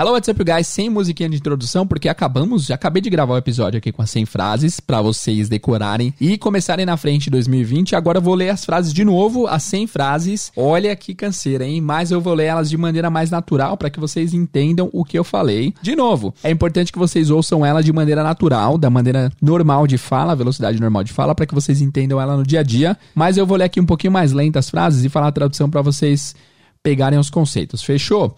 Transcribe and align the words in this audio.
Hello, 0.00 0.12
what's 0.12 0.28
up, 0.28 0.44
guys? 0.44 0.68
Sem 0.68 0.88
musiquinha 0.88 1.28
de 1.28 1.38
introdução, 1.38 1.84
porque 1.84 2.08
acabamos, 2.08 2.66
já 2.66 2.76
acabei 2.76 3.02
de 3.02 3.10
gravar 3.10 3.32
o 3.32 3.34
um 3.34 3.38
episódio 3.38 3.78
aqui 3.78 3.90
com 3.90 4.00
as 4.00 4.08
100 4.10 4.26
frases 4.26 4.78
para 4.78 5.02
vocês 5.02 5.48
decorarem 5.48 6.14
e 6.20 6.38
começarem 6.38 6.86
na 6.86 6.96
frente 6.96 7.28
2020. 7.28 7.96
Agora 7.96 8.18
eu 8.18 8.22
vou 8.22 8.36
ler 8.36 8.50
as 8.50 8.64
frases 8.64 8.92
de 8.92 9.04
novo, 9.04 9.48
as 9.48 9.64
100 9.64 9.88
frases. 9.88 10.52
Olha 10.56 10.94
que 10.94 11.16
canseira, 11.16 11.66
hein? 11.66 11.80
Mas 11.80 12.12
eu 12.12 12.20
vou 12.20 12.32
ler 12.32 12.44
elas 12.44 12.70
de 12.70 12.76
maneira 12.76 13.10
mais 13.10 13.28
natural 13.32 13.76
para 13.76 13.90
que 13.90 13.98
vocês 13.98 14.32
entendam 14.32 14.88
o 14.92 15.04
que 15.04 15.18
eu 15.18 15.24
falei. 15.24 15.74
De 15.82 15.96
novo, 15.96 16.32
é 16.44 16.50
importante 16.52 16.92
que 16.92 16.98
vocês 17.00 17.28
ouçam 17.28 17.66
ela 17.66 17.82
de 17.82 17.92
maneira 17.92 18.22
natural, 18.22 18.78
da 18.78 18.88
maneira 18.88 19.32
normal 19.42 19.84
de 19.84 19.98
fala, 19.98 20.36
velocidade 20.36 20.80
normal 20.80 21.02
de 21.02 21.12
fala, 21.12 21.34
para 21.34 21.44
que 21.44 21.54
vocês 21.56 21.80
entendam 21.80 22.20
ela 22.20 22.36
no 22.36 22.44
dia 22.44 22.60
a 22.60 22.62
dia. 22.62 22.96
Mas 23.16 23.36
eu 23.36 23.44
vou 23.44 23.56
ler 23.56 23.64
aqui 23.64 23.80
um 23.80 23.86
pouquinho 23.86 24.12
mais 24.12 24.30
lenta 24.30 24.60
as 24.60 24.70
frases 24.70 25.04
e 25.04 25.08
falar 25.08 25.26
a 25.26 25.32
tradução 25.32 25.68
para 25.68 25.82
vocês 25.82 26.36
pegarem 26.84 27.18
os 27.18 27.30
conceitos. 27.30 27.82
Fechou? 27.82 28.36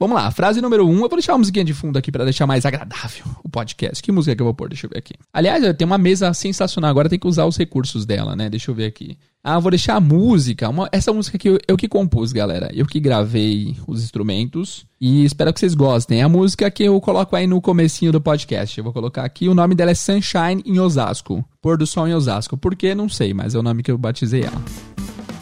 Vamos 0.00 0.16
lá, 0.16 0.30
frase 0.30 0.62
número 0.62 0.88
um. 0.88 0.94
Eu 0.94 1.00
vou 1.00 1.10
deixar 1.10 1.34
uma 1.34 1.40
musiquinha 1.40 1.62
de 1.62 1.74
fundo 1.74 1.98
aqui 1.98 2.10
para 2.10 2.24
deixar 2.24 2.46
mais 2.46 2.64
agradável 2.64 3.22
o 3.44 3.50
podcast. 3.50 4.02
Que 4.02 4.10
música 4.10 4.34
que 4.34 4.40
eu 4.40 4.46
vou 4.46 4.54
pôr? 4.54 4.70
Deixa 4.70 4.86
eu 4.86 4.90
ver 4.90 4.96
aqui. 4.96 5.12
Aliás, 5.30 5.62
tem 5.76 5.84
uma 5.84 5.98
mesa 5.98 6.32
sensacional. 6.32 6.88
Agora 6.90 7.06
tem 7.06 7.18
que 7.18 7.26
usar 7.26 7.44
os 7.44 7.58
recursos 7.58 8.06
dela, 8.06 8.34
né? 8.34 8.48
Deixa 8.48 8.70
eu 8.70 8.74
ver 8.74 8.86
aqui. 8.86 9.18
Ah, 9.44 9.58
vou 9.58 9.70
deixar 9.70 9.96
a 9.96 10.00
música. 10.00 10.70
Uma, 10.70 10.88
essa 10.90 11.12
música 11.12 11.36
aqui 11.36 11.50
eu, 11.50 11.58
eu 11.68 11.76
que 11.76 11.86
compus, 11.86 12.32
galera. 12.32 12.70
Eu 12.72 12.86
que 12.86 12.98
gravei 12.98 13.76
os 13.86 14.02
instrumentos. 14.02 14.86
E 14.98 15.22
espero 15.22 15.52
que 15.52 15.60
vocês 15.60 15.74
gostem. 15.74 16.20
É 16.20 16.22
a 16.22 16.30
música 16.30 16.70
que 16.70 16.84
eu 16.84 16.98
coloco 16.98 17.36
aí 17.36 17.46
no 17.46 17.60
comecinho 17.60 18.10
do 18.10 18.22
podcast. 18.22 18.78
Eu 18.78 18.84
vou 18.84 18.94
colocar 18.94 19.24
aqui. 19.24 19.50
O 19.50 19.54
nome 19.54 19.74
dela 19.74 19.90
é 19.90 19.94
Sunshine 19.94 20.62
em 20.64 20.80
Osasco. 20.80 21.44
Pôr 21.60 21.76
do 21.76 21.86
Sol 21.86 22.08
em 22.08 22.14
Osasco. 22.14 22.56
Por 22.56 22.74
que? 22.74 22.94
Não 22.94 23.10
sei, 23.10 23.34
mas 23.34 23.54
é 23.54 23.58
o 23.58 23.62
nome 23.62 23.82
que 23.82 23.90
eu 23.90 23.98
batizei 23.98 24.44
ela. 24.44 24.62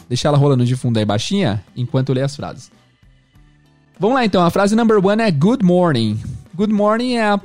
Deixa 0.09 0.27
ela 0.27 0.37
rolando 0.37 0.65
de 0.65 0.74
fundo 0.74 0.98
aí 0.98 1.04
baixinha, 1.04 1.62
enquanto 1.77 2.09
eu 2.09 2.16
leio 2.16 2.27
as 2.27 2.34
frases. 2.34 2.77
Vamos 4.01 4.15
lá 4.15 4.25
então, 4.25 4.45
a 4.45 4.51
frase 4.51 4.77
number 4.77 5.05
one 5.05 5.20
é 5.20 5.29
good 5.29 5.65
morning. 5.65 6.20
Good 6.55 6.73
morning 6.73 7.15
é 7.15 7.25
a, 7.25 7.41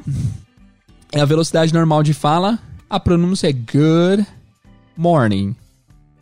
é 1.11 1.19
a 1.19 1.25
velocidade 1.25 1.73
normal 1.73 2.03
de 2.03 2.13
fala. 2.13 2.59
A 2.87 2.99
pronúncia 2.99 3.49
é 3.49 3.51
good 3.51 4.23
morning. 4.95 5.55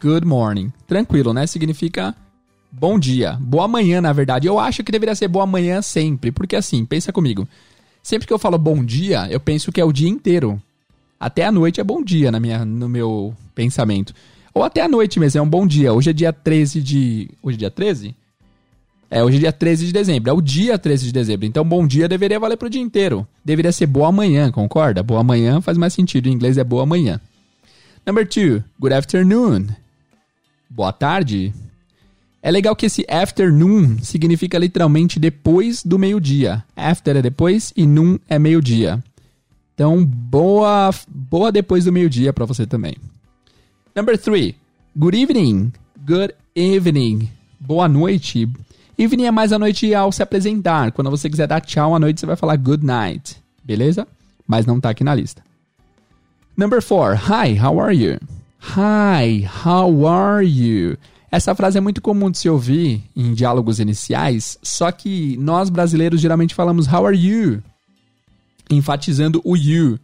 Good 0.01 0.25
morning. 0.25 0.71
Tranquilo, 0.87 1.33
né? 1.33 1.45
Significa 1.45 2.15
bom 2.71 2.97
dia. 2.97 3.37
Boa 3.41 3.67
manhã, 3.67 3.99
na 3.99 4.13
verdade. 4.13 4.47
Eu 4.47 4.57
acho 4.57 4.85
que 4.85 4.91
deveria 4.91 5.15
ser 5.15 5.27
boa 5.27 5.45
manhã 5.45 5.81
sempre. 5.81 6.31
Porque 6.31 6.55
assim, 6.55 6.85
pensa 6.85 7.11
comigo. 7.11 7.45
Sempre 8.01 8.25
que 8.25 8.31
eu 8.31 8.39
falo 8.39 8.57
bom 8.57 8.85
dia, 8.85 9.27
eu 9.29 9.39
penso 9.39 9.69
que 9.69 9.81
é 9.81 9.85
o 9.85 9.91
dia 9.91 10.07
inteiro. 10.07 10.61
Até 11.19 11.43
a 11.43 11.51
noite 11.51 11.81
é 11.81 11.83
bom 11.83 12.01
dia 12.01 12.31
na 12.31 12.39
minha, 12.39 12.63
no 12.63 12.87
meu 12.87 13.35
pensamento. 13.53 14.13
Ou 14.53 14.63
até 14.63 14.81
a 14.81 14.87
noite 14.87 15.19
mesmo, 15.19 15.39
é 15.39 15.41
um 15.41 15.49
bom 15.49 15.67
dia. 15.67 15.91
Hoje 15.91 16.09
é 16.09 16.13
dia 16.13 16.31
13 16.31 16.81
de. 16.81 17.29
Hoje 17.43 17.57
é 17.57 17.59
dia 17.59 17.71
13? 17.71 18.15
É, 19.13 19.21
hoje 19.21 19.35
é 19.35 19.39
dia 19.41 19.51
13 19.51 19.87
de 19.87 19.91
dezembro. 19.91 20.29
É 20.29 20.33
o 20.33 20.39
dia 20.39 20.79
13 20.79 21.07
de 21.07 21.11
dezembro. 21.11 21.45
Então, 21.45 21.65
bom 21.65 21.85
dia 21.85 22.07
deveria 22.07 22.39
valer 22.39 22.55
pro 22.55 22.69
dia 22.69 22.81
inteiro. 22.81 23.27
Deveria 23.43 23.73
ser 23.73 23.85
boa 23.85 24.09
manhã, 24.09 24.49
concorda? 24.49 25.03
Boa 25.03 25.21
manhã 25.21 25.59
faz 25.59 25.77
mais 25.77 25.93
sentido. 25.93 26.29
Em 26.29 26.31
inglês 26.31 26.57
é 26.57 26.63
boa 26.63 26.85
manhã. 26.85 27.19
Number 28.07 28.25
two, 28.25 28.63
good 28.79 28.93
afternoon. 28.93 29.67
Boa 30.69 30.93
tarde. 30.93 31.53
É 32.41 32.49
legal 32.49 32.73
que 32.73 32.85
esse 32.85 33.05
afternoon 33.09 33.97
significa 34.01 34.57
literalmente 34.57 35.19
depois 35.19 35.83
do 35.83 35.99
meio-dia. 35.99 36.63
After 36.73 37.17
é 37.17 37.21
depois 37.21 37.73
e 37.75 37.85
noon 37.85 38.17
é 38.29 38.39
meio-dia. 38.39 39.03
Então, 39.75 40.05
boa, 40.05 40.89
boa 41.09 41.51
depois 41.51 41.83
do 41.83 41.91
meio-dia 41.91 42.31
para 42.31 42.45
você 42.45 42.65
também. 42.65 42.95
Number 43.93 44.17
three, 44.17 44.55
good 44.95 45.21
evening. 45.21 45.73
Good 46.07 46.33
evening. 46.55 47.29
Boa 47.59 47.89
noite. 47.89 48.47
Evening 48.97 49.25
é 49.25 49.31
mais 49.31 49.51
a 49.51 49.59
noite 49.59 49.93
ao 49.93 50.11
se 50.11 50.21
apresentar. 50.21 50.91
Quando 50.91 51.09
você 51.09 51.29
quiser 51.29 51.47
dar 51.47 51.61
tchau 51.61 51.95
à 51.95 51.99
noite, 51.99 52.19
você 52.19 52.25
vai 52.25 52.35
falar 52.35 52.55
good 52.57 52.85
night. 52.85 53.37
Beleza? 53.63 54.07
Mas 54.47 54.65
não 54.65 54.79
tá 54.79 54.89
aqui 54.89 55.03
na 55.03 55.15
lista. 55.15 55.43
Number 56.57 56.83
4. 56.83 57.15
Hi, 57.15 57.57
how 57.59 57.79
are 57.79 57.95
you? 57.95 58.19
Hi, 58.75 59.47
how 59.65 60.07
are 60.07 60.45
you? 60.45 60.97
Essa 61.31 61.55
frase 61.55 61.77
é 61.77 61.81
muito 61.81 62.01
comum 62.01 62.29
de 62.29 62.37
se 62.37 62.49
ouvir 62.49 63.01
em 63.15 63.33
diálogos 63.33 63.79
iniciais, 63.79 64.57
só 64.61 64.91
que 64.91 65.37
nós 65.37 65.69
brasileiros 65.69 66.19
geralmente 66.19 66.53
falamos 66.53 66.91
how 66.91 67.07
are 67.07 67.17
you, 67.17 67.63
enfatizando 68.69 69.41
o 69.45 69.55
you. 69.55 69.97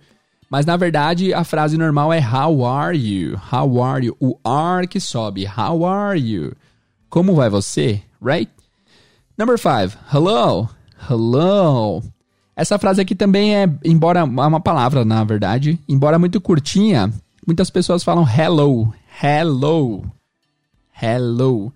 Mas 0.49 0.65
na 0.65 0.77
verdade 0.77 1.33
a 1.33 1.43
frase 1.43 1.77
normal 1.77 2.13
é 2.13 2.19
how 2.21 2.65
are 2.65 2.97
you? 2.97 3.37
How 3.51 3.83
are 3.83 4.05
you? 4.05 4.15
O 4.21 4.39
are 4.43 4.87
que 4.87 5.01
sobe. 5.01 5.45
How 5.45 5.85
are 5.85 6.17
you? 6.17 6.53
Como 7.09 7.35
vai 7.35 7.49
você? 7.49 8.01
Right? 8.21 8.49
Number 9.37 9.59
five, 9.59 9.95
hello, 10.11 10.67
hello. 11.07 12.01
Essa 12.55 12.79
frase 12.79 12.99
aqui 12.99 13.13
também 13.13 13.55
é, 13.55 13.69
embora 13.85 14.21
é 14.21 14.23
uma 14.23 14.59
palavra, 14.59 15.05
na 15.05 15.23
verdade, 15.23 15.79
embora 15.87 16.17
muito 16.17 16.41
curtinha, 16.41 17.13
muitas 17.45 17.69
pessoas 17.69 18.03
falam 18.03 18.25
hello, 18.27 18.91
hello, 19.21 20.03
hello. 20.99 21.71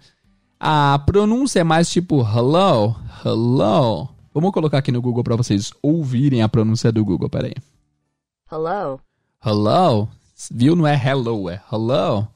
A 0.59 0.97
pronúncia 1.05 1.59
é 1.59 1.63
mais 1.63 1.87
tipo 1.87 2.21
hello, 2.21 2.95
hello. 3.23 4.09
Vamos 4.33 4.51
colocar 4.51 4.79
aqui 4.79 4.91
no 4.91 5.01
Google 5.01 5.23
para 5.23 5.35
vocês 5.35 5.71
ouvirem 5.83 6.41
a 6.41 6.49
pronúncia 6.49 6.91
do 6.91 7.05
Google, 7.05 7.29
peraí. 7.29 7.53
Hello. 8.51 8.99
Hello. 9.45 10.09
Viu? 10.49 10.75
Não 10.75 10.87
é 10.87 10.95
hello, 10.95 11.47
é 11.47 11.61
hello. 11.71 12.27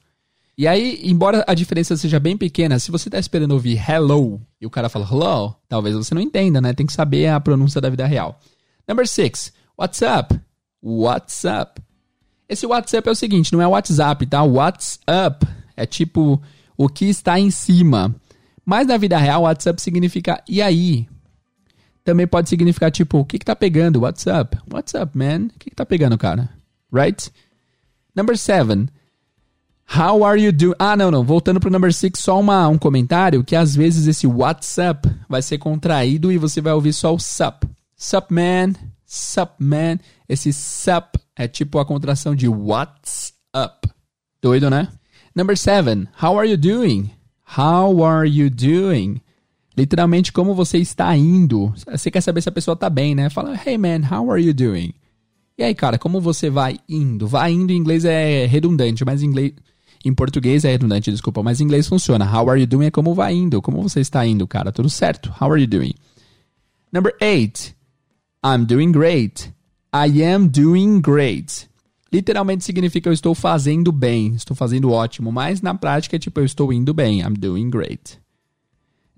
E 0.58 0.66
aí, 0.66 1.00
embora 1.02 1.44
a 1.46 1.52
diferença 1.52 1.96
seja 1.98 2.18
bem 2.18 2.34
pequena, 2.34 2.78
se 2.78 2.90
você 2.90 3.08
está 3.08 3.18
esperando 3.18 3.52
ouvir 3.52 3.76
hello 3.76 4.40
e 4.58 4.64
o 4.64 4.70
cara 4.70 4.88
fala 4.88 5.06
hello, 5.06 5.54
talvez 5.68 5.94
você 5.94 6.14
não 6.14 6.22
entenda, 6.22 6.62
né? 6.62 6.72
Tem 6.72 6.86
que 6.86 6.94
saber 6.94 7.26
a 7.26 7.38
pronúncia 7.38 7.78
da 7.78 7.90
vida 7.90 8.06
real. 8.06 8.40
Number 8.88 9.06
six, 9.06 9.52
what's 9.78 10.00
up? 10.00 10.34
What's 10.82 11.44
up? 11.44 11.82
Esse 12.48 12.64
WhatsApp 12.64 13.06
é 13.08 13.12
o 13.12 13.14
seguinte, 13.14 13.52
não 13.52 13.60
é 13.60 13.66
WhatsApp, 13.66 14.24
tá? 14.26 14.42
What's 14.42 14.98
up 15.28 15.46
é 15.76 15.84
tipo 15.84 16.40
o 16.76 16.88
que 16.88 17.06
está 17.06 17.38
em 17.38 17.50
cima. 17.50 18.14
Mas 18.64 18.86
na 18.86 18.96
vida 18.96 19.18
real, 19.18 19.42
WhatsApp 19.42 19.80
significa 19.82 20.42
e 20.48 20.62
aí? 20.62 21.06
Também 22.02 22.26
pode 22.26 22.48
significar 22.48 22.90
tipo, 22.90 23.18
o 23.18 23.24
que 23.24 23.38
que 23.38 23.44
tá 23.44 23.56
pegando? 23.56 24.00
What's 24.00 24.26
up? 24.26 24.56
What's 24.72 24.94
up, 24.94 25.18
man? 25.18 25.48
O 25.54 25.58
que 25.58 25.70
que 25.70 25.76
tá 25.76 25.84
pegando, 25.84 26.16
cara? 26.16 26.48
Right? 26.92 27.30
Number 28.14 28.38
seven, 28.38 28.88
How 29.88 30.24
are 30.24 30.40
you 30.40 30.52
doing? 30.52 30.74
Ah, 30.78 30.96
não, 30.96 31.10
não. 31.10 31.24
Voltando 31.24 31.60
pro 31.60 31.70
number 31.70 31.92
6, 31.92 32.12
só 32.16 32.40
uma, 32.40 32.66
um 32.68 32.76
comentário 32.76 33.44
que 33.44 33.54
às 33.54 33.74
vezes 33.74 34.06
esse 34.06 34.26
WhatsApp 34.26 35.08
vai 35.28 35.40
ser 35.40 35.58
contraído 35.58 36.32
e 36.32 36.38
você 36.38 36.60
vai 36.60 36.72
ouvir 36.72 36.92
só 36.92 37.14
o 37.14 37.18
sup. 37.18 37.64
Sup, 37.96 38.30
man. 38.30 38.74
Sup, 39.06 39.52
man. 39.58 39.98
Esse 40.28 40.52
sup 40.52 41.16
é 41.36 41.46
tipo 41.46 41.78
a 41.78 41.86
contração 41.86 42.34
de 42.34 42.48
what's 42.48 43.32
up. 43.54 43.88
Doido, 44.42 44.68
né? 44.68 44.88
Number 45.34 45.56
7. 45.56 46.08
How 46.20 46.38
are 46.38 46.50
you 46.50 46.56
doing? 46.56 47.10
How 47.56 48.04
are 48.04 48.28
you 48.28 48.50
doing? 48.50 49.20
Literalmente, 49.76 50.32
como 50.32 50.54
você 50.54 50.78
está 50.78 51.16
indo. 51.16 51.72
Você 51.86 52.10
quer 52.10 52.22
saber 52.22 52.40
se 52.42 52.48
a 52.48 52.52
pessoa 52.52 52.76
tá 52.76 52.90
bem, 52.90 53.14
né? 53.14 53.30
Fala, 53.30 53.58
hey 53.64 53.78
man, 53.78 54.00
how 54.10 54.30
are 54.30 54.42
you 54.42 54.52
doing? 54.52 54.92
E 55.56 55.62
aí, 55.62 55.74
cara, 55.74 55.98
como 55.98 56.20
você 56.20 56.50
vai 56.50 56.78
indo? 56.88 57.26
Vai 57.26 57.52
indo 57.52 57.72
em 57.72 57.76
inglês 57.76 58.04
é 58.04 58.46
redundante, 58.46 59.04
mas 59.04 59.22
em 59.22 59.26
inglês 59.26 59.52
em 60.04 60.14
português 60.14 60.64
é 60.64 60.70
redundante, 60.70 61.10
desculpa, 61.10 61.42
mas 61.42 61.60
em 61.60 61.64
inglês 61.64 61.88
funciona. 61.88 62.24
How 62.24 62.50
are 62.50 62.60
you 62.60 62.66
doing 62.66 62.86
é 62.86 62.90
como 62.90 63.14
vai 63.14 63.34
indo, 63.34 63.60
como 63.62 63.82
você 63.82 64.00
está 64.00 64.26
indo, 64.26 64.46
cara. 64.46 64.72
Tudo 64.72 64.88
certo. 64.88 65.32
How 65.40 65.52
are 65.52 65.60
you 65.60 65.66
doing? 65.66 65.94
Number 66.92 67.14
eight. 67.20 67.74
I'm 68.44 68.64
doing 68.64 68.92
great. 68.92 69.52
I 69.92 70.22
am 70.22 70.48
doing 70.48 71.00
great. 71.00 71.68
Literalmente 72.12 72.64
significa 72.64 73.08
eu 73.08 73.12
estou 73.12 73.34
fazendo 73.34 73.90
bem, 73.90 74.34
estou 74.34 74.56
fazendo 74.56 74.90
ótimo, 74.90 75.32
mas 75.32 75.60
na 75.60 75.74
prática 75.74 76.16
é 76.16 76.18
tipo 76.18 76.38
eu 76.40 76.44
estou 76.44 76.72
indo 76.72 76.94
bem. 76.94 77.20
I'm 77.20 77.34
doing 77.34 77.70
great. 77.70 78.18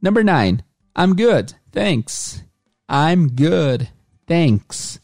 Number 0.02 0.24
nine. 0.24 0.60
I'm 0.96 1.14
good. 1.14 1.54
Thanks. 1.70 2.44
I'm 2.90 3.28
good. 3.28 3.88
Thanks. 4.26 5.00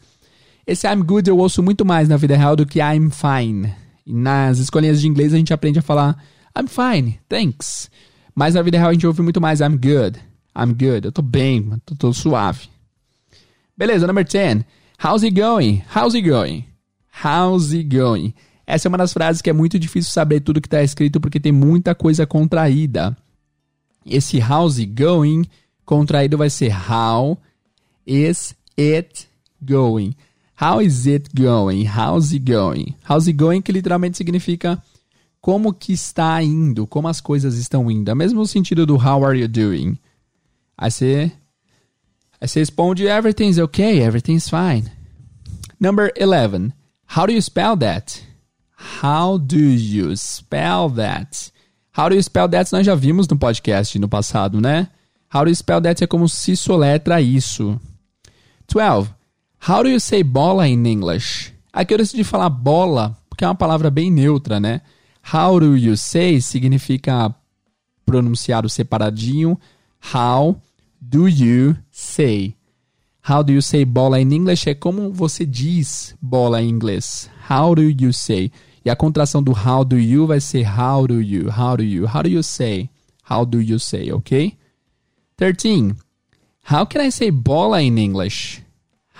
Esse 0.67 0.87
I'm 0.87 1.03
good 1.03 1.29
eu 1.29 1.39
ouço 1.39 1.63
muito 1.63 1.85
mais 1.85 2.09
na 2.09 2.17
vida 2.17 2.37
real 2.37 2.57
do 2.57 2.65
que 2.65 2.81
I'm 2.81 3.11
fine. 3.11 3.84
Nas 4.07 4.59
escolinhas 4.59 5.01
de 5.01 5.09
inglês 5.09 5.33
a 5.33 5.37
gente 5.37 5.53
aprende 5.53 5.79
a 5.79 5.83
falar 5.83 6.17
I'm 6.57 6.69
fine, 6.69 7.21
thanks. 7.29 7.91
Mas 8.35 8.55
na 8.55 8.63
vida 8.63 8.79
real 8.79 8.91
a 8.91 8.93
gente 8.93 9.07
ouve 9.07 9.23
muito 9.23 9.41
mais 9.41 9.61
I'm 9.61 9.77
good. 9.77 10.21
I'm 10.57 10.73
good. 10.73 11.07
Eu 11.07 11.13
tô 11.13 11.23
bem, 11.23 11.81
tô, 11.85 11.95
tô 11.95 12.13
suave. 12.13 12.69
Beleza, 13.77 14.07
number 14.07 14.25
10. 14.25 14.65
How's 15.03 15.25
it 15.25 15.35
going? 15.35 15.83
How's 15.95 16.15
it 16.15 16.29
going? 16.29 16.65
How's 17.25 17.73
it 17.73 17.85
going? 17.85 18.35
Essa 18.67 18.87
é 18.87 18.91
uma 18.91 18.99
das 18.99 19.13
frases 19.13 19.43
que 19.43 19.51
é 19.51 19.53
muito 19.53 19.79
difícil 19.79 20.11
saber 20.13 20.41
tudo 20.41 20.61
que 20.61 20.67
está 20.67 20.83
escrito 20.83 21.21
porque 21.21 21.41
tem 21.41 21.53
muita 21.53 21.95
coisa 21.95 22.27
contraída. 22.27 23.17
Esse 24.07 24.39
how's 24.39 24.79
it 24.79 24.87
going 24.87 25.45
contraído 25.85 26.39
vai 26.39 26.51
ser 26.51 26.73
how 26.73 27.39
is 28.07 28.55
it 28.79 29.29
going? 29.61 30.15
How 30.61 30.81
is 30.81 31.07
it 31.07 31.31
going? 31.35 31.87
How's 31.87 32.33
it 32.33 32.51
going? 32.51 32.95
How's 33.09 33.27
it 33.27 33.37
going 33.37 33.61
que 33.61 33.73
literalmente 33.73 34.17
significa 34.17 34.81
como 35.41 35.73
que 35.75 35.93
está 35.93 36.43
indo, 36.43 36.87
como 36.87 37.09
as 37.09 37.21
coisas 37.21 37.57
estão 37.57 37.91
indo. 37.91 38.11
É 38.11 38.15
mesmo 38.15 38.41
o 38.41 38.47
sentido 38.47 38.87
do 38.87 38.97
how 38.97 39.25
are 39.25 39.39
you 39.39 39.49
doing. 39.49 39.99
Aí 40.77 40.91
você 40.91 41.33
Aí 42.41 42.49
você 42.49 42.61
responde, 42.61 43.07
everything's 43.07 43.59
okay, 43.59 44.03
everything's 44.03 44.49
fine. 44.49 44.91
Number 45.81 46.13
11. 46.19 46.73
How 47.17 47.27
do 47.27 47.33
you 47.33 47.41
spell 47.41 47.77
that? 47.79 48.23
How 49.03 49.39
do 49.39 49.59
you 49.59 50.15
spell 50.17 50.91
that? 50.91 51.51
How 51.97 52.09
do 52.09 52.15
you 52.15 52.23
spell 52.23 52.49
that 52.49 52.73
nós 52.73 52.85
já 52.85 52.95
vimos 52.95 53.27
no 53.29 53.39
podcast 53.39 53.99
no 53.99 54.09
passado, 54.09 54.61
né? 54.61 54.89
How 55.35 55.45
do 55.45 55.51
you 55.51 55.57
spell 55.57 55.81
that 55.81 56.03
é 56.03 56.07
como 56.07 56.29
se 56.29 56.57
soletra 56.57 57.21
isso. 57.21 57.81
12. 58.73 59.11
How 59.67 59.83
do 59.83 59.89
you 59.89 59.99
say 59.99 60.23
bola 60.23 60.69
in 60.69 60.85
English? 60.85 61.53
Aqui 61.73 61.95
eu 61.95 61.99
decidi 61.99 62.23
falar 62.23 62.51
bola, 62.51 63.17
porque 63.29 63.45
é 63.45 63.49
uma 63.49 63.55
palavra 63.55 63.91
bem 63.91 64.11
neutra, 64.11 64.61
né? 64.61 64.83
How 65.33 65.59
do 65.59 65.77
you 65.77 65.97
say 65.97 66.41
significa 66.41 67.35
pronunciado 68.05 68.69
separadinho. 68.69 69.59
How 70.15 70.61
do 71.01 71.29
you 71.29 71.77
say? 71.91 72.55
How 73.27 73.43
do 73.43 73.53
you 73.53 73.63
say 73.63 73.85
bola 73.85 74.21
in 74.21 74.33
English 74.33 74.69
é 74.69 74.75
como 74.75 75.11
você 75.11 75.47
diz 75.47 76.15
bola 76.21 76.63
em 76.63 76.69
inglês. 76.69 77.31
How 77.51 77.75
do 77.75 77.83
you 77.83 78.13
say? 78.13 78.53
E 78.85 78.91
a 78.91 78.97
contração 78.97 79.43
do 79.43 79.53
how 79.53 79.83
do 79.83 79.99
you 79.99 80.27
vai 80.27 80.41
ser 80.41 80.67
how 80.67 81.07
do 81.07 81.23
you, 81.23 81.49
how 81.49 81.77
do 81.77 81.83
you, 81.83 82.07
how 82.07 82.23
do 82.23 82.29
you 82.29 82.43
say? 82.43 82.91
How 83.29 83.47
do 83.47 83.61
you 83.63 83.79
say, 83.79 84.13
ok? 84.13 84.55
13. 85.39 85.95
How 86.71 86.85
can 86.85 87.01
I 87.01 87.11
say 87.11 87.31
bola 87.31 87.81
in 87.81 87.97
English? 87.97 88.64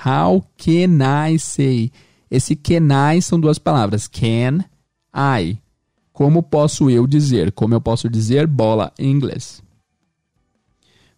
How 0.05 0.45
can 0.57 1.01
I 1.03 1.39
say? 1.39 1.91
Esse 2.31 2.55
can 2.57 2.89
I 2.91 3.23
são 3.23 3.41
duas 3.41 3.59
palavras. 3.59 4.07
Can 4.07 4.65
I. 5.15 5.59
Como 6.13 6.43
posso 6.43 6.91
eu 6.91 7.07
dizer? 7.07 7.53
Como 7.53 7.75
eu 7.75 7.81
posso 7.81 8.09
dizer 8.09 8.47
bola 8.47 8.93
em 8.99 9.11
inglês? 9.11 9.63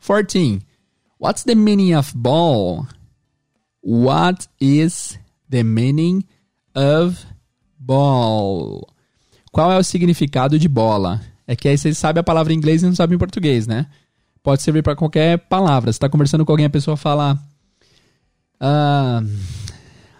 14. 0.01 0.61
What's 1.19 1.45
the 1.45 1.55
meaning 1.55 1.95
of 1.95 2.17
ball? 2.17 2.87
What 3.83 4.49
is 4.61 5.19
the 5.49 5.63
meaning 5.63 6.25
of 6.75 7.25
ball? 7.79 8.87
Qual 9.51 9.73
é 9.73 9.79
o 9.79 9.83
significado 9.83 10.59
de 10.59 10.69
bola? 10.69 11.21
É 11.47 11.57
que 11.57 11.69
aí 11.69 11.79
você 11.79 11.95
sabe 11.95 12.21
a 12.21 12.25
palavra 12.25 12.53
em 12.53 12.57
inglês 12.57 12.83
e 12.83 12.87
não 12.87 12.95
sabe 12.95 13.15
em 13.15 13.19
português, 13.19 13.67
né? 13.67 13.87
Pode 14.43 14.63
servir 14.63 14.83
para 14.83 14.95
qualquer 14.95 15.39
palavra. 15.39 15.91
Você 15.91 15.97
está 15.97 16.09
conversando 16.09 16.45
com 16.45 16.53
alguém, 16.53 16.67
a 16.67 16.71
pessoa 16.71 16.97
fala. 16.97 17.39
Uh, 18.61 19.23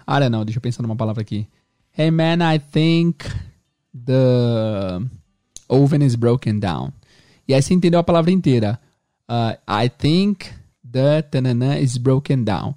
I 0.07 0.21
don't 0.21 0.31
know, 0.31 0.45
deixa 0.45 0.59
eu 0.59 0.63
pensar 0.63 0.83
numa 0.83 0.97
palavra 0.97 1.23
aqui. 1.23 1.49
Hey 1.97 2.11
man, 2.11 2.43
I 2.43 2.59
think 2.59 3.25
the 3.95 5.01
oven 5.69 6.05
is 6.05 6.15
broken 6.15 6.61
down. 6.61 6.93
E 7.49 7.55
aí 7.55 7.63
você 7.63 7.75
entendeu 7.75 8.01
a 8.01 8.05
palavra 8.05 8.31
inteira. 8.31 8.79
Uh, 9.29 9.57
I 9.67 9.89
think 9.89 10.47
the 10.89 11.23
tanana 11.23 11.81
is 11.81 11.97
broken 11.97 12.45
down. 12.45 12.75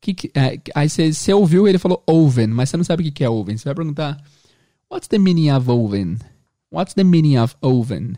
Que, 0.00 0.14
que, 0.14 0.28
uh, 0.28 0.60
aí 0.74 0.88
você, 0.88 1.12
você 1.12 1.32
ouviu 1.32 1.66
ele 1.66 1.78
falou 1.78 2.02
oven, 2.06 2.48
mas 2.48 2.70
você 2.70 2.76
não 2.76 2.84
sabe 2.84 3.08
o 3.08 3.12
que 3.12 3.24
é 3.24 3.28
oven. 3.28 3.56
Você 3.56 3.64
vai 3.64 3.74
perguntar, 3.74 4.22
what's 4.90 5.08
the 5.08 5.18
meaning 5.18 5.50
of 5.50 5.70
oven? 5.70 6.18
What's 6.70 6.94
the 6.94 7.04
meaning 7.04 7.38
of 7.38 7.56
oven? 7.60 8.16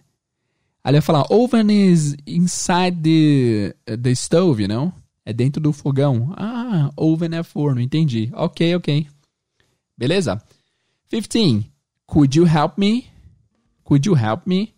Aí 0.85 0.91
ele 0.91 1.01
vai 1.01 1.03
falar, 1.03 1.27
oven 1.31 1.71
is 1.71 2.15
inside 2.27 2.99
the, 3.03 3.75
the 3.97 4.15
stove, 4.15 4.61
you 4.61 4.69
know? 4.69 4.93
É 5.25 5.33
dentro 5.33 5.61
do 5.61 5.73
fogão. 5.73 6.35
Ah, 6.37 6.91
oven 6.97 7.35
é 7.35 7.43
forno, 7.43 7.81
entendi. 7.81 8.31
Ok, 8.35 8.75
ok. 8.77 9.07
Beleza? 9.97 10.43
15. 11.09 11.71
Could 12.07 12.39
you 12.39 12.47
help 12.47 12.77
me? 12.77 13.07
Could 13.85 14.09
you 14.09 14.17
help 14.17 14.47
me? 14.47 14.75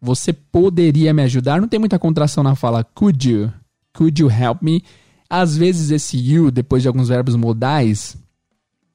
Você 0.00 0.32
poderia 0.32 1.12
me 1.12 1.22
ajudar? 1.22 1.60
Não 1.60 1.68
tem 1.68 1.80
muita 1.80 1.98
contração 1.98 2.44
na 2.44 2.54
fala 2.54 2.84
could 2.84 3.28
you. 3.28 3.52
Could 3.92 4.20
you 4.20 4.30
help 4.30 4.62
me? 4.62 4.84
Às 5.28 5.56
vezes 5.56 5.90
esse 5.90 6.16
you, 6.16 6.50
depois 6.50 6.82
de 6.82 6.88
alguns 6.88 7.08
verbos 7.08 7.34
modais, 7.34 8.16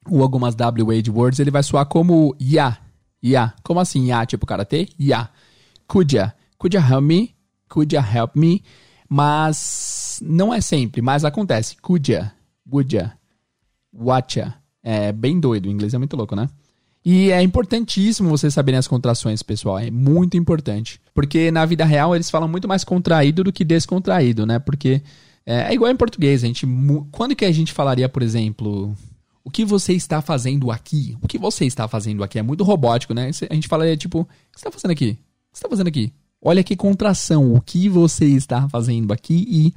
ou 0.09 0.21
algumas 0.21 0.55
WH 0.55 1.09
words, 1.13 1.39
ele 1.39 1.51
vai 1.51 1.63
soar 1.63 1.85
como 1.85 2.35
ya. 2.39 2.77
Ya. 3.23 3.53
Como 3.63 3.79
assim 3.79 4.07
ya? 4.07 4.25
Tipo 4.25 4.45
karatê? 4.45 4.87
Ya. 4.99 5.29
Could 5.87 6.15
ya? 6.15 6.33
Could 6.57 6.75
you 6.75 6.83
help 6.83 7.03
me? 7.03 7.35
Could 7.67 7.95
you 7.95 8.01
help 8.01 8.35
me? 8.35 8.63
Mas 9.09 10.10
não 10.21 10.53
é 10.53 10.61
sempre, 10.61 11.01
mas 11.01 11.25
acontece. 11.25 11.75
Ya? 12.07 12.33
What 13.93 14.39
ya? 14.39 14.55
É 14.83 15.11
bem 15.11 15.39
doido, 15.39 15.67
o 15.67 15.71
inglês 15.71 15.93
é 15.93 15.97
muito 15.97 16.15
louco, 16.15 16.35
né? 16.35 16.49
E 17.03 17.31
é 17.31 17.41
importantíssimo 17.41 18.29
vocês 18.29 18.53
saberem 18.53 18.77
as 18.77 18.87
contrações, 18.87 19.41
pessoal. 19.41 19.79
É 19.79 19.89
muito 19.89 20.37
importante. 20.37 21.01
Porque 21.13 21.49
na 21.49 21.65
vida 21.65 21.83
real 21.83 22.15
eles 22.15 22.29
falam 22.29 22.47
muito 22.47 22.67
mais 22.67 22.83
contraído 22.83 23.43
do 23.43 23.51
que 23.51 23.63
descontraído, 23.63 24.45
né? 24.45 24.59
Porque 24.59 25.01
é, 25.45 25.71
é 25.71 25.73
igual 25.73 25.91
em 25.91 25.95
português. 25.95 26.43
A 26.43 26.47
gente, 26.47 26.67
quando 27.11 27.35
que 27.35 27.45
a 27.45 27.51
gente 27.51 27.73
falaria, 27.73 28.07
por 28.07 28.21
exemplo, 28.21 28.95
o 29.43 29.49
que 29.49 29.65
você 29.65 29.93
está 29.93 30.21
fazendo 30.21 30.71
aqui? 30.71 31.17
O 31.21 31.27
que 31.27 31.39
você 31.39 31.65
está 31.65 31.87
fazendo 31.87 32.23
aqui? 32.23 32.37
É 32.37 32.43
muito 32.43 32.63
robótico, 32.63 33.13
né? 33.13 33.31
A 33.49 33.53
gente 33.53 33.67
falaria 33.67 33.97
tipo, 33.97 34.21
o 34.21 34.25
que 34.25 34.31
você 34.53 34.67
está 34.67 34.71
fazendo 34.71 34.91
aqui? 34.91 35.09
O 35.09 35.15
que 35.15 35.19
você 35.53 35.57
está 35.57 35.69
fazendo 35.69 35.87
aqui? 35.87 36.13
Olha 36.39 36.63
que 36.63 36.75
contração. 36.75 37.53
O 37.53 37.61
que 37.61 37.89
você 37.89 38.25
está 38.25 38.69
fazendo 38.69 39.11
aqui 39.11 39.45
e 39.49 39.73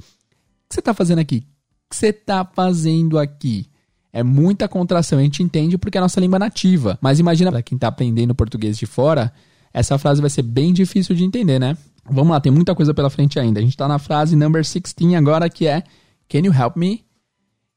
que 0.69 0.75
você 0.75 0.79
está 0.79 0.93
fazendo 0.93 1.19
aqui? 1.19 1.45
O 1.85 1.89
que 1.89 1.95
você 1.95 2.07
está 2.07 2.45
fazendo 2.45 3.19
aqui? 3.19 3.69
É 4.11 4.23
muita 4.23 4.67
contração, 4.67 5.19
a 5.19 5.21
gente 5.21 5.43
entende 5.43 5.77
porque 5.77 5.97
é 5.97 5.99
a 5.99 6.01
nossa 6.01 6.19
língua 6.19 6.39
nativa. 6.39 6.97
Mas 7.01 7.19
imagina 7.19 7.51
para 7.51 7.61
quem 7.61 7.75
está 7.75 7.87
aprendendo 7.87 8.33
português 8.33 8.77
de 8.77 8.85
fora, 8.85 9.33
essa 9.73 9.97
frase 9.97 10.21
vai 10.21 10.29
ser 10.29 10.41
bem 10.41 10.71
difícil 10.73 11.13
de 11.15 11.23
entender, 11.23 11.59
né? 11.59 11.77
Vamos 12.09 12.31
lá, 12.31 12.39
tem 12.39 12.51
muita 12.51 12.73
coisa 12.73 12.93
pela 12.93 13.09
frente 13.09 13.39
ainda. 13.39 13.59
A 13.59 13.61
gente 13.61 13.73
está 13.73 13.87
na 13.87 13.99
frase 13.99 14.35
number 14.35 14.61
16 14.61 15.15
agora, 15.15 15.49
que 15.49 15.67
é 15.67 15.83
Can 16.29 16.39
you 16.39 16.53
help 16.53 16.77
me? 16.77 17.03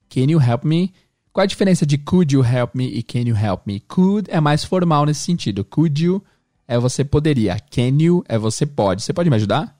Can 0.09 0.31
you 0.31 0.41
help 0.41 0.65
me? 0.65 0.93
Qual 1.33 1.43
a 1.43 1.47
diferença 1.47 1.85
de 1.85 1.99
could 1.99 2.35
you 2.35 2.43
help 2.45 2.75
me 2.75 2.87
e 2.87 3.03
can 3.03 3.21
you 3.21 3.37
help 3.37 3.67
me? 3.67 3.81
Could 3.81 4.31
é 4.31 4.41
mais 4.41 4.65
formal 4.65 5.07
nesse 5.07 5.21
sentido. 5.21 5.65
Could 5.65 6.05
you 6.05 6.23
é 6.67 6.79
você 6.79 7.05
poderia. 7.05 7.57
Can 7.71 8.01
you 8.01 8.25
é 8.29 8.39
você 8.39 8.65
pode. 8.65 9.03
Você 9.03 9.13
pode 9.13 9.29
me 9.29 9.37
ajudar? 9.37 9.77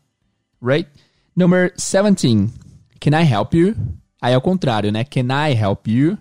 Right? 0.63 0.89
Number 1.37 1.73
17. 1.77 2.68
Can 3.01 3.21
I 3.21 3.25
help 3.25 3.55
you? 3.55 3.75
Aí 4.21 4.35
é 4.35 4.37
o 4.37 4.41
contrário, 4.41 4.91
né? 4.91 5.05
Can 5.05 5.29
I 5.31 5.53
help 5.53 5.87
you? 5.87 6.19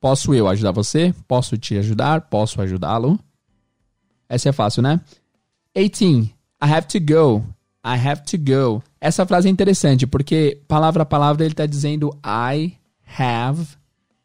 Posso 0.00 0.34
eu 0.34 0.48
ajudar 0.48 0.72
você? 0.72 1.14
Posso 1.26 1.56
te 1.56 1.76
ajudar? 1.78 2.22
Posso 2.22 2.60
ajudá-lo? 2.60 3.18
Essa 4.28 4.50
é 4.50 4.52
fácil, 4.52 4.82
né? 4.82 5.00
18. 5.74 6.34
I 6.62 6.72
have 6.72 6.86
to 6.88 7.00
go. 7.00 7.44
I 7.84 7.98
have 7.98 8.22
to 8.24 8.38
go. 8.38 8.82
Essa 9.00 9.26
frase 9.26 9.48
é 9.48 9.50
interessante 9.50 10.06
porque 10.06 10.62
palavra 10.66 11.02
a 11.02 11.06
palavra 11.06 11.44
ele 11.44 11.52
está 11.52 11.66
dizendo 11.66 12.10
I 12.24 12.78
have 13.18 13.66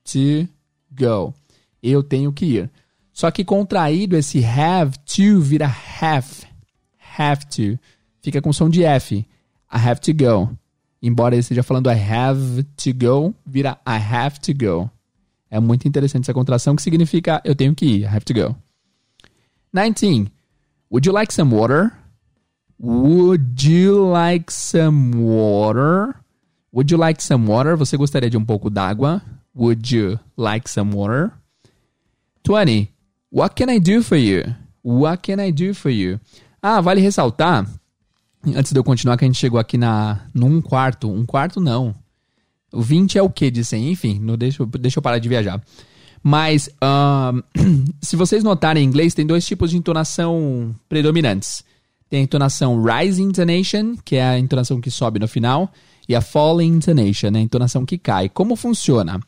to 0.05 0.47
go. 0.91 1.33
Eu 1.81 2.01
tenho 2.01 2.31
que 2.31 2.45
ir. 2.45 2.69
Só 3.11 3.29
que 3.31 3.43
contraído 3.43 4.15
esse 4.15 4.43
have 4.45 4.97
to 4.99 5.41
vira 5.41 5.73
have. 6.01 6.47
Have 7.17 7.45
to. 7.47 7.77
Fica 8.21 8.41
com 8.41 8.53
som 8.53 8.69
de 8.69 8.83
F. 8.83 9.15
I 9.15 9.25
have 9.71 9.99
to 9.99 10.13
go. 10.13 10.57
Embora 11.01 11.35
ele 11.35 11.41
esteja 11.41 11.63
falando 11.63 11.89
I 11.89 11.97
have 11.97 12.63
to 12.63 12.93
go, 12.93 13.33
vira 13.45 13.79
I 13.87 13.97
have 13.97 14.39
to 14.41 14.53
go. 14.53 14.89
É 15.49 15.59
muito 15.59 15.87
interessante 15.87 16.25
essa 16.25 16.33
contração 16.33 16.75
que 16.75 16.81
significa 16.81 17.41
eu 17.43 17.55
tenho 17.55 17.73
que 17.73 17.85
ir. 17.85 18.01
I 18.01 18.05
have 18.05 18.25
to 18.25 18.33
go. 18.33 18.55
19. 19.73 20.31
Would 20.91 21.07
you 21.07 21.13
like 21.13 21.33
some 21.33 21.55
water? 21.55 21.91
Would 22.79 23.67
you 23.67 24.11
like 24.11 24.51
some 24.51 25.11
water? 25.15 26.15
Would 26.71 26.91
you 26.91 26.99
like 26.99 27.21
some 27.21 27.47
water? 27.47 27.75
Você 27.75 27.97
gostaria 27.97 28.29
de 28.29 28.37
um 28.37 28.45
pouco 28.45 28.69
d'água? 28.69 29.21
Would 29.55 29.95
you 29.95 30.19
like 30.37 30.69
some 30.69 30.95
water? 30.95 31.31
20. 32.43 32.89
What 33.31 33.55
can 33.55 33.69
I 33.69 33.79
do 33.79 34.01
for 34.01 34.17
you? 34.17 34.55
What 34.83 35.21
can 35.23 35.39
I 35.39 35.51
do 35.51 35.73
for 35.73 35.91
you? 35.91 36.19
Ah, 36.61 36.81
vale 36.81 37.01
ressaltar, 37.01 37.65
antes 38.45 38.71
de 38.71 38.79
eu 38.79 38.83
continuar, 38.83 39.17
que 39.17 39.25
a 39.25 39.27
gente 39.27 39.37
chegou 39.37 39.59
aqui 39.59 39.77
na 39.77 40.21
num 40.33 40.61
quarto. 40.61 41.09
Um 41.09 41.25
quarto 41.25 41.59
não. 41.59 41.93
O 42.71 42.81
20 42.81 43.17
é 43.17 43.21
o 43.21 43.29
que 43.29 43.49
de 43.49 43.65
100? 43.65 43.91
Enfim, 43.91 44.19
não 44.19 44.37
deixa, 44.37 44.65
deixa 44.65 44.99
eu 44.99 45.03
parar 45.03 45.19
de 45.19 45.27
viajar. 45.27 45.61
Mas, 46.21 46.69
se 48.01 48.15
vocês 48.15 48.43
notarem 48.43 48.83
em 48.83 48.87
inglês, 48.87 49.13
tem 49.13 49.25
dois 49.25 49.45
tipos 49.45 49.71
de 49.71 49.77
entonação 49.77 50.75
predominantes. 50.87 51.63
Tem 52.09 52.21
a 52.21 52.23
entonação 52.23 52.81
rising 52.83 53.29
intonation, 53.29 53.95
que 54.03 54.15
é 54.15 54.23
a 54.23 54.39
entonação 54.39 54.81
que 54.81 54.91
sobe 54.91 55.19
no 55.19 55.27
final, 55.27 55.71
e 56.07 56.15
a 56.15 56.21
falling 56.21 56.75
intonation, 56.75 57.29
né, 57.29 57.39
a 57.39 57.43
entonação 57.43 57.85
que 57.85 57.97
cai. 57.97 58.27
Como 58.29 58.55
funciona? 58.55 59.19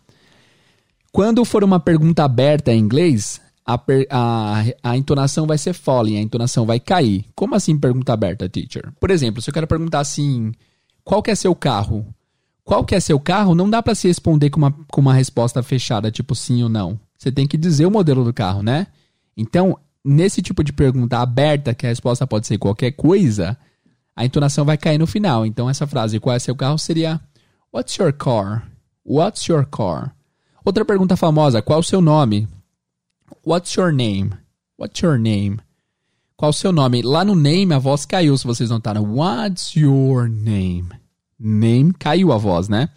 Quando 1.12 1.46
for 1.46 1.64
uma 1.64 1.80
pergunta 1.80 2.24
aberta 2.24 2.74
em 2.74 2.80
inglês, 2.80 3.40
a, 3.74 3.84
a, 4.10 4.64
a 4.92 4.98
entonação 4.98 5.46
vai 5.46 5.58
ser 5.58 5.74
falling, 5.74 6.18
a 6.18 6.22
entonação 6.22 6.66
vai 6.66 6.80
cair. 6.80 7.26
Como 7.36 7.56
assim 7.56 7.78
pergunta 7.78 8.14
aberta, 8.14 8.50
teacher? 8.50 8.92
Por 9.00 9.12
exemplo, 9.12 9.42
se 9.42 9.50
eu 9.50 9.54
quero 9.54 9.68
perguntar 9.68 10.00
assim, 10.00 10.52
qual 11.04 11.22
que 11.22 11.32
é 11.32 11.36
seu 11.36 11.56
carro? 11.56 12.06
qual 12.64 12.86
que 12.86 12.96
é 12.96 13.00
seu 13.00 13.20
carro, 13.20 13.56
não 13.56 13.70
dá 13.70 13.82
para 13.82 13.96
se 13.96 14.08
responder 14.08 14.50
com 14.50 14.58
uma, 14.58 14.72
com 14.90 15.02
uma 15.02 15.14
resposta 15.14 15.62
fechada, 15.62 16.12
tipo 16.12 16.36
sim 16.36 16.64
ou 16.64 16.70
não. 16.70 17.00
Você 17.18 17.32
tem 17.32 17.48
que 17.48 17.58
dizer 17.58 17.86
o 17.86 17.92
modelo 17.92 18.24
do 18.24 18.34
carro, 18.34 18.64
né? 18.64 18.88
Então, 19.36 19.78
nesse 20.04 20.42
tipo 20.42 20.64
de 20.64 20.72
pergunta 20.72 21.18
aberta, 21.18 21.74
que 21.74 21.86
a 21.86 21.90
resposta 21.90 22.26
pode 22.26 22.48
ser 22.48 22.58
qualquer 22.58 22.92
coisa, 22.92 23.58
a 24.16 24.26
entonação 24.26 24.64
vai 24.64 24.78
cair 24.78 24.98
no 24.98 25.08
final. 25.08 25.46
Então, 25.46 25.70
essa 25.70 25.86
frase, 25.86 26.20
qual 26.20 26.36
é 26.36 26.40
seu 26.40 26.56
carro, 26.56 26.78
seria 26.78 27.20
What's 27.74 27.98
your 27.98 28.14
car? 28.14 28.70
What's 29.06 29.46
your 29.48 29.66
car? 29.66 30.16
Outra 30.64 30.86
pergunta 30.86 31.18
famosa, 31.18 31.62
qual 31.62 31.80
o 31.80 31.84
seu 31.84 32.02
nome? 32.02 32.48
What's 33.44 33.76
your 33.76 33.92
name? 33.92 34.34
What's 34.78 35.02
your 35.02 35.18
name? 35.18 35.60
Qual 36.38 36.52
o 36.52 36.54
seu 36.54 36.72
nome? 36.72 37.02
Lá 37.02 37.26
no 37.26 37.34
name 37.34 37.74
a 37.74 37.80
voz 37.80 38.06
caiu, 38.06 38.38
se 38.38 38.46
vocês 38.46 38.70
notaram. 38.70 39.04
What's 39.04 39.76
your 39.76 40.28
name? 40.30 40.90
Name 41.40 41.92
caiu 41.94 42.32
a 42.32 42.38
voz, 42.38 42.70
né? 42.70 42.90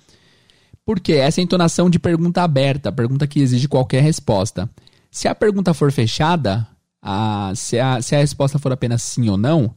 Porque 0.84 1.14
essa 1.14 1.40
é 1.40 1.44
entonação 1.44 1.88
de 1.88 1.98
pergunta 1.98 2.42
aberta, 2.42 2.92
pergunta 2.92 3.26
que 3.26 3.40
exige 3.40 3.66
qualquer 3.66 4.02
resposta. 4.02 4.68
Se 5.10 5.26
a 5.26 5.34
pergunta 5.34 5.72
for 5.72 5.90
fechada, 5.90 6.68
a, 7.00 7.52
se, 7.54 7.78
a, 7.78 8.02
se 8.02 8.14
a 8.14 8.18
resposta 8.18 8.58
for 8.58 8.70
apenas 8.70 9.02
sim 9.02 9.30
ou 9.30 9.38
não, 9.38 9.74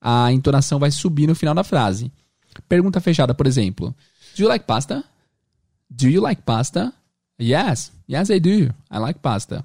a 0.00 0.32
entonação 0.32 0.78
vai 0.78 0.90
subir 0.90 1.26
no 1.26 1.34
final 1.34 1.54
da 1.54 1.62
frase. 1.62 2.10
Pergunta 2.66 3.00
fechada, 3.00 3.34
por 3.34 3.46
exemplo: 3.46 3.94
Do 4.34 4.44
you 4.44 4.48
like 4.48 4.64
pasta? 4.64 5.04
Do 5.90 6.08
you 6.08 6.22
like 6.22 6.40
pasta? 6.40 6.90
Yes, 7.38 7.92
yes 8.08 8.30
I 8.30 8.40
do. 8.40 8.74
I 8.90 8.98
like 8.98 9.20
pasta. 9.20 9.62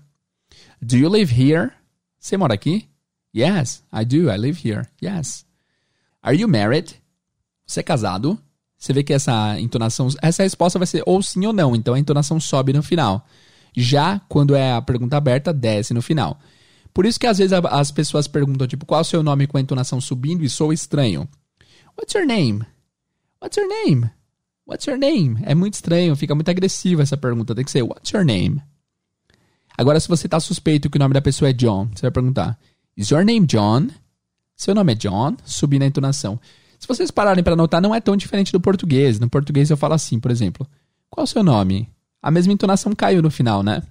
Do 0.83 0.97
you 0.97 1.09
live 1.09 1.31
here? 1.31 1.71
Você 2.19 2.35
mora 2.35 2.55
aqui? 2.55 2.89
Yes, 3.35 3.83
I 3.93 4.03
do. 4.03 4.31
I 4.31 4.37
live 4.37 4.67
here. 4.67 4.87
Yes. 5.01 5.45
Are 6.23 6.35
you 6.35 6.47
married? 6.47 6.95
Você 7.67 7.81
é 7.81 7.83
casado? 7.83 8.39
Você 8.77 8.91
vê 8.91 9.03
que 9.03 9.13
essa 9.13 9.59
entonação, 9.59 10.07
essa 10.23 10.41
resposta 10.41 10.79
vai 10.79 10.87
ser 10.87 11.03
ou 11.05 11.21
sim 11.21 11.45
ou 11.45 11.53
não, 11.53 11.75
então 11.75 11.93
a 11.93 11.99
entonação 11.99 12.39
sobe 12.39 12.73
no 12.73 12.81
final. 12.81 13.23
Já 13.77 14.19
quando 14.27 14.55
é 14.55 14.73
a 14.73 14.81
pergunta 14.81 15.15
aberta, 15.15 15.53
desce 15.53 15.93
no 15.93 16.01
final. 16.01 16.39
Por 16.91 17.05
isso 17.05 17.19
que 17.19 17.27
às 17.27 17.37
vezes 17.37 17.53
as 17.53 17.91
pessoas 17.91 18.27
perguntam, 18.27 18.67
tipo, 18.67 18.83
qual 18.83 18.99
é 18.99 19.01
o 19.01 19.05
seu 19.05 19.21
nome 19.21 19.45
com 19.45 19.57
a 19.57 19.61
entonação 19.61 20.01
subindo 20.01 20.43
e 20.43 20.49
sou 20.49 20.73
estranho. 20.73 21.29
What's 21.95 22.15
your 22.15 22.25
name? 22.25 22.65
What's 23.39 23.55
your 23.55 23.69
name? 23.69 24.09
What's 24.67 24.87
your 24.87 24.97
name? 24.97 25.39
É 25.43 25.53
muito 25.53 25.75
estranho, 25.75 26.15
fica 26.15 26.33
muito 26.33 26.49
agressiva 26.49 27.03
essa 27.03 27.15
pergunta. 27.15 27.53
Tem 27.53 27.63
que 27.63 27.71
ser 27.71 27.83
What's 27.83 28.11
your 28.11 28.25
name? 28.25 28.63
Agora, 29.77 29.99
se 29.99 30.07
você 30.07 30.27
está 30.27 30.39
suspeito 30.39 30.89
que 30.89 30.97
o 30.97 30.99
nome 30.99 31.13
da 31.13 31.21
pessoa 31.21 31.49
é 31.49 31.53
John, 31.53 31.89
você 31.93 32.01
vai 32.01 32.11
perguntar 32.11 32.57
Is 32.95 33.09
your 33.09 33.23
name 33.23 33.45
John? 33.45 33.87
Seu 34.55 34.75
nome 34.75 34.93
é 34.93 34.95
John? 34.95 35.35
Subir 35.43 35.79
na 35.79 35.85
entonação. 35.85 36.39
Se 36.79 36.87
vocês 36.87 37.11
pararem 37.11 37.43
para 37.43 37.55
notar, 37.55 37.81
não 37.81 37.93
é 37.93 38.01
tão 38.01 38.17
diferente 38.17 38.51
do 38.51 38.59
português. 38.59 39.19
No 39.19 39.29
português 39.29 39.69
eu 39.69 39.77
falo 39.77 39.93
assim, 39.93 40.19
por 40.19 40.31
exemplo: 40.31 40.67
Qual 41.09 41.23
o 41.23 41.27
seu 41.27 41.43
nome? 41.43 41.89
A 42.21 42.29
mesma 42.29 42.53
entonação 42.53 42.93
caiu 42.93 43.21
no 43.21 43.31
final, 43.31 43.63
né? 43.63 43.81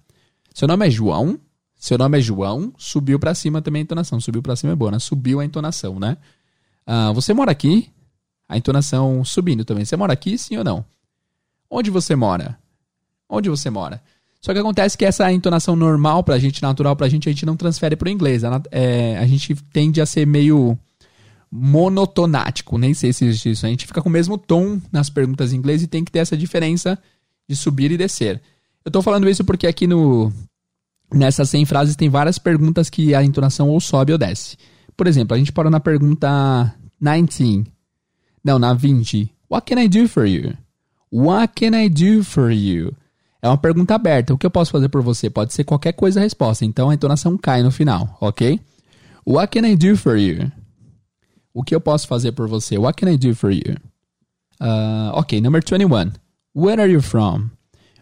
Seu 0.55 0.69
nome 0.69 0.87
é 0.87 0.91
João? 0.91 1.39
Seu 1.77 1.97
nome 1.97 2.19
é 2.19 2.21
João? 2.21 2.73
Subiu 2.77 3.19
para 3.19 3.35
cima 3.35 3.63
também 3.63 3.81
a 3.81 3.83
entonação. 3.85 4.21
Subiu 4.21 4.43
para 4.43 4.55
cima 4.55 4.73
é 4.73 4.77
boa, 4.77 4.91
né? 4.91 4.99
Subiu 4.99 5.41
a 5.41 5.45
entonação, 5.45 5.99
né? 5.99 6.17
Ah, 6.87 7.13
você 7.13 7.33
mora 7.33 7.51
aqui? 7.51 7.91
A 8.49 8.57
entonação 8.57 9.25
subindo 9.25 9.65
também. 9.65 9.85
Você 9.85 9.97
mora 9.97 10.13
aqui, 10.13 10.37
sim 10.37 10.57
ou 10.57 10.65
não? 10.65 10.85
Onde 11.71 11.91
você 11.91 12.17
mora? 12.17 12.59
Onde 13.29 13.49
você 13.49 13.71
mora? 13.71 14.03
Só 14.41 14.55
que 14.55 14.59
acontece 14.59 14.97
que 14.97 15.05
essa 15.05 15.31
entonação 15.31 15.77
normal 15.77 16.25
pra 16.25 16.39
gente, 16.39 16.63
natural 16.63 16.97
pra 16.97 17.09
gente, 17.09 17.29
a 17.29 17.33
gente 17.33 17.45
não 17.45 17.57
transfere 17.57 17.95
pro 17.95 18.09
inglês. 18.09 18.43
A, 18.43 18.63
é, 18.71 19.19
a 19.19 19.27
gente 19.27 19.55
tende 19.73 20.01
a 20.01 20.07
ser 20.07 20.27
meio 20.27 20.79
monotonático, 21.51 22.79
nem 22.79 22.95
sei 22.95 23.13
se 23.13 23.25
existe 23.25 23.51
isso. 23.51 23.67
A 23.67 23.69
gente 23.69 23.87
fica 23.87 24.01
com 24.01 24.09
o 24.09 24.13
mesmo 24.13 24.39
tom 24.39 24.81
nas 24.91 25.11
perguntas 25.11 25.53
em 25.53 25.57
inglês 25.57 25.83
e 25.83 25.87
tem 25.87 26.05
que 26.05 26.13
ter 26.13 26.21
essa 26.21 26.37
diferença 26.37 26.99
de 27.49 27.55
subir 27.57 27.91
e 27.91 27.99
descer. 27.99 28.41
Eu 28.85 28.91
tô 28.91 29.03
falando 29.03 29.29
isso 29.29 29.45
porque 29.45 29.67
aqui 29.67 29.87
no 29.87 30.33
nessas 31.13 31.51
100 31.51 31.67
frases 31.67 31.97
tem 31.97 32.09
várias 32.09 32.39
perguntas 32.39 32.89
que 32.89 33.15
a 33.15 33.23
entonação 33.23 33.69
ou 33.69 33.81
sobe 33.81 34.13
ou 34.13 34.19
desce. 34.19 34.57
Por 34.97 35.07
exemplo, 35.07 35.35
a 35.35 35.39
gente 35.39 35.53
parou 35.53 35.71
na 35.71 35.81
pergunta 35.81 36.73
19. 37.01 37.67
Não, 38.43 38.59
na 38.59 38.73
20. 38.73 39.31
What 39.51 39.67
can 39.67 39.83
I 39.83 39.89
do 39.89 40.09
for 40.09 40.27
you? 40.27 40.55
What 41.13 41.55
can 41.55 41.77
I 41.77 41.89
do 41.89 42.23
for 42.23 42.51
you? 42.51 42.95
É 43.43 43.49
uma 43.49 43.59
pergunta 43.59 43.95
aberta. 43.95 44.35
O 44.35 44.39
que 44.39 44.47
eu 44.47 44.51
posso 44.51 44.71
fazer 44.71 44.89
por 44.89 45.03
você? 45.03 45.31
Pode 45.31 45.53
ser 45.53 45.65
qualquer 45.65 45.93
coisa 45.93 46.21
a 46.21 46.23
resposta. 46.23 46.65
Então 46.65 46.91
a 46.91 46.95
entonação 46.95 47.37
cai 47.39 47.63
no 47.63 47.71
final, 47.71 48.17
ok? 48.21 48.61
What 49.27 49.59
can 49.59 49.67
I 49.67 49.77
do 49.77 49.97
for 49.97 50.17
you? 50.17 50.51
O 51.53 51.63
que 51.63 51.75
eu 51.75 51.81
posso 51.81 52.07
fazer 52.07 52.33
por 52.33 52.49
você? 52.49 52.79
What 52.79 53.01
can 53.01 53.11
I 53.11 53.17
do 53.17 53.35
for 53.35 53.51
you? 53.51 53.77
Uh, 54.61 55.11
ok, 55.15 55.41
number 55.41 55.63
21. 55.63 56.13
Where 56.55 56.81
are 56.81 56.91
you 56.91 57.01
from? 57.01 57.51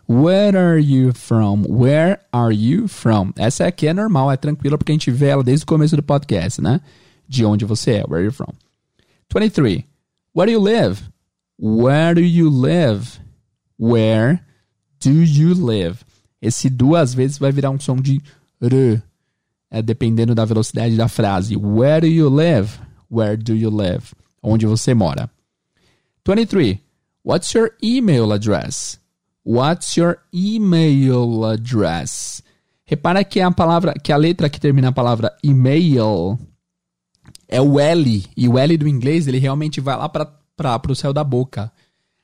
Where 0.08 0.56
are 0.56 0.78
you 0.78 1.12
from? 1.12 1.64
Where 1.68 2.20
are 2.32 2.54
you 2.54 2.88
from? 2.88 3.32
Essa 3.36 3.66
aqui 3.66 3.86
é 3.86 3.94
normal, 3.94 4.32
é 4.32 4.36
tranquila, 4.36 4.78
porque 4.78 4.90
a 4.90 4.94
gente 4.94 5.10
vê 5.10 5.26
ela 5.26 5.44
desde 5.44 5.64
o 5.64 5.66
começo 5.66 5.94
do 5.96 6.02
podcast, 6.02 6.60
né? 6.60 6.80
De 7.28 7.44
onde 7.44 7.64
você 7.64 7.92
é. 7.92 8.04
Where 8.04 8.16
are 8.16 8.24
you 8.24 8.32
from? 8.32 8.52
23. 9.30 9.84
Where 10.34 10.50
do 10.50 10.52
you 10.52 10.60
live? 10.60 11.02
Where 11.58 12.14
do 12.14 12.22
you 12.22 12.48
live? 12.48 13.20
Where 13.78 14.40
do 15.00 15.10
you 15.10 15.54
live? 15.54 15.98
Esse 16.40 16.70
duas 16.70 17.14
vezes 17.14 17.38
vai 17.38 17.50
virar 17.50 17.70
um 17.70 17.80
som 17.80 17.96
de 17.96 18.20
r, 18.60 19.02
é, 19.70 19.82
dependendo 19.82 20.34
da 20.34 20.44
velocidade 20.44 20.96
da 20.96 21.08
frase. 21.08 21.56
Where 21.56 22.00
do 22.00 22.06
you 22.06 22.28
live? 22.28 22.78
Where 23.10 23.36
do 23.36 23.54
you 23.54 23.70
live? 23.70 24.12
Onde 24.42 24.66
você 24.66 24.94
mora. 24.94 25.30
23. 26.26 26.78
What's 27.24 27.52
your 27.54 27.72
email 27.82 28.32
address? 28.32 29.00
What's 29.44 29.96
your 29.96 30.18
email 30.32 31.44
address? 31.44 32.42
Repara 32.84 33.24
que 33.24 33.40
a 33.40 33.50
palavra, 33.50 33.94
que 33.94 34.12
a 34.12 34.16
letra 34.16 34.48
que 34.48 34.60
termina 34.60 34.88
a 34.88 34.92
palavra 34.92 35.36
email 35.42 36.38
é 37.46 37.60
o 37.60 37.78
L, 37.80 38.24
e 38.36 38.48
o 38.48 38.58
L 38.58 38.76
do 38.76 38.88
inglês, 38.88 39.26
ele 39.26 39.38
realmente 39.38 39.80
vai 39.80 39.96
lá 39.96 40.08
para 40.08 40.92
o 40.92 40.94
céu 40.94 41.12
da 41.12 41.24
boca 41.24 41.72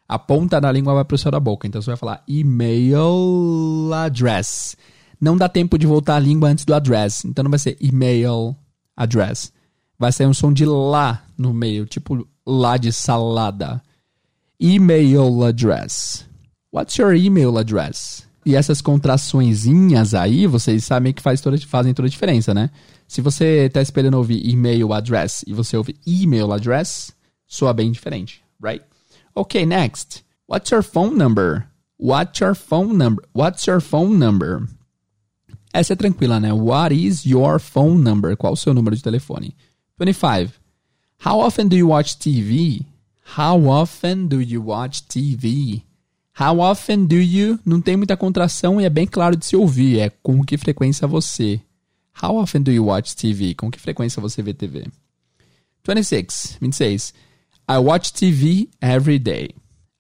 a 0.08 0.18
ponta 0.18 0.60
da 0.60 0.70
língua 0.70 0.94
vai 0.94 1.04
para 1.04 1.14
o 1.14 1.18
céu 1.18 1.32
da 1.32 1.40
boca. 1.40 1.66
Então 1.66 1.80
você 1.80 1.90
vai 1.90 1.96
falar 1.96 2.22
email 2.28 3.92
address. 3.92 4.76
Não 5.20 5.36
dá 5.36 5.48
tempo 5.48 5.78
de 5.78 5.86
voltar 5.86 6.16
a 6.16 6.20
língua 6.20 6.48
antes 6.48 6.64
do 6.64 6.74
address. 6.74 7.24
Então 7.24 7.42
não 7.42 7.50
vai 7.50 7.58
ser 7.58 7.76
email 7.80 8.54
address. 8.96 9.52
Vai 9.98 10.12
ser 10.12 10.26
um 10.26 10.34
som 10.34 10.52
de 10.52 10.66
lá 10.66 11.24
no 11.38 11.54
meio, 11.54 11.86
tipo 11.86 12.26
lá 12.46 12.76
de 12.76 12.92
salada. 12.92 13.82
Email 14.60 15.44
address. 15.44 16.26
What's 16.72 16.96
your 16.96 17.14
email 17.14 17.56
address? 17.56 18.26
E 18.44 18.54
essas 18.54 18.82
contraçõezinhas 18.82 20.12
aí, 20.12 20.46
vocês 20.46 20.84
sabem 20.84 21.12
que 21.12 21.22
faz 21.22 21.40
toda, 21.40 21.56
fazem 21.66 21.94
toda 21.94 22.06
a 22.06 22.10
diferença, 22.10 22.52
né? 22.52 22.68
Se 23.08 23.22
você 23.22 23.66
está 23.66 23.80
esperando 23.80 24.14
ouvir 24.14 24.46
email 24.46 24.92
address 24.92 25.44
e 25.46 25.54
você 25.54 25.76
ouve 25.76 25.96
email 26.06 26.52
address, 26.52 27.12
soa 27.46 27.72
bem 27.72 27.90
diferente, 27.90 28.42
right? 28.62 28.84
Okay, 29.36 29.66
next. 29.66 30.22
What's 30.46 30.70
your 30.70 30.82
phone 30.82 31.16
number? 31.16 31.66
What's 31.96 32.40
your 32.40 32.54
phone 32.54 32.96
number? 32.96 33.24
What's 33.32 33.66
your 33.66 33.80
phone 33.80 34.18
number? 34.18 34.68
Essa 35.72 35.94
é 35.94 35.96
tranquila, 35.96 36.38
né? 36.38 36.52
What 36.52 36.94
is 36.94 37.26
your 37.26 37.58
phone 37.58 38.00
number? 38.02 38.36
Qual 38.36 38.52
o 38.52 38.56
seu 38.56 38.72
número 38.72 38.94
de 38.94 39.02
telefone? 39.02 39.56
25. 39.98 40.52
How 41.24 41.40
often 41.40 41.66
do 41.66 41.76
you 41.76 41.88
watch 41.88 42.16
TV? 42.16 42.86
How 43.36 43.66
often 43.66 44.28
do 44.28 44.40
you 44.40 44.62
watch 44.62 45.02
TV? 45.08 45.82
How 46.38 46.60
often 46.60 47.06
do 47.06 47.16
you? 47.16 47.58
Não 47.64 47.80
tem 47.80 47.96
muita 47.96 48.16
contração 48.16 48.80
e 48.80 48.84
é 48.84 48.90
bem 48.90 49.06
claro 49.06 49.36
de 49.36 49.46
se 49.46 49.56
ouvir. 49.56 49.98
É 49.98 50.10
com 50.22 50.44
que 50.44 50.56
frequência 50.56 51.08
você. 51.08 51.60
How 52.22 52.36
often 52.36 52.62
do 52.62 52.70
you 52.70 52.86
watch 52.86 53.16
TV? 53.16 53.54
Com 53.54 53.68
que 53.68 53.80
frequência 53.80 54.22
você 54.22 54.42
vê 54.42 54.54
TV? 54.54 54.86
26. 55.84 56.58
26. 56.60 57.14
I 57.66 57.78
watch 57.78 58.12
TV 58.12 58.68
every 58.82 59.18
day. 59.18 59.48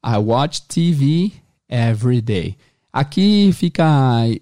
I 0.02 0.18
watch 0.18 0.68
TV 0.68 1.32
every 1.68 2.20
day. 2.20 2.56
Aqui 2.92 3.52
fica, 3.52 3.84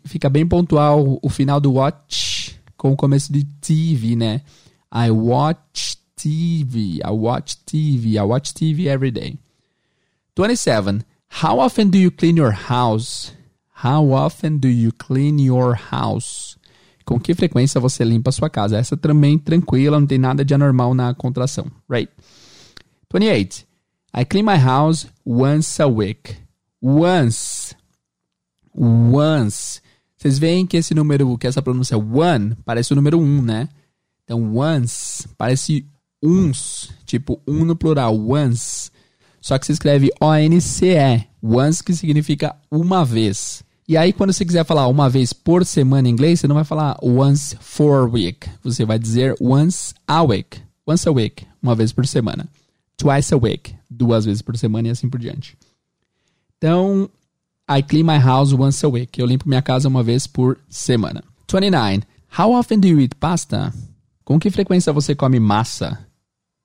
fica 0.04 0.28
bem 0.28 0.46
pontual 0.46 1.20
o 1.22 1.28
final 1.28 1.60
do 1.60 1.72
watch 1.72 2.58
com 2.76 2.92
o 2.92 2.96
começo 2.96 3.32
de 3.32 3.44
TV, 3.60 4.16
né? 4.16 4.42
I 4.92 5.10
watch 5.10 5.96
TV. 6.16 7.00
I 7.04 7.10
watch 7.10 7.58
TV. 7.64 8.18
I 8.18 8.22
watch 8.22 8.52
TV 8.52 8.88
every 8.88 9.12
day. 9.12 9.38
27. 10.36 11.04
How 11.42 11.60
often 11.60 11.90
do 11.90 11.98
you 11.98 12.10
clean 12.10 12.36
your 12.36 12.52
house? 12.52 13.32
How 13.84 14.12
often 14.12 14.58
do 14.58 14.68
you 14.68 14.92
clean 14.92 15.40
your 15.40 15.78
house? 15.90 16.58
Com 17.04 17.20
que 17.20 17.34
frequência 17.34 17.80
você 17.80 18.04
limpa 18.04 18.30
a 18.30 18.32
sua 18.32 18.50
casa? 18.50 18.76
Essa 18.76 18.96
também 18.96 19.38
tranquila, 19.38 19.98
não 19.98 20.06
tem 20.06 20.18
nada 20.18 20.44
de 20.44 20.52
anormal 20.54 20.92
na 20.92 21.14
contração, 21.14 21.66
right? 21.88 22.10
28. 23.12 23.66
I 24.14 24.24
clean 24.24 24.44
my 24.44 24.56
house 24.56 25.06
once 25.24 25.80
a 25.82 25.86
week. 25.86 26.36
Once. 26.82 27.74
Once. 28.74 29.82
Vocês 30.16 30.38
veem 30.38 30.66
que 30.66 30.78
esse 30.78 30.94
número, 30.94 31.36
que 31.36 31.46
essa 31.46 31.60
pronúncia 31.60 31.98
one, 31.98 32.56
parece 32.64 32.92
o 32.92 32.96
número 32.96 33.20
um, 33.20 33.42
né? 33.42 33.68
Então, 34.24 34.56
once 34.56 35.28
parece 35.36 35.84
uns, 36.22 36.90
tipo 37.04 37.38
um 37.46 37.64
no 37.66 37.76
plural, 37.76 38.16
once. 38.16 38.90
Só 39.42 39.58
que 39.58 39.66
se 39.66 39.72
escreve 39.72 40.10
O-N-C-E, 40.20 41.26
once 41.42 41.82
que 41.82 41.92
significa 41.92 42.56
uma 42.70 43.04
vez. 43.04 43.62
E 43.86 43.96
aí, 43.96 44.12
quando 44.12 44.32
você 44.32 44.44
quiser 44.44 44.64
falar 44.64 44.86
uma 44.86 45.10
vez 45.10 45.34
por 45.34 45.66
semana 45.66 46.08
em 46.08 46.12
inglês, 46.12 46.40
você 46.40 46.48
não 46.48 46.54
vai 46.54 46.64
falar 46.64 46.96
once 47.02 47.56
for 47.60 48.08
week. 48.08 48.48
Você 48.62 48.86
vai 48.86 48.98
dizer 48.98 49.34
once 49.38 49.92
a 50.06 50.22
week. 50.22 50.62
Once 50.86 51.06
a 51.06 51.12
week, 51.12 51.44
uma 51.60 51.74
vez 51.74 51.92
por 51.92 52.06
semana 52.06 52.48
twice 53.02 53.34
a 53.34 53.36
week, 53.36 53.74
duas 53.90 54.24
vezes 54.24 54.42
por 54.42 54.56
semana 54.56 54.86
e 54.86 54.90
assim 54.92 55.10
por 55.10 55.18
diante. 55.18 55.58
Então, 56.56 57.10
I 57.68 57.82
clean 57.82 58.04
my 58.04 58.24
house 58.24 58.52
once 58.52 58.84
a 58.86 58.88
week. 58.88 59.20
Eu 59.20 59.26
limpo 59.26 59.48
minha 59.48 59.60
casa 59.60 59.88
uma 59.88 60.04
vez 60.04 60.28
por 60.28 60.56
semana. 60.68 61.24
29. 61.50 62.02
How 62.38 62.52
often 62.52 62.78
do 62.78 62.86
you 62.86 63.00
eat 63.00 63.16
pasta? 63.16 63.74
Com 64.24 64.38
que 64.38 64.50
frequência 64.50 64.92
você 64.92 65.16
come 65.16 65.40
massa? 65.40 65.98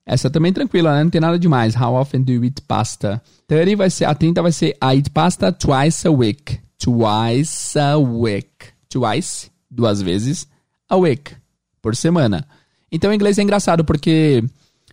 Essa 0.05 0.29
também 0.29 0.51
é 0.51 0.53
tranquila, 0.53 0.95
né? 0.95 1.03
Não 1.03 1.09
tem 1.09 1.19
nada 1.19 1.39
demais. 1.39 1.75
How 1.75 1.95
often 1.95 2.21
do 2.21 2.31
you 2.31 2.43
eat 2.43 2.61
pasta? 2.61 3.21
30 3.47 3.75
vai 3.75 3.89
ser, 3.89 4.05
a 4.05 4.13
30 4.13 4.41
vai 4.43 4.51
ser 4.51 4.77
I 4.81 4.97
eat 4.97 5.09
pasta 5.09 5.51
twice 5.51 6.07
a 6.07 6.11
week. 6.11 6.59
Twice 6.77 7.79
a 7.79 7.97
week. 7.97 8.67
Twice, 8.87 9.49
duas 9.69 10.03
vezes. 10.03 10.47
A 10.87 10.95
week, 10.95 11.35
por 11.81 11.95
semana. 11.95 12.47
Então, 12.91 13.11
em 13.11 13.15
inglês 13.15 13.39
é 13.39 13.41
engraçado, 13.41 13.83
porque 13.83 14.43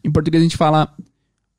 em 0.03 0.11
português 0.11 0.43
a 0.43 0.45
gente 0.45 0.57
fala 0.57 0.93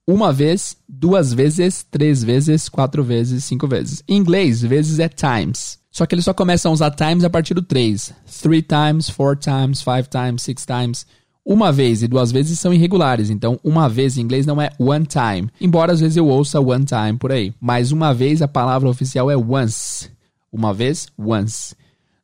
uma 0.08 0.32
vez, 0.32 0.78
duas 0.88 1.34
vezes, 1.34 1.84
três 1.90 2.24
vezes, 2.24 2.70
quatro 2.70 3.04
vezes, 3.04 3.44
cinco 3.44 3.68
vezes. 3.68 4.04
Em 4.08 4.18
inglês, 4.18 4.62
vezes 4.62 5.00
é 5.00 5.10
times. 5.10 5.80
Só 5.90 6.06
que 6.06 6.14
eles 6.14 6.26
só 6.26 6.34
começam 6.34 6.72
a 6.72 6.74
usar 6.74 6.92
times 6.92 7.24
a 7.24 7.30
partir 7.30 7.54
do 7.54 7.62
três. 7.62 8.14
Three 8.42 8.62
times, 8.62 9.10
four 9.10 9.36
times, 9.36 9.82
five 9.82 10.08
times, 10.10 10.44
six 10.44 10.66
times. 10.66 11.08
Uma 11.44 11.72
vez 11.72 12.04
e 12.04 12.08
duas 12.08 12.32
vezes 12.32 12.60
são 12.60 12.74
irregulares, 12.74 13.30
então 13.30 13.60
uma 13.64 13.88
vez 13.88 14.18
em 14.18 14.22
inglês 14.22 14.46
não 14.46 14.62
é 14.62 14.72
one 14.80 15.06
time. 15.06 15.50
Embora 15.62 15.94
às 15.94 16.00
vezes 16.00 16.18
eu 16.18 16.28
ouça 16.28 16.60
one 16.60 16.86
time 16.86 17.18
por 17.18 17.32
aí. 17.32 17.54
Mas 17.60 17.92
uma 17.92 18.14
vez 18.14 18.42
a 18.42 18.48
palavra 18.48 18.90
oficial 18.90 19.32
é 19.32 19.38
once. 19.38 20.12
Uma 20.52 20.74
vez, 20.74 21.08
once. 21.18 21.76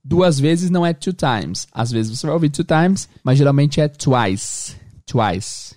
Duas 0.04 0.40
vezes 0.40 0.70
não 0.70 0.86
é 0.86 0.94
two 0.94 1.14
times. 1.14 1.68
Às 1.72 1.92
vezes 1.92 2.16
você 2.18 2.28
vai 2.28 2.34
ouvir 2.34 2.50
two 2.50 2.66
times, 2.66 3.08
mas 3.24 3.38
geralmente 3.38 3.80
é 3.80 3.88
twice. 3.88 4.76
Twice. 5.06 5.76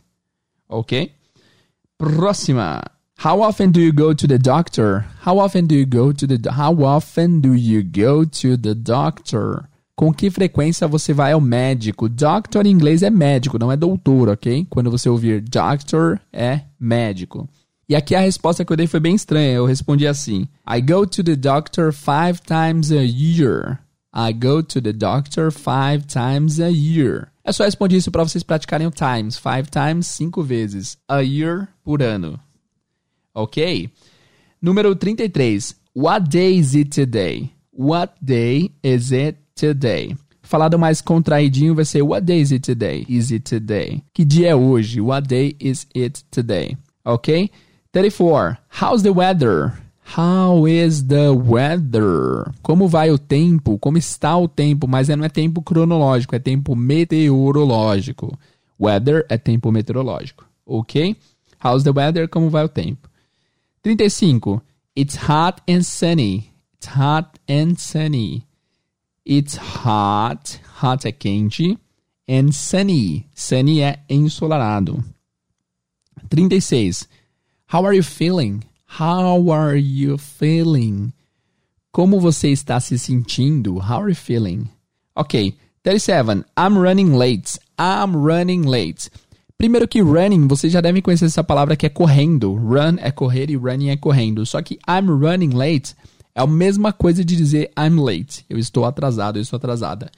Ok? 0.69 1.13
Próxima. 1.99 2.83
How 3.25 3.41
often 3.41 3.71
do 3.71 3.81
you 3.81 3.93
go 3.93 4.13
to 4.13 4.27
the 4.27 4.39
doctor? 4.39 5.07
How 5.25 5.39
often 5.39 5.67
do 5.67 5.75
you 5.75 5.87
go 5.87 6.13
to 6.13 6.27
the 6.27 6.51
How 6.51 6.83
often 6.83 7.41
do 7.41 7.55
you 7.55 7.83
go 7.83 8.25
to 8.25 8.57
the 8.57 8.75
doctor? 8.75 9.69
Com 9.97 10.13
que 10.13 10.29
frequência 10.29 10.89
você 10.89 11.13
vai 11.13 11.33
ao 11.33 11.41
médico? 11.41 12.09
Doctor 12.09 12.67
em 12.67 12.71
inglês 12.71 13.03
é 13.03 13.11
médico, 13.11 13.59
não 13.59 13.71
é 13.71 13.77
doutor, 13.77 14.29
ok? 14.29 14.67
Quando 14.69 14.91
você 14.91 15.09
ouvir 15.09 15.41
doctor, 15.41 16.21
é 16.33 16.63
médico. 16.81 17.49
E 17.89 17.95
aqui 17.95 18.15
a 18.15 18.21
resposta 18.21 18.65
que 18.65 18.73
eu 18.73 18.77
dei 18.77 18.89
foi 18.89 18.99
bem 18.99 19.15
estranha. 19.15 19.53
Eu 19.53 19.67
respondi 19.67 20.07
assim: 20.07 20.49
I 20.69 20.81
go 20.81 21.07
to 21.07 21.23
the 21.23 21.37
doctor 21.37 21.93
five 21.93 22.41
times 22.45 22.91
a 22.91 23.05
year. 23.05 23.79
I 24.15 24.33
go 24.33 24.63
to 24.63 24.81
the 24.81 24.93
doctor 24.93 25.51
five 25.51 26.07
times 26.07 26.61
a 26.61 26.71
year. 26.71 27.33
É 27.45 27.53
só 27.53 27.65
responder 27.65 27.97
isso 27.97 28.13
para 28.13 28.23
vocês 28.23 28.45
praticarem 28.45 28.87
o 28.87 28.91
times. 28.91 29.37
Five 29.37 29.69
times, 29.71 30.07
cinco 30.07 30.43
vezes. 30.43 30.97
A 31.09 31.21
year, 31.21 31.69
por 31.83 32.01
ano. 32.01 32.39
Ok? 33.35 33.91
Número 34.63 34.95
33. 34.95 35.75
What 35.95 36.29
day 36.29 36.57
is 36.57 36.75
it 36.75 36.91
today? 36.91 37.51
What 37.73 38.15
day 38.23 38.71
is 38.83 39.11
it 39.11 39.37
today? 39.57 40.17
Falado 40.43 40.79
mais 40.79 41.01
contraidinho 41.01 41.75
vai 41.75 41.85
ser 41.85 42.03
What 42.03 42.25
day 42.25 42.41
is 42.41 42.53
it 42.53 42.63
today? 42.63 43.05
Is 43.09 43.33
it 43.33 43.45
today? 43.45 44.03
Que 44.15 44.25
dia 44.25 44.51
é 44.51 44.55
hoje? 44.55 45.01
What 45.01 45.27
day 45.27 45.57
is 45.59 45.87
it 45.95 46.25
today? 46.31 46.77
Ok? 47.05 47.51
34. 47.93 48.59
How's 48.81 49.03
the 49.03 49.11
weather? 49.11 49.73
How 50.05 50.67
is 50.69 51.05
the 51.07 51.31
weather? 51.31 52.53
Como 52.63 52.87
vai 52.87 53.11
o 53.11 53.19
tempo? 53.19 53.79
Como 53.79 53.99
está 53.99 54.37
o 54.37 54.47
tempo? 54.47 54.87
Mas 54.87 55.09
não 55.09 55.25
é 55.25 55.29
tempo 55.29 55.63
cronológico, 55.63 56.37
é 56.37 56.39
tempo 56.39 56.77
meteorológico. 56.77 58.39
Weather 58.81 59.25
é 59.29 59.39
tempo 59.39 59.73
meteorológico, 59.73 60.45
ok? 60.67 61.17
How's 61.65 61.83
the 61.83 61.91
weather? 61.91 62.29
Como 62.29 62.51
vai 62.51 62.65
o 62.65 62.69
tempo? 62.69 63.09
35. 63.83 64.63
It's 64.97 65.17
hot 65.17 65.63
and 65.69 65.83
sunny. 65.83 66.51
It's 66.77 66.87
hot 66.87 67.41
and 67.49 67.77
sunny. 67.79 68.47
It's 69.25 69.57
hot. 69.57 70.61
Hot 70.83 71.07
é 71.07 71.13
quente. 71.13 71.79
And 72.29 72.53
sunny. 72.53 73.27
Sunny 73.35 73.81
é 73.81 74.01
ensolarado. 74.09 75.03
36. 76.29 77.09
How 77.73 77.85
are 77.87 77.97
you 77.97 78.03
feeling? 78.03 78.63
How 78.99 79.51
are 79.53 79.79
you 79.79 80.17
feeling? 80.19 81.13
Como 81.93 82.21
você 82.21 82.51
está 82.51 82.81
se 82.81 82.99
sentindo? 82.99 83.77
How 83.77 84.03
are 84.03 84.11
you 84.11 84.17
feeling? 84.17 84.69
Ok. 85.15 85.55
37. 85.83 86.45
I'm 86.57 86.79
running 86.79 87.15
late. 87.15 87.59
I'm 87.79 88.15
running 88.17 88.63
late. 88.63 89.11
Primeiro 89.59 89.87
que 89.87 90.03
running, 90.03 90.49
vocês 90.49 90.73
já 90.73 90.81
devem 90.81 91.03
conhecer 91.03 91.27
essa 91.27 91.45
palavra 91.45 91.77
que 91.77 91.87
é 91.87 91.89
correndo. 91.89 92.55
Run 92.55 92.97
é 92.99 93.11
correr 93.11 93.51
e 93.51 93.57
running 93.57 93.91
é 93.91 93.97
correndo. 93.97 94.45
Só 94.47 94.61
que 94.63 94.79
I'm 94.89 95.09
running 95.09 95.51
late 95.51 95.95
é 96.35 96.41
a 96.41 96.47
mesma 96.47 96.93
coisa 96.93 97.25
de 97.25 97.37
dizer 97.37 97.71
I'm 97.79 98.01
late. 98.01 98.45
Eu 98.49 98.59
estou 98.59 98.85
atrasado, 98.85 99.39
eu 99.39 99.43
estou 99.43 99.57
atrasada 99.57 100.11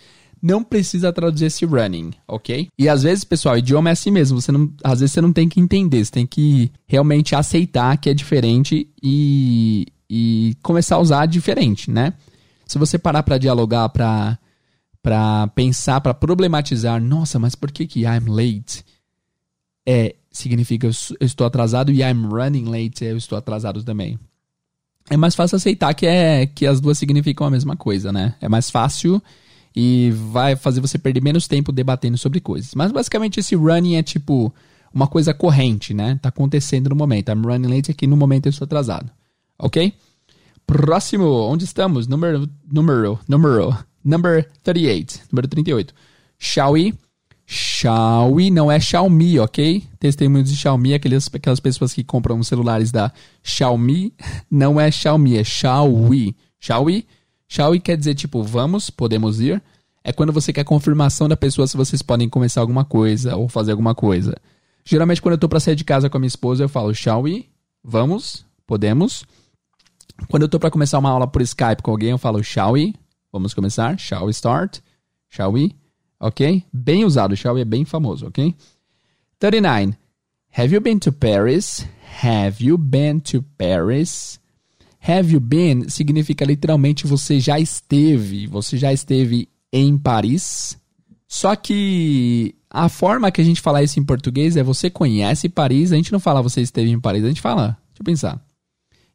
não 0.43 0.63
precisa 0.63 1.13
traduzir 1.13 1.47
esse 1.47 1.65
running, 1.65 2.13
ok? 2.29 2.69
E 2.79 2.89
às 2.89 3.03
vezes, 3.03 3.25
pessoal, 3.25 3.59
idioma 3.59 3.89
é 3.89 3.93
assim 3.93 4.11
mesmo. 4.11 4.41
Você 4.41 4.53
não, 4.53 4.71
às 4.85 5.01
vezes 5.01 5.13
você 5.13 5.21
não 5.21 5.33
tem 5.33 5.49
que 5.49 5.61
entender, 5.61 6.05
você 6.05 6.13
tem 6.13 6.27
que 6.27 6.71
realmente 6.87 7.35
aceitar 7.35 7.97
que 7.97 8.11
é 8.11 8.15
diferente 8.15 8.89
e, 9.03 9.87
e 10.09 10.57
começar 10.63 10.97
a 10.97 11.01
usar 11.01 11.27
diferente, 11.27 11.91
né? 11.91 12.13
Se 12.67 12.79
você 12.79 12.99
parar 12.99 13.23
para 13.23 13.39
dialogar, 13.39 13.89
para 13.89 14.39
para 15.03 15.47
pensar, 15.49 16.01
para 16.01 16.13
problematizar, 16.13 17.01
nossa, 17.01 17.39
mas 17.39 17.55
por 17.55 17.71
que 17.71 17.87
que 17.87 18.01
I'm 18.01 18.29
late 18.29 18.85
é 19.87 20.17
significa 20.33 20.89
eu 20.89 20.93
estou 21.21 21.47
atrasado 21.47 21.93
e 21.93 22.03
I'm 22.03 22.27
running 22.27 22.65
late 22.65 23.05
eu 23.05 23.17
estou 23.17 23.39
atrasado 23.39 23.85
também. 23.85 24.19
É 25.09 25.17
mais 25.17 25.37
fácil 25.37 25.57
aceitar 25.57 25.95
que 25.95 26.07
é 26.07 26.47
que 26.47 26.67
as 26.67 26.81
duas 26.81 26.99
significam 26.99 27.47
a 27.47 27.51
mesma 27.51 27.77
coisa, 27.77 28.13
né? 28.13 28.35
É 28.41 28.49
mais 28.49 28.69
fácil 28.69 29.23
e 29.77 30.11
vai 30.11 30.57
fazer 30.57 30.81
você 30.81 30.97
perder 30.97 31.23
menos 31.23 31.47
tempo 31.47 31.71
debatendo 31.71 32.17
sobre 32.17 32.41
coisas. 32.41 32.75
Mas 32.75 32.91
basicamente 32.91 33.41
esse 33.41 33.55
running 33.55 33.97
é 33.97 34.03
tipo 34.03 34.53
uma 34.93 35.07
coisa 35.07 35.35
corrente, 35.35 35.93
né? 35.93 36.19
Tá 36.23 36.31
acontecendo 36.31 36.89
no 36.89 36.97
momento. 36.97 37.29
I'm 37.29 37.43
running 37.43 37.69
late 37.69 37.91
aqui 37.91 38.07
no 38.07 38.17
momento 38.17 38.47
eu 38.47 38.51
estou 38.51 38.65
atrasado. 38.65 39.11
Ok? 39.59 39.93
Próximo, 40.67 41.27
onde 41.27 41.67
estamos? 41.67 42.07
Número, 42.07 42.49
número, 42.73 43.19
número, 43.29 43.77
number 44.03 44.49
38, 44.63 45.21
número 45.31 45.47
38. 45.47 45.95
Xiaomi, 46.39 46.95
Xiaomi 47.47 48.51
não 48.51 48.73
é 48.73 48.81
Xiaomi, 48.81 49.39
ok? 49.39 49.85
Testemunhos 50.01 50.51
de 50.51 50.57
Xiaomi, 50.57 50.95
aquelas, 50.95 51.29
aquelas 51.33 51.61
pessoas 51.61 51.93
que 51.93 52.03
compram 52.03 52.43
celulares 52.43 52.91
da 52.91 53.13
Xiaomi, 53.43 54.15
não 54.51 54.81
é 54.81 54.91
Xiaomi, 54.91 55.37
é 55.37 55.45
Xiaomi. 55.45 56.35
Xiaomi 56.59 57.07
Shall 57.49 57.71
we 57.71 57.81
quer 57.81 57.97
dizer 57.97 58.15
tipo 58.15 58.43
vamos, 58.43 58.91
podemos 58.91 59.41
ir. 59.41 59.63
É 60.03 60.13
quando 60.13 60.33
você 60.33 60.53
quer 60.53 60.65
confirmação 60.65 61.29
da 61.29 61.37
pessoa 61.37 61.67
se 61.67 61.77
vocês 61.77 62.01
podem 62.01 62.29
começar 62.29 62.61
alguma 62.61 62.85
coisa 62.85 63.37
ou 63.37 63.49
fazer 63.49 63.73
alguma 63.73 63.95
coisa. 63.95 64.35
Geralmente 64.85 65.21
quando 65.21 65.33
eu 65.33 65.39
tô 65.39 65.49
para 65.49 65.59
sair 65.59 65.75
de 65.75 65.85
casa 65.85 66.09
com 66.09 66.17
a 66.17 66.21
minha 66.21 66.29
esposa, 66.29 66.63
eu 66.65 66.69
falo 66.69 66.95
shall 66.95 67.23
we? 67.23 67.47
Vamos, 67.83 68.45
podemos. 68.67 69.25
Quando 70.29 70.43
eu 70.43 70.49
tô 70.49 70.59
para 70.59 70.71
começar 70.71 70.99
uma 70.99 71.11
aula 71.11 71.27
por 71.27 71.43
Skype 71.43 71.83
com 71.83 71.91
alguém, 71.91 72.11
eu 72.11 72.19
falo 72.19 72.43
shall 72.43 72.73
we? 72.73 72.95
Vamos 73.33 73.53
começar? 73.53 73.99
Shall 73.99 74.27
we 74.27 74.31
start? 74.31 74.79
Shall 75.29 75.53
we? 75.53 75.75
Ok? 76.19 76.65
Bem 76.73 77.05
usado, 77.05 77.37
shall 77.37 77.55
we 77.55 77.61
é 77.61 77.65
bem 77.65 77.85
famoso, 77.85 78.27
ok? 78.29 78.55
39. 79.39 79.95
Have 80.57 80.73
you 80.73 80.81
been 80.81 80.99
to 81.01 81.13
Paris? 81.13 81.87
Have 82.23 82.65
you 82.65 82.79
been 82.79 83.21
to 83.21 83.43
Paris? 83.59 84.41
Have 85.01 85.33
you 85.33 85.41
been 85.41 85.89
significa 85.89 86.45
literalmente 86.45 87.07
você 87.07 87.39
já 87.39 87.59
esteve, 87.59 88.47
você 88.47 88.77
já 88.77 88.93
esteve 88.93 89.49
em 89.73 89.97
Paris. 89.97 90.79
Só 91.29 91.55
que 91.57 92.55
a 92.71 92.89
forma 92.89 93.31
que 93.31 93.41
a 93.41 93.45
gente 93.45 93.61
fala 93.61 93.83
isso 93.83 93.99
em 93.99 94.05
português 94.05 94.57
é 94.57 94.63
você 94.63 94.91
conhece 94.91 95.49
Paris, 95.49 95.93
a 95.93 95.97
gente 95.97 96.13
não 96.13 96.21
fala 96.21 96.43
você 96.43 96.61
esteve 96.61 96.91
em 96.91 97.01
Paris, 97.01 97.25
a 97.25 97.29
gente 97.29 97.41
fala, 97.41 97.79
deixa 97.89 98.01
eu 98.01 98.05
pensar. 98.05 98.47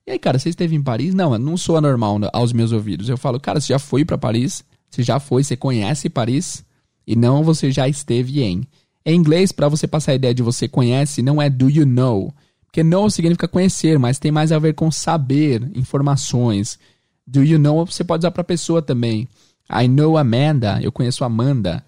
E 0.06 0.12
aí, 0.12 0.20
cara, 0.20 0.40
você 0.40 0.50
esteve 0.50 0.76
em 0.76 0.82
Paris? 0.82 1.14
Não, 1.14 1.38
não 1.38 1.56
sou 1.56 1.78
anormal 1.78 2.20
aos 2.34 2.52
meus 2.52 2.72
ouvidos. 2.72 3.08
Eu 3.08 3.18
falo, 3.18 3.40
cara, 3.40 3.60
você 3.60 3.68
já 3.68 3.80
foi 3.80 4.04
para 4.04 4.18
Paris? 4.18 4.64
Você 4.90 5.04
já 5.04 5.20
foi, 5.20 5.44
você 5.44 5.56
conhece 5.56 6.10
Paris? 6.10 6.66
E 7.06 7.16
não 7.16 7.44
você 7.44 7.72
já 7.72 7.88
esteve 7.88 8.42
em. 8.42 8.64
Em 9.06 9.16
inglês, 9.16 9.52
para 9.52 9.68
você 9.68 9.88
passar 9.88 10.12
a 10.12 10.16
ideia 10.16 10.34
de 10.34 10.44
você 10.44 10.68
conhece, 10.68 11.22
não 11.22 11.42
é 11.42 11.50
do 11.50 11.70
you 11.70 11.86
know. 11.86 12.34
Porque 12.72 12.86
know 12.86 13.10
significa 13.10 13.50
conhecer, 13.50 14.00
mas 14.00 14.18
tem 14.18 14.32
mais 14.32 14.50
a 14.50 14.58
ver 14.58 14.74
com 14.74 14.90
saber, 14.90 15.70
informações. 15.76 16.80
Do 17.28 17.44
you 17.44 17.60
know 17.60 17.86
você 17.86 18.02
pode 18.02 18.22
usar 18.22 18.32
para 18.32 18.46
pessoa 18.46 18.82
também. 18.82 19.28
I 19.70 19.90
know 19.90 20.18
Amanda, 20.18 20.80
eu 20.82 20.90
conheço 20.90 21.26
Amanda. 21.26 21.84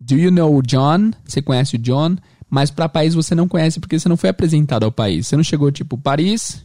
Do 0.00 0.14
you 0.14 0.30
know 0.30 0.62
John? 0.62 1.10
Você 1.24 1.42
conhece 1.42 1.74
o 1.74 1.78
John, 1.78 2.16
mas 2.48 2.70
para 2.70 2.88
país 2.88 3.14
você 3.14 3.34
não 3.34 3.48
conhece 3.48 3.80
porque 3.80 3.98
você 3.98 4.08
não 4.08 4.16
foi 4.16 4.30
apresentado 4.30 4.84
ao 4.84 4.92
país. 4.92 5.26
Você 5.26 5.36
não 5.36 5.42
chegou 5.42 5.72
tipo 5.72 5.98
Paris, 5.98 6.64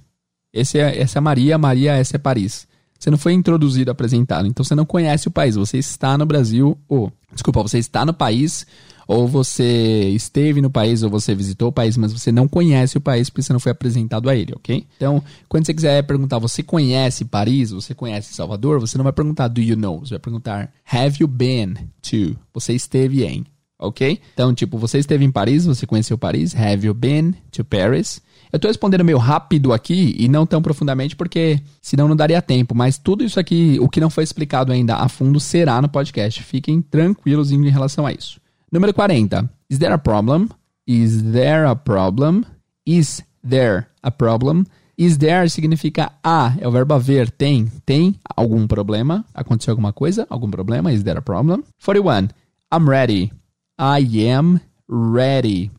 esse 0.54 0.78
é, 0.78 1.02
essa 1.02 1.18
é 1.18 1.22
Maria, 1.22 1.58
Maria, 1.58 1.94
essa 1.94 2.16
é 2.16 2.20
Paris. 2.20 2.68
Você 3.00 3.10
não 3.10 3.18
foi 3.18 3.34
introduzido, 3.34 3.90
apresentado. 3.90 4.48
Então 4.48 4.64
você 4.64 4.76
não 4.76 4.86
conhece 4.86 5.28
o 5.28 5.32
país. 5.32 5.56
Você 5.56 5.80
está 5.80 6.16
no 6.16 6.28
Brasil, 6.28 6.78
ou, 6.88 7.12
desculpa, 7.34 7.64
você 7.64 7.80
está 7.80 8.06
no 8.06 8.14
país 8.14 8.68
Ou 9.08 9.28
você 9.28 10.10
esteve 10.10 10.62
no 10.62 10.70
país 10.70 11.02
ou 11.02 11.10
você 11.10 11.34
visitou 11.34 11.70
o 11.70 11.72
país, 11.72 11.96
mas 11.96 12.12
você 12.12 12.32
não 12.32 12.48
conhece 12.48 12.98
o 12.98 13.02
país 13.02 13.30
porque 13.30 13.42
você 13.42 13.54
não 13.54 13.60
foi 13.60 13.72
apresentado 13.72 14.30
a 14.30 14.36
ele, 14.36 14.54
ok? 14.54 14.86
Então, 14.98 15.24
quando 15.48 15.66
você 15.66 15.74
quiser 15.74 16.04
perguntar, 16.04 16.40
você 16.40 16.62
conhece 16.62 17.24
Paris? 17.24 17.72
Você 17.72 17.94
conhece 17.94 18.34
Salvador? 18.34 18.80
Você 18.82 18.98
não 18.98 19.04
vai 19.04 19.14
perguntar 19.14 19.48
do 19.48 19.62
you 19.62 19.78
know? 19.78 20.00
Você 20.00 20.16
vai 20.16 20.20
perguntar 20.20 20.74
have 20.92 21.18
you 21.22 21.28
been 21.28 21.76
to? 22.02 22.36
Você 22.54 22.74
esteve 22.74 23.24
em, 23.24 23.46
ok? 23.80 24.20
Então, 24.34 24.54
tipo, 24.54 24.78
você 24.78 25.00
esteve 25.00 25.24
em 25.24 25.32
Paris? 25.32 25.66
Você 25.66 25.86
conheceu 25.86 26.18
Paris? 26.18 26.54
Have 26.54 26.86
you 26.86 26.94
been 26.94 27.34
to 27.52 27.64
Paris? 27.64 28.22
Eu 28.52 28.60
tô 28.60 28.68
respondendo 28.68 29.04
meio 29.04 29.18
rápido 29.18 29.74
aqui 29.74 30.16
e 30.18 30.28
não 30.28 30.46
tão 30.46 30.62
profundamente 30.62 31.16
porque 31.16 31.62
senão 31.82 32.08
não 32.08 32.16
daria 32.16 32.42
tempo, 32.42 32.74
mas 32.74 32.98
tudo 32.98 33.24
isso 33.24 33.40
aqui, 33.40 33.78
o 33.82 33.90
que 33.90 34.00
não 34.00 34.10
foi 34.10 34.24
explicado 34.24 34.72
ainda 34.72 34.96
a 34.96 35.10
fundo, 35.10 35.40
será 35.40 35.82
no 35.82 35.90
podcast. 35.90 36.42
Fiquem 36.44 36.82
tranquilos 36.82 37.52
em 37.52 37.70
relação 37.70 38.06
a 38.06 38.12
isso. 38.12 38.40
Número 38.72 38.94
40. 38.94 39.50
Is 39.70 39.80
there 39.80 39.94
a 39.94 39.98
problem? 39.98 40.50
Is 40.86 41.32
there 41.32 41.66
a 41.66 41.76
problem? 41.76 42.46
Is 42.86 43.24
there 43.42 43.88
a 44.04 44.12
problem? 44.12 44.66
Is 44.98 45.18
there 45.20 45.48
significa 45.48 46.12
a, 46.24 46.56
é 46.60 46.68
o 46.68 46.72
verbo 46.72 46.96
haver, 46.96 47.30
tem, 47.30 47.72
tem 47.86 48.16
algum 48.36 48.68
problema? 48.68 49.24
Aconteceu 49.34 49.72
alguma 49.72 49.94
coisa? 49.94 50.26
Algum 50.30 50.50
problema? 50.50 50.92
Is 50.92 51.04
there 51.04 51.20
a 51.20 51.22
problem? 51.22 51.64
41. 51.80 52.30
I'm 52.74 52.90
ready. 52.90 53.32
I 53.80 54.28
am 54.28 54.60
ready. 54.90 55.72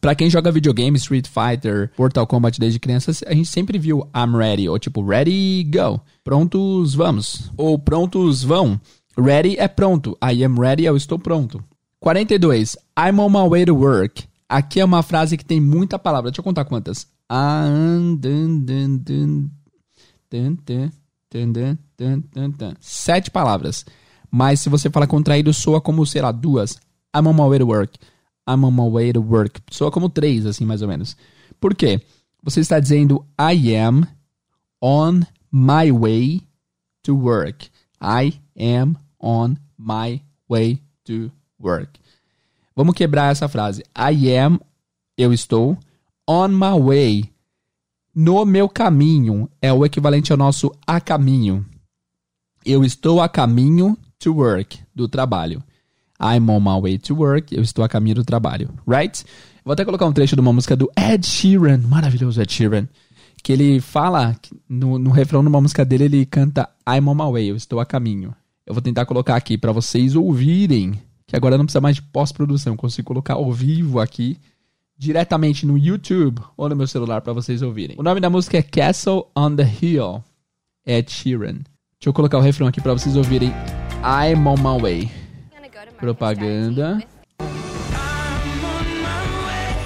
Pra 0.00 0.14
quem 0.14 0.30
joga 0.30 0.52
videogame, 0.52 0.96
Street 0.98 1.26
Fighter, 1.26 1.90
Mortal 1.98 2.26
Kombat 2.26 2.60
desde 2.60 2.78
criança, 2.78 3.10
a 3.26 3.34
gente 3.34 3.48
sempre 3.48 3.76
viu 3.76 4.08
I'm 4.14 4.36
ready, 4.36 4.68
ou 4.68 4.78
tipo, 4.78 5.04
ready, 5.04 5.64
go. 5.64 6.00
Prontos, 6.22 6.94
vamos. 6.94 7.50
Ou 7.56 7.78
prontos, 7.78 8.44
vão. 8.44 8.80
Ready 9.18 9.56
é 9.58 9.66
pronto. 9.68 10.16
I 10.22 10.44
am 10.44 10.58
ready, 10.58 10.84
eu 10.84 10.96
estou 10.96 11.18
pronto. 11.18 11.62
42. 12.00 12.76
I'm 12.98 13.20
on 13.20 13.30
my 13.30 13.48
way 13.48 13.64
to 13.64 13.74
work. 13.74 14.24
Aqui 14.48 14.80
é 14.80 14.84
uma 14.84 15.02
frase 15.02 15.36
que 15.36 15.44
tem 15.44 15.60
muita 15.60 15.98
palavra. 15.98 16.30
Deixa 16.30 16.40
eu 16.40 16.44
contar 16.44 16.64
quantas. 16.64 17.06
Sete 22.80 23.30
palavras. 23.30 23.84
Mas 24.30 24.60
se 24.60 24.68
você 24.68 24.88
fala 24.90 25.06
contraído, 25.06 25.52
soa 25.52 25.80
como, 25.80 26.06
sei 26.06 26.22
lá, 26.22 26.32
duas. 26.32 26.76
I'm 27.14 27.26
on 27.26 27.34
my 27.34 27.48
way 27.48 27.58
to 27.58 27.66
work. 27.66 27.98
I'm 28.48 28.64
on 28.64 28.72
my 28.72 28.90
way 28.90 29.12
to 29.12 29.20
work. 29.20 29.60
Soa 29.70 29.90
como 29.90 30.08
três, 30.08 30.46
assim, 30.46 30.64
mais 30.64 30.82
ou 30.82 30.88
menos. 30.88 31.16
Por 31.60 31.74
quê? 31.74 32.00
Você 32.42 32.60
está 32.60 32.80
dizendo 32.80 33.24
I 33.38 33.76
am 33.76 34.06
on 34.80 35.20
my 35.52 35.92
way 35.92 36.42
to 37.02 37.14
work. 37.14 37.68
I 38.00 38.40
am 38.58 38.96
on 39.20 39.56
my 39.78 40.22
way 40.48 40.80
to 41.04 41.30
work. 41.60 42.00
Vamos 42.74 42.94
quebrar 42.94 43.30
essa 43.30 43.48
frase. 43.48 43.82
I 43.96 44.32
am, 44.34 44.58
eu 45.16 45.32
estou, 45.32 45.76
on 46.26 46.48
my 46.48 46.80
way, 46.80 47.30
no 48.14 48.44
meu 48.44 48.68
caminho, 48.68 49.48
é 49.60 49.72
o 49.72 49.84
equivalente 49.84 50.32
ao 50.32 50.38
nosso 50.38 50.72
a 50.86 51.00
caminho. 51.00 51.64
Eu 52.64 52.84
estou 52.84 53.20
a 53.20 53.28
caminho 53.28 53.96
to 54.18 54.34
work, 54.34 54.78
do 54.94 55.08
trabalho. 55.08 55.62
I'm 56.20 56.50
on 56.50 56.60
my 56.60 56.80
way 56.80 56.98
to 56.98 57.14
work. 57.14 57.54
Eu 57.54 57.62
estou 57.62 57.82
a 57.84 57.88
caminho 57.88 58.16
do 58.16 58.24
trabalho. 58.24 58.68
Right? 58.86 59.24
Vou 59.64 59.72
até 59.72 59.84
colocar 59.84 60.06
um 60.06 60.12
trecho 60.12 60.36
de 60.36 60.40
uma 60.40 60.52
música 60.52 60.76
do 60.76 60.90
Ed 60.96 61.26
Sheeran. 61.26 61.78
Maravilhoso 61.78 62.40
Ed 62.42 62.52
Sheeran. 62.52 62.86
Que 63.42 63.54
ele 63.54 63.80
fala, 63.80 64.36
no, 64.68 64.98
no 64.98 65.10
refrão 65.10 65.40
de 65.42 65.48
uma 65.48 65.60
música 65.60 65.84
dele, 65.84 66.04
ele 66.04 66.26
canta 66.26 66.68
I'm 66.86 67.08
on 67.08 67.14
my 67.14 67.32
way. 67.32 67.50
Eu 67.50 67.56
estou 67.56 67.80
a 67.80 67.86
caminho. 67.86 68.34
Eu 68.66 68.74
vou 68.74 68.82
tentar 68.82 69.06
colocar 69.06 69.36
aqui 69.36 69.56
para 69.56 69.72
vocês 69.72 70.14
ouvirem. 70.14 71.00
Que 71.30 71.36
agora 71.36 71.56
não 71.56 71.64
precisa 71.64 71.80
mais 71.80 71.94
de 71.94 72.02
pós-produção. 72.02 72.76
Consigo 72.76 73.06
colocar 73.06 73.34
ao 73.34 73.52
vivo 73.52 74.00
aqui. 74.00 74.36
Diretamente 74.98 75.64
no 75.64 75.78
YouTube 75.78 76.42
ou 76.56 76.68
no 76.68 76.74
meu 76.74 76.88
celular 76.88 77.20
para 77.20 77.32
vocês 77.32 77.62
ouvirem. 77.62 77.94
O 77.96 78.02
nome 78.02 78.20
da 78.20 78.28
música 78.28 78.58
é 78.58 78.62
Castle 78.62 79.30
on 79.36 79.54
the 79.54 79.62
Hill. 79.80 80.24
Ed 80.84 81.08
Sheeran. 81.08 81.52
Deixa 81.52 82.06
eu 82.06 82.12
colocar 82.12 82.36
o 82.36 82.40
refrão 82.40 82.66
aqui 82.66 82.80
para 82.80 82.94
vocês 82.94 83.14
ouvirem. 83.14 83.50
I'm 84.02 84.44
on 84.44 84.56
my 84.56 84.82
way. 84.82 85.12
Propaganda. 85.98 87.00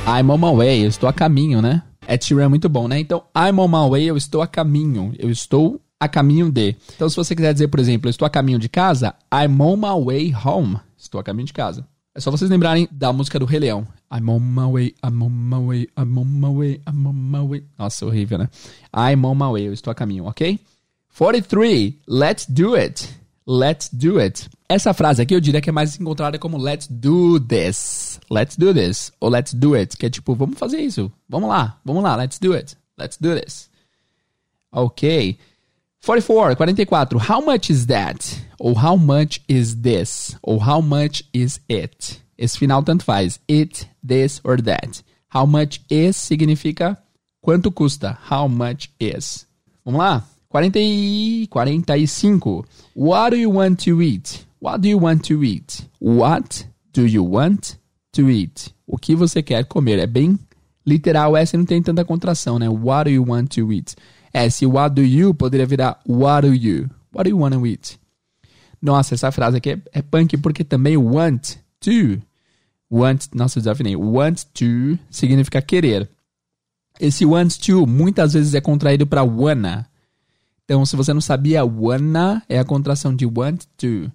I'm 0.07 0.31
on 0.31 0.39
my 0.39 0.57
way, 0.57 0.83
eu 0.83 0.89
estou 0.89 1.11
a 1.11 1.13
caminho, 1.13 1.61
né? 1.61 1.83
Ed 2.09 2.25
Sheeran 2.25 2.45
é 2.45 2.49
muito 2.49 2.71
bom, 2.71 2.89
né? 2.89 2.99
Então, 2.99 3.23
I'm 3.37 3.61
on 3.61 3.69
my 3.69 3.91
way, 3.91 4.07
eu 4.07 4.17
estou 4.17 4.41
a 4.41 4.47
caminho. 4.47 5.13
Eu 5.19 5.31
estou 5.31 5.79
a 6.01 6.09
caminho 6.09 6.51
de. 6.51 6.75
Então, 6.97 7.07
se 7.07 7.17
você 7.17 7.37
quiser 7.37 7.53
dizer, 7.53 7.69
por 7.69 7.81
exemplo, 7.81 8.09
eu 8.09 8.11
estou 8.11 8.25
a 8.25 8.31
caminho 8.31 8.59
de 8.59 8.71
casa, 8.71 9.15
I'm 9.31 9.61
on 9.61 9.77
my 9.77 10.03
way 10.03 10.35
home. 10.35 10.79
Estou 11.05 11.21
a 11.21 11.25
caminho 11.25 11.47
de 11.47 11.53
casa. 11.53 11.87
É 12.15 12.21
só 12.21 12.31
vocês 12.31 12.51
lembrarem 12.51 12.89
da 12.91 13.13
música 13.13 13.39
do 13.39 13.45
Rei 13.45 13.61
Leão. 13.61 13.87
I'm 14.11 14.31
on 14.31 14.39
my 14.39 14.73
way, 14.73 14.95
I'm 15.05 15.23
on 15.23 15.29
my 15.29 15.67
way, 15.67 15.89
I'm 15.99 16.19
on 16.19 16.25
my 16.25 16.49
way, 16.49 16.81
I'm 16.89 17.07
on 17.07 17.13
my 17.13 17.47
way. 17.47 17.65
Nossa, 17.79 18.07
horrível, 18.07 18.39
né? 18.39 18.49
I'm 18.97 19.25
on 19.27 19.35
my 19.35 19.53
way, 19.53 19.69
eu 19.69 19.73
estou 19.73 19.91
a 19.91 19.95
caminho, 19.95 20.25
ok? 20.25 20.59
43. 21.17 21.95
Let's 22.09 22.47
do 22.47 22.75
it. 22.75 23.09
Let's 23.47 23.91
do 23.93 24.19
it. 24.19 24.49
Essa 24.67 24.95
frase 24.95 25.21
aqui 25.21 25.35
eu 25.35 25.41
diria 25.41 25.61
que 25.61 25.69
é 25.69 25.73
mais 25.73 26.01
encontrada 26.01 26.39
como 26.39 26.57
let's 26.57 26.89
do 26.89 27.39
this. 27.39 28.19
Let's 28.31 28.57
do 28.57 28.73
this. 28.73 29.13
Ou 29.21 29.29
let's 29.29 29.53
do 29.53 29.75
it. 29.75 29.95
Que 29.97 30.07
é 30.07 30.11
tipo, 30.11 30.35
vamos 30.35 30.59
fazer 30.59 30.81
isso. 30.81 31.13
Vamos 31.29 31.51
lá. 31.51 31.79
Vamos 31.85 32.03
lá. 32.03 32.17
Let's 32.17 32.39
do 32.39 32.55
it. 32.55 32.77
Let's 32.99 33.19
do 33.19 33.39
this. 33.39 33.69
Ok. 34.73 35.39
44, 36.05 36.55
44. 36.57 37.19
How 37.19 37.41
much 37.41 37.71
is 37.71 37.87
that? 37.87 38.39
Ou 38.61 38.75
how 38.75 38.95
much 38.95 39.41
is 39.49 39.81
this? 39.81 40.37
Ou 40.47 40.59
how 40.59 40.83
much 40.83 41.23
is 41.33 41.61
it? 41.67 42.21
Esse 42.37 42.59
final 42.59 42.83
tanto 42.83 43.07
faz. 43.07 43.41
It, 43.49 43.89
this 44.07 44.39
or 44.45 44.59
that. 44.59 45.03
How 45.29 45.47
much 45.47 45.81
is 45.89 46.19
significa 46.19 46.99
quanto 47.41 47.71
custa. 47.71 48.19
How 48.31 48.47
much 48.47 48.91
is. 49.01 49.47
Vamos 49.83 49.99
lá? 49.99 50.23
40 50.51 50.79
e 50.79 51.47
45. 51.49 52.67
What 52.95 53.31
do 53.31 53.37
you 53.39 53.51
want 53.51 53.83
to 53.87 54.03
eat? 54.03 54.45
What 54.61 54.83
do 54.83 54.89
you 54.91 54.99
want 54.99 55.27
to 55.29 55.43
eat? 55.43 55.89
What 56.01 56.67
do 56.93 57.07
you 57.07 57.25
want 57.25 57.79
to 58.13 58.29
eat? 58.29 58.75
O 58.87 58.99
que 58.99 59.17
você 59.17 59.43
quer 59.43 59.65
comer? 59.65 59.99
É 59.99 60.07
bem 60.07 60.39
literal, 60.87 61.35
essa 61.35 61.57
não 61.57 61.65
tem 61.65 61.83
tanta 61.83 62.05
contração, 62.05 62.59
né? 62.59 62.69
What 62.69 63.05
do 63.05 63.11
you 63.11 63.25
want 63.27 63.55
to 63.55 63.73
eat? 63.73 63.97
É, 64.35 64.51
se 64.51 64.67
what 64.67 64.97
do 64.97 65.03
you 65.03 65.33
poderia 65.33 65.65
virar 65.65 66.01
what 66.09 66.47
do 66.47 66.53
you? 66.53 66.91
What 67.15 67.25
do 67.25 67.31
you 67.31 67.39
want 67.39 67.55
to 67.55 67.65
eat? 67.65 68.01
Nossa, 68.83 69.15
essa 69.15 69.31
frase 69.31 69.59
aqui 69.59 69.71
é, 69.71 69.83
é 69.93 70.03
punk 70.03 70.37
porque 70.39 70.65
também 70.65 70.97
want 70.97 71.57
to. 71.79 72.21
Want, 72.91 73.29
nossa, 73.33 73.59
eu 73.59 73.63
desafinei. 73.63 73.95
Want 73.95 74.43
to 74.53 74.99
significa 75.09 75.63
querer. 75.63 76.11
Esse 76.99 77.25
want 77.25 77.59
to 77.59 77.87
muitas 77.87 78.35
vezes 78.35 78.55
é 78.55 78.61
contraído 78.61 79.07
para 79.07 79.23
wanna. 79.23 79.89
Então, 80.65 80.85
se 80.85 80.97
você 80.97 81.15
não 81.15 81.21
sabia, 81.21 81.65
wanna 81.65 82.43
é 82.49 82.59
a 82.59 82.65
contração 82.65 83.15
de 83.15 83.27
want 83.27 83.65
to. 83.77 84.11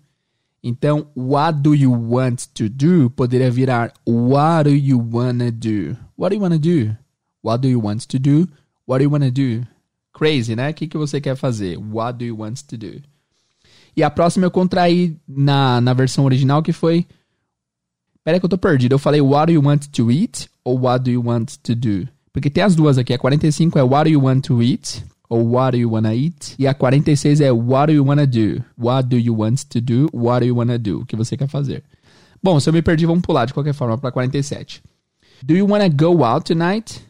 Então, 0.62 1.08
what 1.16 1.60
do 1.62 1.74
you 1.74 1.94
want 1.94 2.48
to 2.54 2.68
do 2.68 3.10
poderia 3.10 3.50
virar 3.50 3.94
what 4.06 4.70
do 4.70 4.76
you 4.76 5.00
wanna 5.00 5.50
do? 5.50 5.96
What 6.18 6.30
do 6.30 6.36
you 6.36 6.42
wanna 6.42 6.60
do? 6.60 6.96
What 7.42 7.62
do 7.62 7.70
you 7.70 7.82
want 7.82 8.06
to 8.08 8.20
do? 8.20 8.50
What 8.86 9.00
do 9.00 9.04
you 9.04 9.12
wanna 9.12 9.32
do? 9.32 9.66
Crazy, 10.20 10.54
né? 10.54 10.70
O 10.70 10.74
que, 10.74 10.86
que 10.86 10.98
você 10.98 11.22
quer 11.22 11.38
fazer? 11.38 11.78
What 11.78 12.20
do 12.20 12.26
you 12.26 12.38
want 12.38 12.62
to 12.68 12.78
do? 12.78 13.02
E 13.96 14.04
a 14.04 14.10
próxima 14.10 14.46
eu 14.46 14.52
contraí 14.52 15.16
na, 15.26 15.80
na 15.80 15.94
versão 15.94 16.26
original 16.26 16.62
que 16.62 16.74
foi. 16.74 17.06
Pera 18.22 18.38
que 18.38 18.46
eu 18.46 18.50
tô 18.50 18.58
perdido. 18.58 18.96
Eu 18.96 19.00
falei 19.00 19.22
what 19.22 19.46
do 19.46 19.54
you 19.54 19.66
want 19.66 19.88
to 19.88 20.12
eat 20.12 20.50
ou 20.66 20.78
what 20.78 21.06
do 21.06 21.10
you 21.10 21.26
want 21.26 21.56
to 21.64 21.74
do? 21.74 22.06
Porque 22.34 22.50
tem 22.50 22.62
as 22.62 22.76
duas 22.76 22.98
aqui. 22.98 23.14
A 23.14 23.18
45 23.18 23.80
é 23.80 23.84
what 23.84 24.10
do 24.10 24.14
you 24.14 24.22
want 24.22 24.42
to 24.42 24.62
eat 24.62 25.06
ou 25.30 25.48
What 25.48 25.78
do 25.78 25.78
you 25.78 25.92
wanna 25.92 26.14
eat? 26.16 26.56
E 26.58 26.68
a 26.68 26.74
46 26.74 27.40
é 27.40 27.52
What 27.52 27.88
do 27.88 27.94
you 27.94 28.04
wanna 28.04 28.26
do? 28.26 28.64
What 28.76 29.08
do 29.08 29.18
you 29.18 29.40
want 29.40 29.64
to 29.70 29.80
do? 29.80 30.10
What 30.12 30.42
do 30.42 30.48
you 30.48 30.58
wanna 30.58 30.78
do? 30.78 31.02
O 31.02 31.06
que 31.06 31.16
você 31.16 31.38
quer 31.38 31.48
fazer? 31.48 31.84
Bom, 32.42 32.60
se 32.60 32.68
eu 32.68 32.74
me 32.74 32.82
perdi, 32.82 33.06
vamos 33.06 33.22
pular 33.22 33.46
de 33.46 33.54
qualquer 33.54 33.74
forma 33.74 33.98
para 33.98 34.12
47. 34.12 34.82
Do 35.44 35.56
you 35.56 35.68
wanna 35.68 35.88
go 35.88 36.26
out 36.26 36.46
tonight? 36.46 37.02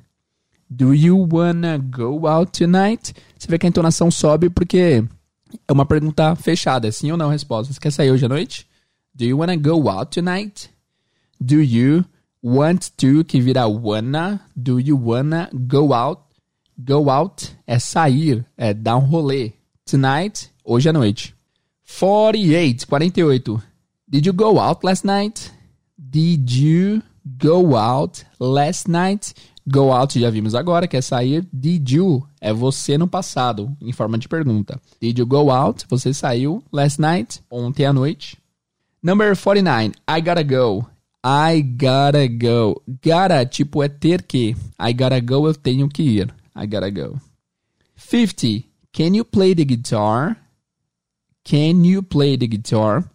Do 0.70 0.94
you 0.94 1.28
wanna 1.32 1.78
go 1.78 2.28
out 2.28 2.52
tonight? 2.52 3.14
Você 3.38 3.48
vê 3.48 3.58
que 3.58 3.66
a 3.66 3.70
entonação 3.70 4.12
sobe 4.12 4.50
porque 4.50 5.04
é 5.68 5.72
uma 5.72 5.86
pergunta 5.86 6.36
fechada, 6.36 6.88
é 6.88 6.92
sim 6.92 7.12
ou 7.12 7.18
não 7.18 7.30
a 7.30 7.32
resposta. 7.32 7.74
Você 7.74 7.80
quer 7.80 7.92
sair 7.92 8.12
hoje 8.12 8.26
à 8.26 8.30
noite? 8.30 8.68
Do 9.14 9.26
you 9.26 9.40
wanna 9.40 9.56
go 9.56 9.90
out 9.90 10.12
tonight? 10.12 10.70
Do 11.42 11.62
you 11.62 12.06
want 12.44 12.90
to, 12.98 13.24
que 13.26 13.42
vira 13.42 13.68
wanna? 13.68 14.42
Do 14.56 14.80
you 14.80 14.98
wanna 14.98 15.50
go 15.54 15.94
out 15.94 16.30
Go 16.82 17.10
out 17.10 17.52
é 17.68 17.78
sair, 17.78 18.46
é 18.56 18.74
dar 18.74 18.96
um 18.96 19.02
rolê. 19.02 19.52
Tonight, 19.86 20.50
hoje 20.64 20.88
à 20.88 20.94
noite. 20.94 21.36
48, 22.00 22.88
48. 22.88 23.62
Did 24.08 24.26
you 24.26 24.34
go 24.34 24.58
out 24.58 24.86
last 24.86 25.06
night? 25.06 25.52
Did 25.98 26.50
you 26.50 27.02
go 27.26 27.76
out 27.76 28.24
last 28.40 28.88
night? 28.88 29.34
Go 29.72 29.94
out 29.94 30.20
já 30.20 30.30
vimos 30.32 30.56
agora, 30.56 30.88
que 30.88 30.98
é 30.98 31.02
sair. 31.02 31.48
Did 31.54 31.92
you 31.92 32.28
é 32.42 32.52
você 32.52 32.98
no 32.98 33.08
passado, 33.08 33.76
em 33.80 33.92
forma 33.92 34.18
de 34.18 34.28
pergunta. 34.28 34.82
Did 35.00 35.20
you 35.20 35.28
go 35.28 35.52
out? 35.52 35.86
Você 35.88 36.12
saiu 36.12 36.64
last 36.72 37.00
night? 37.00 37.42
Ontem 37.52 37.86
à 37.86 37.94
noite. 37.94 38.38
Number 39.04 39.36
49. 39.36 39.94
I 40.10 40.22
gotta 40.22 40.44
go. 40.44 40.88
I 41.24 41.62
gotta 41.62 42.28
go. 42.28 42.82
Gotta, 43.04 43.46
tipo, 43.46 43.84
é 43.84 43.88
ter 43.88 44.24
que. 44.24 44.56
I 44.82 44.94
gotta 44.94 45.20
go, 45.20 45.48
eu 45.48 45.54
tenho 45.54 45.88
que 45.88 46.02
ir. 46.02 46.34
I 46.56 46.66
gotta 46.66 46.90
go. 46.90 47.20
50. 47.96 48.64
Can 48.92 49.16
you 49.16 49.24
play 49.24 49.54
the 49.54 49.66
guitar? 49.66 50.36
Can 51.44 51.86
you 51.86 52.02
play 52.02 52.38
the 52.38 52.48
guitar? 52.48 53.08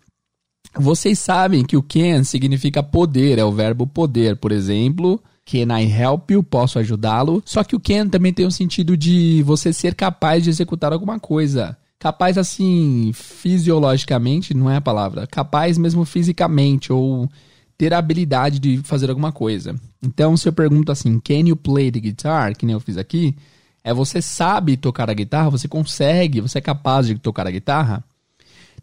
Vocês 0.76 1.18
sabem 1.18 1.64
que 1.64 1.76
o 1.76 1.82
can 1.82 2.22
significa 2.22 2.82
poder, 2.82 3.38
é 3.38 3.44
o 3.44 3.52
verbo 3.52 3.86
poder. 3.86 4.36
Por 4.36 4.52
exemplo, 4.52 5.20
can 5.44 5.78
I 5.78 5.84
help 5.84 6.30
you? 6.30 6.42
Posso 6.42 6.78
ajudá-lo? 6.78 7.42
Só 7.44 7.62
que 7.62 7.76
o 7.76 7.80
can 7.80 8.08
também 8.08 8.32
tem 8.32 8.46
um 8.46 8.50
sentido 8.50 8.96
de 8.96 9.42
você 9.42 9.72
ser 9.72 9.94
capaz 9.94 10.44
de 10.44 10.50
executar 10.50 10.92
alguma 10.92 11.20
coisa. 11.20 11.76
Capaz 11.98 12.36
assim, 12.36 13.12
fisiologicamente, 13.14 14.52
não 14.54 14.70
é 14.70 14.76
a 14.76 14.80
palavra. 14.80 15.26
Capaz 15.26 15.78
mesmo 15.78 16.04
fisicamente, 16.04 16.92
ou 16.92 17.28
ter 17.76 17.92
a 17.92 17.98
habilidade 17.98 18.58
de 18.58 18.78
fazer 18.78 19.10
alguma 19.10 19.32
coisa. 19.32 19.74
Então, 20.02 20.36
se 20.36 20.48
eu 20.48 20.52
pergunto 20.52 20.92
assim, 20.92 21.18
can 21.20 21.48
you 21.48 21.56
play 21.56 21.90
the 21.90 22.00
guitar? 22.00 22.56
Que 22.56 22.66
nem 22.66 22.74
eu 22.74 22.80
fiz 22.80 22.96
aqui. 22.96 23.36
É 23.82 23.92
você 23.92 24.22
sabe 24.22 24.76
tocar 24.76 25.10
a 25.10 25.14
guitarra, 25.14 25.50
você 25.50 25.68
consegue, 25.68 26.40
você 26.40 26.58
é 26.58 26.60
capaz 26.60 27.06
de 27.06 27.18
tocar 27.18 27.46
a 27.46 27.50
guitarra. 27.50 28.04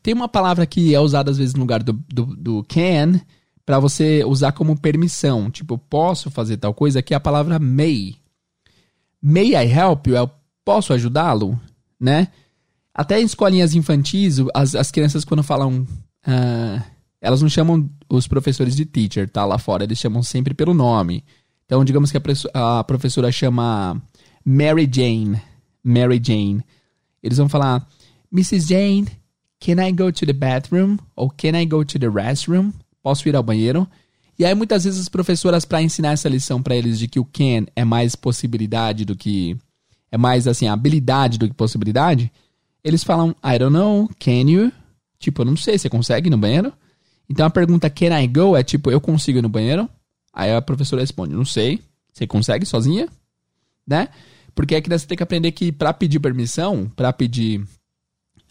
Tem 0.04 0.14
uma 0.14 0.28
palavra 0.28 0.66
que 0.66 0.94
é 0.94 1.00
usada 1.00 1.32
às 1.32 1.38
vezes 1.38 1.54
no 1.54 1.62
lugar 1.62 1.82
do, 1.82 1.94
do, 1.94 2.26
do 2.36 2.66
can 2.68 3.20
para 3.66 3.80
você 3.80 4.24
usar 4.26 4.52
como 4.52 4.80
permissão. 4.80 5.50
Tipo, 5.50 5.78
posso 5.78 6.30
fazer 6.30 6.58
tal 6.58 6.74
coisa, 6.74 7.02
que 7.02 7.14
é 7.14 7.18
a 7.18 7.22
palavra 7.22 7.60
may. 7.60 8.16
May 9.22 9.56
I 9.56 9.72
help 9.72 10.08
you? 10.08 10.16
Eu 10.16 10.30
posso 10.66 10.94
ajudá-lo? 10.94 11.60
Né? 12.00 12.28
Até 12.94 13.22
em 13.22 13.26
escolinhas 13.26 13.76
infantis, 13.76 14.38
as, 14.54 14.76
as 14.76 14.92
crianças 14.92 15.24
quando 15.24 15.44
falam... 15.44 15.88
Uh, 16.28 16.82
elas 17.22 17.42
não 17.42 17.50
chamam 17.50 17.88
os 18.10 18.28
professores 18.28 18.76
de 18.76 18.84
teacher, 18.84 19.30
tá? 19.30 19.46
Lá 19.46 19.60
fora, 19.60 19.84
eles 19.84 20.00
chamam 20.00 20.24
sempre 20.24 20.56
pelo 20.56 20.74
nome. 20.74 21.24
Então, 21.66 21.86
digamos 21.86 22.12
que 22.12 22.18
a, 22.18 22.80
a 22.80 22.84
professora 22.84 23.32
chama 23.32 24.02
Mary 24.44 24.90
Jane. 24.92 25.40
Mary 25.84 26.20
Jane. 26.22 26.66
Eles 27.22 27.38
vão 27.38 27.48
falar, 27.48 27.88
Mrs. 28.34 28.68
Jane, 28.68 29.08
Can 29.60 29.80
I 29.80 29.92
go 29.92 30.12
to 30.12 30.26
the 30.26 30.34
bathroom? 30.34 30.98
Ou 31.16 31.30
Can 31.30 31.56
I 31.56 31.66
go 31.66 31.84
to 31.86 32.00
the 32.00 32.10
restroom? 32.10 32.74
Posso 33.04 33.28
ir 33.28 33.36
ao 33.36 33.44
banheiro? 33.44 33.88
E 34.38 34.46
aí 34.46 34.56
muitas 34.56 34.84
vezes 34.84 35.00
as 35.00 35.10
professoras 35.10 35.66
para 35.66 35.82
ensinar 35.82 36.12
essa 36.12 36.30
lição 36.30 36.62
para 36.62 36.76
eles 36.76 36.98
de 36.98 37.08
que 37.08 37.20
o 37.20 37.26
can 37.26 37.66
é 37.76 37.84
mais 37.84 38.16
possibilidade 38.16 39.06
do 39.06 39.16
que 39.16 39.58
é 40.12 40.18
mais 40.18 40.48
assim, 40.48 40.68
habilidade 40.68 41.38
do 41.38 41.48
que 41.48 41.54
possibilidade, 41.54 42.32
eles 42.84 43.04
falam 43.04 43.36
I 43.44 43.58
don't 43.58 43.74
know, 43.74 44.10
can 44.20 44.50
you? 44.50 44.72
Tipo, 45.20 45.42
eu 45.42 45.46
não 45.46 45.56
sei, 45.56 45.78
você 45.78 45.90
consegue 45.90 46.28
ir 46.28 46.32
no 46.32 46.38
banheiro? 46.38 46.74
Então 47.30 47.46
a 47.46 47.50
pergunta 47.50 47.90
can 47.90 48.20
I 48.20 48.28
go 48.28 48.58
é 48.58 48.64
tipo, 48.64 48.92
eu 48.92 49.00
consigo 49.00 49.40
ir 49.40 49.42
no 49.42 49.50
banheiro? 49.50 49.90
Aí 50.34 50.54
a 50.54 50.62
professora 50.62 51.02
responde, 51.02 51.34
não 51.34 51.46
sei. 51.46 51.80
Você 52.12 52.28
consegue 52.28 52.66
sozinha? 52.66 53.08
Né? 53.88 54.10
Porque 54.54 54.82
que 54.82 54.90
você 54.90 55.08
tem 55.08 55.18
que 55.18 55.24
aprender 55.24 55.52
que 55.52 55.72
para 55.72 55.94
pedir 55.94 56.20
permissão, 56.20 56.92
para 56.96 57.12
pedir 57.14 57.66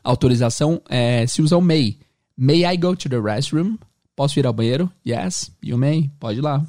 autorização 0.02 0.80
é, 0.88 1.26
se 1.26 1.42
usa 1.42 1.56
o 1.56 1.60
may. 1.60 1.98
May 2.36 2.64
I 2.64 2.76
go 2.76 2.96
to 2.96 3.08
the 3.08 3.20
restroom? 3.20 3.76
Posso 4.14 4.38
ir 4.38 4.46
ao 4.46 4.52
banheiro? 4.52 4.90
Yes, 5.06 5.52
you 5.62 5.78
may. 5.78 6.10
Pode 6.18 6.38
ir 6.38 6.42
lá. 6.42 6.64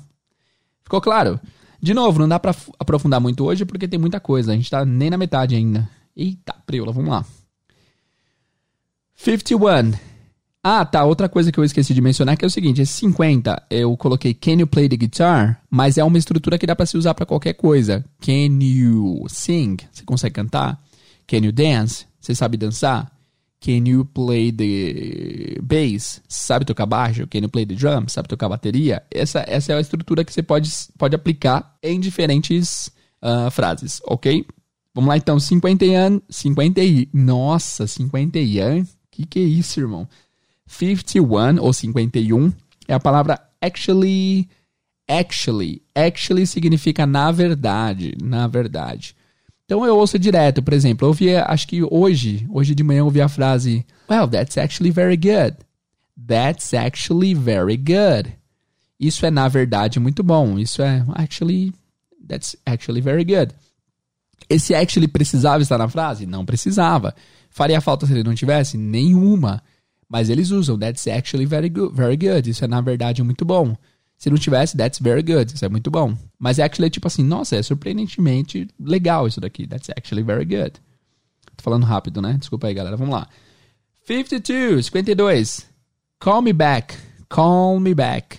Ficou 0.84 1.02
claro? 1.02 1.40
De 1.82 1.94
novo, 1.94 2.20
não 2.20 2.30
dá 2.30 2.40
para 2.40 2.56
aprofundar 2.80 3.20
muito 3.20 3.44
hoje 3.44 3.66
porque 3.66 3.88
tem 3.88 4.00
muita 4.00 4.20
coisa. 4.20 4.52
A 4.52 4.56
gente 4.56 4.70
tá 4.70 4.86
nem 4.86 5.10
na 5.10 5.18
metade 5.18 5.56
ainda. 5.56 5.90
Eita, 6.16 6.54
preula, 6.66 6.92
vamos 6.92 7.10
lá. 7.10 7.26
51. 9.16 9.94
Ah, 10.64 10.86
tá. 10.86 11.04
Outra 11.04 11.28
coisa 11.28 11.52
que 11.52 11.60
eu 11.60 11.64
esqueci 11.64 11.94
de 11.94 12.02
mencionar 12.02 12.38
que 12.38 12.46
é 12.46 12.48
o 12.48 12.52
seguinte: 12.52 12.82
esse 12.82 12.94
50 12.94 13.64
eu 13.70 13.98
coloquei 13.98 14.34
Can 14.34 14.60
you 14.60 14.68
play 14.68 14.88
the 14.88 14.96
guitar? 14.96 15.62
Mas 15.70 15.98
é 15.98 16.04
uma 16.04 16.18
estrutura 16.18 16.58
que 16.58 16.68
dá 16.68 16.76
para 16.76 16.86
se 16.86 16.98
usar 16.98 17.16
para 17.16 17.26
qualquer 17.26 17.54
coisa. 17.54 18.06
Can 18.20 18.62
you 18.62 19.26
sing? 19.28 19.78
Você 19.92 20.04
consegue 20.04 20.36
cantar? 20.36 20.80
Can 21.28 21.38
you 21.38 21.52
dance? 21.52 22.06
Você 22.20 22.36
sabe 22.36 22.58
dançar? 22.58 23.12
Can 23.62 23.86
you 23.86 24.06
play 24.06 24.52
the 24.52 25.60
bass? 25.62 26.20
Sabe 26.28 26.66
tocar 26.66 26.88
baixo? 26.88 27.28
Can 27.28 27.44
you 27.44 27.50
play 27.50 27.64
the 27.64 27.76
drum? 27.76 28.08
Sabe 28.08 28.28
tocar 28.28 28.50
bateria? 28.50 29.04
Essa, 29.12 29.46
essa 29.48 29.72
é 29.72 29.76
a 29.78 29.80
estrutura 29.80 30.26
que 30.26 30.34
você 30.34 30.42
pode, 30.42 30.68
pode 30.98 31.16
aplicar 31.16 31.78
em 31.84 32.00
diferentes 32.00 32.88
uh, 33.22 33.52
frases, 33.52 34.02
ok? 34.06 34.44
Vamos 34.96 35.10
lá 35.10 35.16
então, 35.16 35.40
50 35.40 35.86
anos. 35.86 36.22
50 36.28 36.82
Nossa, 37.14 37.86
50 37.86 38.40
anos? 38.40 38.90
Que 39.12 39.28
que 39.28 39.40
é 39.40 39.44
isso, 39.44 39.80
irmão? 39.80 40.08
51 40.66 41.62
ou 41.62 41.72
51 41.72 42.52
é 42.88 42.94
a 42.96 43.00
palavra 43.00 43.40
actually. 43.62 44.50
Actually. 45.08 45.82
Actually 45.94 46.48
significa 46.48 47.06
na 47.06 47.32
verdade. 47.32 48.18
Na 48.22 48.48
verdade. 48.48 49.16
Então 49.72 49.86
eu 49.86 49.96
ouço 49.96 50.20
direto, 50.20 50.62
por 50.62 50.74
exemplo, 50.74 51.06
eu 51.06 51.12
ouvi, 51.12 51.34
acho 51.34 51.66
que 51.66 51.82
hoje, 51.82 52.46
hoje 52.52 52.76
de 52.76 52.84
manhã 52.84 53.00
eu 53.00 53.06
ouvi 53.06 53.22
a 53.22 53.30
frase, 53.30 53.86
Well, 54.10 54.28
that's 54.28 54.58
actually 54.58 54.92
very 54.92 55.16
good. 55.16 55.56
That's 56.28 56.74
actually 56.74 57.34
very 57.34 57.78
good. 57.78 58.36
Isso 59.00 59.26
é 59.26 59.32
na 59.32 59.48
verdade 59.48 59.98
muito 59.98 60.24
bom. 60.24 60.60
Isso 60.60 60.82
é 60.82 61.06
actually, 61.14 61.74
that's 62.28 62.58
actually 62.66 63.00
very 63.00 63.24
good. 63.24 63.54
Esse 64.50 64.76
actually 64.76 65.08
precisava 65.08 65.64
estar 65.64 65.78
na 65.78 65.88
frase? 65.88 66.26
Não 66.26 66.46
precisava. 66.46 67.16
Faria 67.50 67.80
falta 67.80 68.06
se 68.06 68.12
ele 68.12 68.24
não 68.24 68.36
tivesse? 68.36 68.78
Nenhuma. 68.78 69.64
Mas 70.10 70.30
eles 70.30 70.52
usam 70.52 70.78
that's 70.78 71.08
actually 71.08 71.46
very 71.46 71.70
good, 71.70 71.96
very 71.96 72.18
good. 72.18 72.50
Isso 72.50 72.66
é 72.66 72.68
na 72.68 72.82
verdade 72.82 73.24
muito 73.24 73.46
bom. 73.46 73.78
Se 74.22 74.30
não 74.30 74.38
tivesse, 74.38 74.78
that's 74.78 75.00
very 75.00 75.24
good. 75.24 75.52
Isso 75.52 75.66
é 75.66 75.68
muito 75.68 75.90
bom. 75.90 76.16
Mas 76.38 76.60
actually 76.60 76.86
é 76.86 76.90
tipo 76.92 77.08
assim, 77.08 77.24
nossa, 77.24 77.56
é 77.56 77.64
surpreendentemente 77.64 78.68
legal 78.80 79.28
isso 79.28 79.42
daqui. 79.42 79.66
That's 79.66 79.90
actually 79.90 80.22
very 80.22 80.46
good. 80.46 80.74
Tô 81.58 81.64
falando 81.64 81.88
rápido, 81.88 82.22
né? 82.22 82.38
Desculpa 82.38 82.68
aí, 82.68 82.74
galera. 82.76 82.96
Vamos 82.96 83.16
lá. 83.16 83.28
52, 84.06 84.86
52. 84.86 85.66
Call 86.20 86.44
me 86.44 86.54
back. 86.54 86.96
Call 87.28 87.80
me 87.80 87.96
back. 87.96 88.38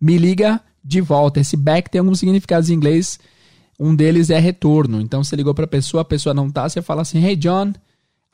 Me 0.00 0.18
liga 0.18 0.60
de 0.82 1.00
volta. 1.00 1.38
Esse 1.38 1.56
back 1.56 1.88
tem 1.88 2.00
alguns 2.00 2.18
significados 2.18 2.68
em 2.68 2.74
inglês. 2.74 3.20
Um 3.78 3.94
deles 3.94 4.30
é 4.30 4.38
retorno. 4.40 5.00
Então, 5.00 5.22
você 5.22 5.36
ligou 5.36 5.54
pra 5.54 5.68
pessoa, 5.68 6.00
a 6.00 6.04
pessoa 6.04 6.34
não 6.34 6.50
tá, 6.50 6.68
você 6.68 6.82
fala 6.82 7.02
assim, 7.02 7.24
Hey, 7.24 7.36
John, 7.36 7.72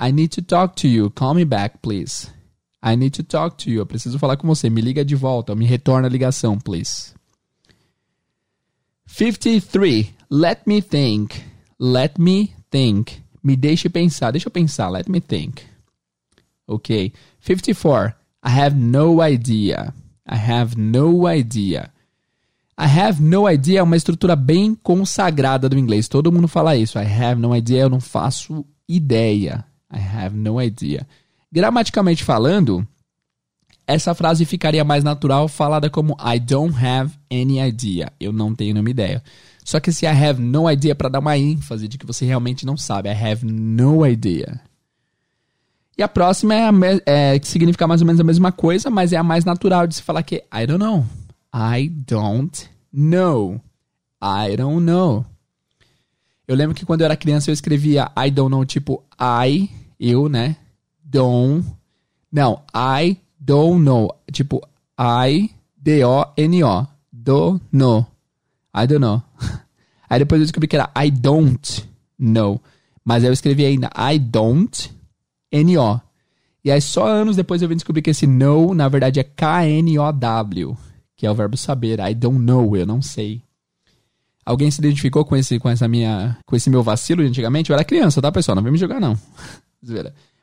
I 0.01 0.11
need 0.13 0.29
to 0.29 0.41
talk 0.41 0.75
to 0.81 0.87
you. 0.87 1.11
Call 1.11 1.35
me 1.35 1.45
back, 1.45 1.77
please. 1.83 2.35
I 2.87 2.94
need 2.94 3.11
to 3.16 3.25
talk 3.25 3.57
to 3.64 3.70
you. 3.70 3.81
Eu 3.81 3.87
preciso 3.87 4.16
falar 4.16 4.37
com 4.37 4.46
você. 4.46 4.70
Me 4.70 4.81
liga 4.81 5.05
de 5.05 5.16
volta. 5.16 5.57
Me 5.57 5.66
retorna 5.66 6.07
a 6.07 6.11
ligação, 6.11 6.57
please. 6.57 7.12
53. 9.07 10.14
Let 10.31 10.61
me 10.66 10.81
think. 10.81 11.42
Let 11.81 12.12
me 12.16 12.55
think. 12.70 13.20
Me 13.42 13.57
deixe 13.57 13.88
pensar. 13.88 14.31
Deixa 14.31 14.46
eu 14.46 14.53
pensar. 14.53 14.88
Let 14.88 15.09
me 15.09 15.20
think. 15.20 15.62
Ok. 16.64 17.12
54. 17.40 18.14
I 18.44 18.51
have 18.51 18.77
no 18.77 19.20
idea. 19.20 19.92
I 20.25 20.37
have 20.37 20.79
no 20.79 21.29
idea. 21.29 21.92
I 22.79 22.87
have 22.87 23.20
no 23.20 23.51
idea 23.51 23.81
é 23.81 23.83
uma 23.83 23.96
estrutura 23.96 24.37
bem 24.37 24.77
consagrada 24.77 25.68
do 25.68 25.77
inglês. 25.77 26.07
Todo 26.07 26.31
mundo 26.31 26.46
fala 26.46 26.77
isso. 26.77 27.01
I 27.01 27.05
have 27.05 27.40
no 27.40 27.57
idea. 27.57 27.83
Eu 27.83 27.90
não 27.90 28.01
faço 28.01 28.64
ideia. 28.88 29.64
I 29.92 29.99
have 29.99 30.37
no 30.37 30.62
idea. 30.62 31.05
Gramaticalmente 31.53 32.25
falando, 32.25 32.87
essa 33.87 34.15
frase 34.15 34.45
ficaria 34.45 34.85
mais 34.85 35.05
natural 35.05 35.47
falada 35.47 35.89
como 35.89 36.17
I 36.21 36.41
don't 36.41 36.75
have 36.85 37.13
any 37.31 37.61
idea. 37.61 38.13
Eu 38.19 38.33
não 38.33 38.55
tenho 38.55 38.75
nenhuma 38.75 38.91
ideia. 38.91 39.23
Só 39.65 39.79
que 39.79 39.91
esse 39.91 40.05
I 40.05 40.09
have 40.09 40.41
no 40.41 40.71
idea 40.71 40.95
para 40.95 41.09
dar 41.09 41.21
uma 41.21 41.37
ênfase 41.39 41.87
de 41.89 41.97
que 41.97 42.07
você 42.07 42.25
realmente 42.25 42.67
não 42.67 42.77
sabe. 42.77 43.09
I 43.09 43.13
have 43.13 43.45
no 43.45 44.07
idea. 44.07 44.61
E 45.97 46.03
a 46.03 46.09
próxima 46.09 46.55
é, 46.55 46.69
a, 46.69 46.73
é 47.07 47.39
que 47.39 47.49
significa 47.49 47.87
mais 47.87 48.01
ou 48.01 48.07
menos 48.07 48.21
a 48.21 48.25
mesma 48.25 48.53
coisa, 48.53 48.91
mas 48.91 49.13
é 49.13 49.17
a 49.17 49.23
mais 49.23 49.45
natural 49.45 49.87
de 49.87 49.95
se 49.95 50.03
falar 50.03 50.23
que 50.23 50.37
I 50.53 50.67
don't 50.67 50.79
know. 50.79 51.07
I 51.55 51.89
don't 51.89 52.69
know. 52.93 53.61
I 54.23 54.57
don't 54.57 54.85
know. 54.85 55.25
Eu 56.47 56.55
lembro 56.55 56.75
que 56.75 56.85
quando 56.85 57.01
eu 57.01 57.07
era 57.07 57.17
criança 57.17 57.51
eu 57.51 57.55
escrevia 57.55 58.11
I 58.17 58.31
don't 58.31 58.51
know 58.51 58.65
tipo 58.65 59.03
I, 59.19 59.71
eu, 59.99 60.29
né? 60.29 60.57
Don't. 61.09 61.66
Não, 62.33 62.62
I 62.75 63.21
don't 63.40 63.83
know. 63.83 64.14
Tipo, 64.33 64.61
I, 64.99 65.51
D-O-N-O. 65.77 66.87
Do, 67.12 67.61
no. 67.73 68.07
I 68.75 68.87
don't 68.87 68.99
know. 69.01 69.23
Aí 70.09 70.19
depois 70.21 70.40
eu 70.40 70.45
descobri 70.45 70.69
que 70.69 70.77
era 70.77 70.90
I 70.97 71.11
don't 71.11 71.88
know. 72.19 72.61
Mas 73.05 73.23
aí 73.23 73.31
eu 73.31 73.33
escrevi 73.33 73.64
ainda 73.64 73.90
I 73.97 74.19
don't, 74.19 74.92
N-O. 75.53 76.01
E 76.64 76.71
aí 76.71 76.81
só 76.81 77.07
anos 77.07 77.37
depois 77.37 77.62
eu 77.62 77.69
vim 77.69 77.77
descobrir 77.77 78.03
que 78.03 78.11
esse 78.11 78.27
know, 78.27 78.75
na 78.75 78.88
verdade, 78.88 79.21
é 79.21 79.25
K-N-O-W. 79.25 80.77
Que 81.16 81.27
é 81.27 81.31
o 81.31 81.35
verbo 81.35 81.57
saber. 81.57 82.01
I 82.01 82.14
don't 82.14 82.38
know, 82.38 82.77
eu 82.77 82.85
não 82.85 83.01
sei. 83.01 83.42
Alguém 84.45 84.71
se 84.71 84.81
identificou 84.81 85.25
com 85.25 85.37
esse, 85.37 85.59
com 85.59 85.69
essa 85.69 85.88
minha, 85.88 86.37
com 86.47 86.55
esse 86.55 86.71
meu 86.71 86.83
vacilo 86.83 87.23
de 87.23 87.29
antigamente? 87.29 87.71
Eu 87.71 87.75
era 87.75 87.85
criança, 87.85 88.23
tá, 88.23 88.31
pessoal? 88.31 88.55
Não 88.55 88.62
vem 88.62 88.73
me 88.73 88.79
jogar, 88.79 89.01
não. 89.01 89.19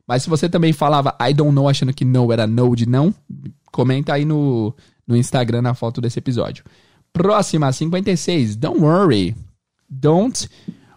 Mas 0.07 0.23
se 0.23 0.29
você 0.29 0.49
também 0.49 0.73
falava 0.73 1.15
I 1.21 1.33
don't 1.33 1.53
know 1.53 1.67
achando 1.67 1.93
que 1.93 2.05
no 2.05 2.31
era 2.31 2.45
no 2.45 2.75
de 2.75 2.87
não, 2.87 3.13
comenta 3.71 4.13
aí 4.13 4.25
no, 4.25 4.75
no 5.07 5.15
Instagram 5.15 5.61
na 5.61 5.73
foto 5.73 6.01
desse 6.01 6.19
episódio. 6.19 6.63
Próxima, 7.11 7.71
56. 7.71 8.55
Don't 8.55 8.79
worry. 8.81 9.35
Don't 9.89 10.49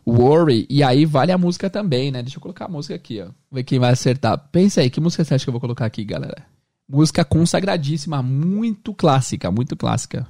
worry. 0.06 0.66
E 0.70 0.82
aí 0.82 1.04
vale 1.04 1.32
a 1.32 1.38
música 1.38 1.68
também, 1.68 2.10
né? 2.10 2.22
Deixa 2.22 2.38
eu 2.38 2.40
colocar 2.40 2.66
a 2.66 2.68
música 2.68 2.94
aqui, 2.94 3.20
ó. 3.20 3.28
Ver 3.52 3.64
quem 3.64 3.78
vai 3.78 3.90
acertar. 3.90 4.38
Pensa 4.50 4.80
aí, 4.80 4.90
que 4.90 5.00
música 5.00 5.24
você 5.24 5.34
acha 5.34 5.44
que 5.44 5.48
eu 5.48 5.52
vou 5.52 5.60
colocar 5.60 5.84
aqui, 5.84 6.04
galera? 6.04 6.46
Música 6.88 7.24
consagradíssima, 7.24 8.22
muito 8.22 8.94
clássica, 8.94 9.50
muito 9.50 9.76
clássica. 9.76 10.26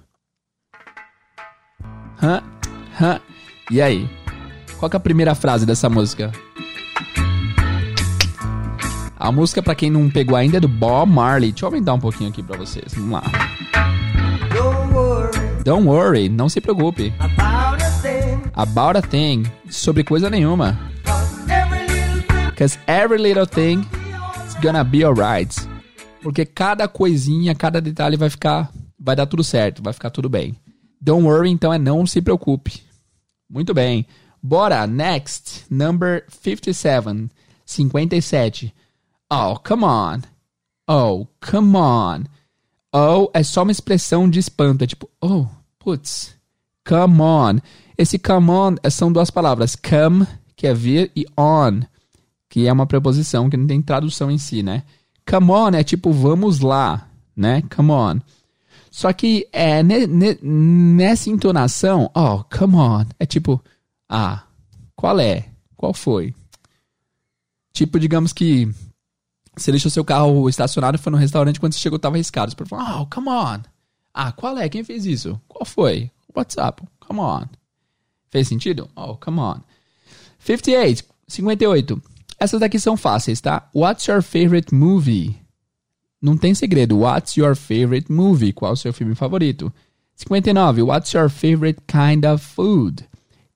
Hã? 2.22 2.42
Hã? 3.00 3.20
E 3.70 3.80
aí? 3.80 4.08
Qual 4.78 4.90
é 4.92 4.96
a 4.96 5.00
primeira 5.00 5.34
frase 5.34 5.66
dessa 5.66 5.88
música? 5.88 6.32
A 9.18 9.32
música, 9.32 9.62
para 9.62 9.74
quem 9.74 9.90
não 9.90 10.10
pegou 10.10 10.36
ainda, 10.36 10.58
é 10.58 10.60
do 10.60 10.68
Bob 10.68 11.10
Marley. 11.10 11.50
Deixa 11.50 11.64
eu 11.64 11.68
aumentar 11.68 11.94
um 11.94 11.98
pouquinho 11.98 12.28
aqui 12.28 12.42
para 12.42 12.58
vocês. 12.58 12.92
Vamos 12.94 13.12
lá. 13.12 13.22
Don't 14.52 14.92
worry, 14.92 15.64
Don't 15.64 15.86
worry 15.86 16.28
não 16.28 16.50
se 16.50 16.60
preocupe. 16.60 17.14
About 17.18 17.82
a 17.82 17.90
thing. 18.02 18.42
About 18.54 18.98
a 18.98 19.02
thing. 19.02 19.44
Sobre 19.70 20.04
coisa 20.04 20.28
nenhuma. 20.28 20.78
Because 22.50 22.78
every 22.86 23.18
little 23.18 23.46
thing 23.46 23.86
is 24.46 24.54
gonna 24.62 24.84
be 24.84 25.02
alright. 25.02 25.54
Porque 26.22 26.44
cada 26.44 26.86
coisinha, 26.86 27.54
cada 27.54 27.80
detalhe 27.80 28.16
vai 28.16 28.28
ficar. 28.28 28.70
Vai 28.98 29.16
dar 29.16 29.26
tudo 29.26 29.42
certo, 29.42 29.82
vai 29.82 29.92
ficar 29.92 30.10
tudo 30.10 30.28
bem. 30.28 30.54
Don't 31.00 31.24
worry, 31.24 31.50
então 31.50 31.72
é 31.72 31.78
não 31.78 32.06
se 32.06 32.20
preocupe. 32.20 32.82
Muito 33.48 33.72
bem. 33.72 34.06
Bora, 34.42 34.86
next. 34.86 35.64
Number 35.70 36.24
57. 36.28 37.30
57. 37.64 38.74
Oh, 39.30 39.56
come 39.56 39.84
on. 39.84 40.22
Oh, 40.88 41.26
come 41.40 41.76
on. 41.76 42.24
Oh 42.92 43.30
é 43.34 43.42
só 43.42 43.62
uma 43.62 43.72
expressão 43.72 44.30
de 44.30 44.38
espanto. 44.38 44.84
É 44.84 44.86
tipo, 44.86 45.10
oh, 45.20 45.46
putz. 45.78 46.36
Come 46.88 47.20
on. 47.20 47.58
Esse 47.98 48.18
come 48.18 48.50
on 48.50 48.76
são 48.90 49.10
duas 49.12 49.30
palavras. 49.30 49.74
Come, 49.76 50.26
que 50.54 50.66
é 50.66 50.74
vir, 50.74 51.10
e 51.16 51.26
on, 51.36 51.80
que 52.48 52.66
é 52.66 52.72
uma 52.72 52.86
preposição 52.86 53.50
que 53.50 53.56
não 53.56 53.66
tem 53.66 53.82
tradução 53.82 54.30
em 54.30 54.38
si, 54.38 54.62
né? 54.62 54.84
Come 55.28 55.50
on 55.50 55.70
é 55.70 55.82
tipo, 55.82 56.12
vamos 56.12 56.60
lá, 56.60 57.08
né? 57.34 57.62
Come 57.74 57.90
on. 57.90 58.20
Só 58.90 59.12
que 59.12 59.48
é, 59.52 59.82
ne, 59.82 60.06
ne, 60.06 60.38
nessa 60.40 61.28
entonação, 61.28 62.10
oh, 62.14 62.44
come 62.44 62.76
on, 62.76 63.04
é 63.18 63.26
tipo, 63.26 63.62
ah, 64.08 64.44
qual 64.94 65.18
é? 65.18 65.48
Qual 65.76 65.92
foi? 65.92 66.34
Tipo, 67.72 67.98
digamos 67.98 68.32
que 68.32 68.72
você 69.56 69.70
deixou 69.70 69.90
seu 69.90 70.04
carro 70.04 70.48
estacionado 70.48 70.96
e 70.96 71.00
foi 71.00 71.10
no 71.10 71.18
restaurante 71.18 71.58
quando 71.58 71.72
você 71.72 71.78
chegou 71.78 71.98
tava 71.98 72.16
arriscado. 72.16 72.52
Você 72.52 72.66
falou, 72.66 73.02
oh, 73.02 73.06
come 73.06 73.28
on. 73.28 73.60
Ah, 74.12 74.32
qual 74.32 74.56
é? 74.58 74.68
Quem 74.68 74.84
fez 74.84 75.06
isso? 75.06 75.40
Qual 75.48 75.64
foi? 75.64 76.10
What's 76.34 76.56
up? 76.58 76.82
Come 77.00 77.20
on. 77.20 77.46
Fez 78.30 78.48
sentido? 78.48 78.90
Oh, 78.94 79.16
come 79.16 79.40
on. 79.40 79.60
58, 80.40 81.04
58. 81.26 82.02
Essas 82.38 82.60
daqui 82.60 82.78
são 82.78 82.96
fáceis, 82.96 83.40
tá? 83.40 83.68
What's 83.74 84.06
your 84.06 84.22
favorite 84.22 84.74
movie? 84.74 85.40
Não 86.20 86.36
tem 86.36 86.54
segredo. 86.54 86.98
What's 86.98 87.36
your 87.36 87.56
favorite 87.56 88.10
movie? 88.12 88.52
Qual 88.52 88.72
o 88.72 88.76
seu 88.76 88.92
filme 88.92 89.14
favorito? 89.14 89.72
59. 90.16 90.82
What's 90.82 91.12
your 91.12 91.30
favorite 91.30 91.80
kind 91.86 92.24
of 92.26 92.42
food? 92.42 93.06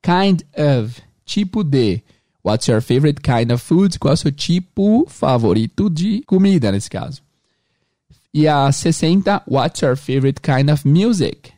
Kind 0.02 0.42
of. 0.56 1.00
Tipo 1.24 1.62
de. 1.62 2.02
What's 2.42 2.68
your 2.68 2.80
favorite 2.80 3.20
kind 3.20 3.52
of 3.52 3.62
food? 3.62 3.98
Qual 3.98 4.12
é 4.12 4.14
o 4.14 4.16
seu 4.16 4.32
tipo 4.32 5.06
favorito 5.08 5.90
de 5.90 6.22
comida, 6.22 6.72
nesse 6.72 6.88
caso? 6.88 7.20
E 8.32 8.46
a 8.48 8.70
60, 8.70 9.42
what's 9.46 9.82
your 9.82 9.96
favorite 9.96 10.40
kind 10.40 10.70
of 10.70 10.86
music? 10.88 11.52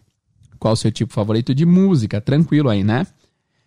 Qual 0.58 0.72
é 0.72 0.74
o 0.74 0.76
seu 0.76 0.90
tipo 0.90 1.12
favorito 1.12 1.54
de 1.54 1.64
música? 1.66 2.20
Tranquilo 2.20 2.68
aí, 2.68 2.82
né? 2.82 3.06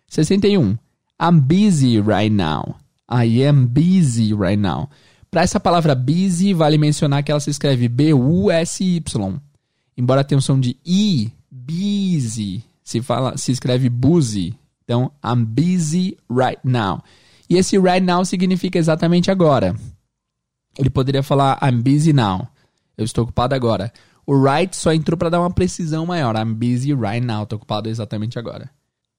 61, 0.08 0.76
I'm 1.20 1.40
busy 1.40 2.00
right 2.00 2.30
now. 2.30 2.76
I 3.08 3.44
am 3.44 3.66
busy 3.66 4.34
right 4.34 4.56
now. 4.56 4.90
Para 5.30 5.42
essa 5.42 5.60
palavra 5.60 5.94
busy, 5.94 6.52
vale 6.52 6.78
mencionar 6.78 7.22
que 7.22 7.30
ela 7.30 7.40
se 7.40 7.50
escreve 7.50 7.88
B-U-S-Y. 7.88 9.02
Embora 9.96 10.24
tenha 10.24 10.38
um 10.38 10.42
som 10.42 10.58
de 10.58 10.76
I, 10.84 11.32
busy, 11.50 12.62
se, 12.82 13.00
fala, 13.00 13.36
se 13.36 13.52
escreve 13.52 13.88
busy, 13.88 14.54
então, 14.86 15.10
I'm 15.22 15.44
busy 15.44 16.16
right 16.30 16.60
now. 16.62 17.02
E 17.50 17.56
esse 17.56 17.76
right 17.76 18.04
now 18.04 18.24
significa 18.24 18.78
exatamente 18.78 19.32
agora. 19.32 19.74
Ele 20.78 20.88
poderia 20.88 21.24
falar 21.24 21.58
I'm 21.60 21.82
busy 21.82 22.12
now. 22.12 22.48
Eu 22.96 23.04
estou 23.04 23.24
ocupado 23.24 23.54
agora. 23.54 23.92
O 24.24 24.40
right 24.40 24.74
só 24.76 24.92
entrou 24.92 25.18
para 25.18 25.28
dar 25.28 25.40
uma 25.40 25.50
precisão 25.50 26.06
maior. 26.06 26.36
I'm 26.36 26.54
busy 26.54 26.94
right 26.94 27.24
now. 27.24 27.42
Estou 27.42 27.56
ocupado 27.56 27.88
exatamente 27.88 28.38
agora. 28.38 28.70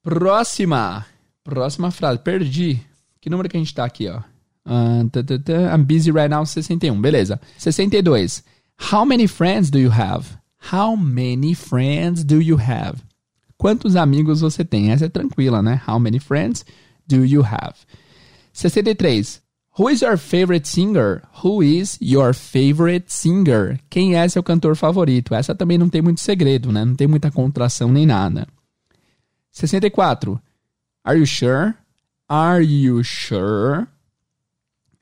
Próxima. 0.01 1.05
Próxima 1.43 1.91
frase. 1.91 2.19
Perdi. 2.19 2.81
Que 3.19 3.29
número 3.29 3.49
que 3.49 3.57
a 3.57 3.59
gente 3.59 3.73
tá 3.73 3.83
aqui, 3.83 4.07
ó? 4.07 4.21
Uh, 4.65 5.09
I'm 5.73 5.83
busy 5.83 6.11
right 6.11 6.29
now, 6.29 6.45
61. 6.45 6.99
Beleza. 7.01 7.39
62. 7.57 8.41
How 8.91 9.05
many 9.05 9.27
friends 9.27 9.69
do 9.69 9.79
you 9.79 9.91
have? 9.91 10.37
How 10.71 10.95
many 10.95 11.53
friends 11.53 12.23
do 12.23 12.39
you 12.41 12.57
have? 12.57 13.01
Quantos 13.57 13.95
amigos 13.95 14.41
você 14.41 14.63
tem? 14.63 14.91
Essa 14.91 15.05
é 15.05 15.09
tranquila, 15.09 15.61
né? 15.61 15.81
How 15.87 15.99
many 15.99 16.19
friends 16.19 16.65
do 17.07 17.25
you 17.25 17.43
have? 17.43 17.75
63. 18.53 19.41
Who 19.79 19.89
is 19.89 20.01
your 20.01 20.17
favorite 20.17 20.67
singer? 20.67 21.21
Who 21.43 21.61
is 21.61 21.99
your 22.01 22.33
favorite 22.33 23.13
singer? 23.13 23.79
Quem 23.89 24.15
é 24.15 24.27
seu 24.27 24.41
cantor 24.41 24.75
favorito? 24.75 25.35
Essa 25.35 25.53
também 25.53 25.77
não 25.77 25.89
tem 25.89 26.01
muito 26.01 26.19
segredo, 26.19 26.71
né? 26.71 26.83
Não 26.83 26.95
tem 26.95 27.07
muita 27.07 27.29
contração 27.29 27.91
nem 27.91 28.05
nada. 28.05 28.47
64. 29.51 30.41
Are 31.03 31.17
you 31.17 31.27
sure? 31.27 31.75
Are 32.27 32.63
you 32.63 33.03
sure? 33.03 33.87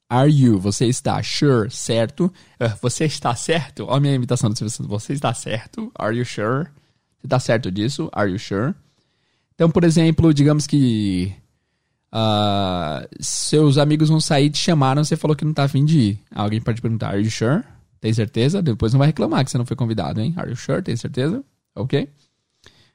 Are 0.10 0.30
you? 0.30 0.60
Você 0.60 0.86
está 0.88 1.22
sure? 1.24 1.72
Certo? 1.72 2.26
Uh, 2.60 2.76
você 2.82 3.06
está 3.06 3.34
certo? 3.34 3.86
Olha 3.86 3.98
a 3.98 4.00
minha 4.00 4.14
imitação 4.14 4.50
do 4.50 4.56
Você 4.88 5.14
está 5.14 5.34
certo? 5.34 5.92
Are 5.98 6.16
you 6.16 6.26
sure? 6.26 6.70
Você 7.26 7.30
tá 7.30 7.40
certo 7.40 7.72
disso? 7.72 8.08
Are 8.14 8.30
you 8.30 8.38
sure? 8.38 8.76
Então, 9.56 9.70
por 9.70 9.84
exemplo, 9.84 10.32
digamos 10.32 10.68
que 10.68 11.34
uh, 12.14 13.08
seus 13.20 13.80
amigos 13.80 14.10
vão 14.10 14.20
sair, 14.20 14.52
te 14.52 14.60
chamaram, 14.60 15.04
você 15.04 15.18
falou 15.18 15.36
que 15.36 15.44
não 15.44 15.54
tá 15.54 15.64
afim 15.64 15.84
de 15.84 16.00
ir. 16.00 16.20
Alguém 16.34 16.62
pode 16.62 16.82
perguntar, 16.82 17.10
are 17.10 17.24
you 17.24 17.32
sure? 17.32 17.64
Tem 18.00 18.14
certeza? 18.14 18.62
Depois 18.62 18.94
não 18.94 19.00
vai 19.00 19.08
reclamar 19.08 19.44
que 19.44 19.50
você 19.50 19.58
não 19.58 19.66
foi 19.66 19.76
convidado, 19.76 20.22
hein? 20.22 20.36
Are 20.38 20.48
you 20.48 20.56
sure? 20.56 20.84
Tem 20.84 20.96
certeza? 20.96 21.44
Ok? 21.74 22.08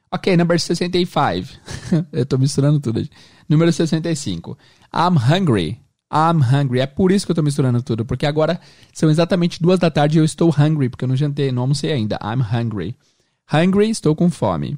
Ok, 0.09 0.37
number 0.37 0.57
65. 0.57 1.49
Eu 2.13 2.25
tô 2.25 2.37
misturando 2.37 2.79
tudo. 2.79 3.05
Número 3.49 3.71
65. 3.73 4.57
I'm 4.93 5.17
hungry. 5.17 5.81
I'm 6.09 6.41
hungry. 6.41 6.79
É 6.79 6.87
por 6.87 7.11
isso 7.11 7.25
que 7.25 7.31
eu 7.31 7.35
tô 7.35 7.41
misturando 7.41 7.81
tudo, 7.81 8.03
porque 8.03 8.25
agora 8.25 8.59
são 8.93 9.09
exatamente 9.09 9.61
duas 9.61 9.79
da 9.79 9.89
tarde 9.89 10.17
e 10.17 10.19
eu 10.19 10.25
estou 10.25 10.49
hungry, 10.49 10.89
porque 10.89 11.05
eu 11.05 11.07
não 11.07 11.15
jantei, 11.15 11.51
não 11.53 11.61
almocei 11.61 11.93
ainda. 11.93 12.19
I'm 12.21 12.41
hungry. 12.41 12.97
Hungry, 13.53 13.89
estou 13.89 14.15
com 14.15 14.29
fome. 14.29 14.77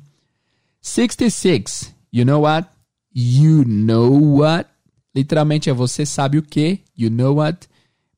66. 0.82 1.94
You 2.12 2.26
know 2.26 2.42
what? 2.42 2.68
You 3.14 3.64
know 3.66 4.40
what? 4.40 4.68
Literalmente 5.16 5.70
é 5.70 5.74
você 5.74 6.08
sabe 6.08 6.40
o 6.40 6.42
que? 6.42 6.80
You 6.98 7.12
know 7.12 7.36
what? 7.36 7.68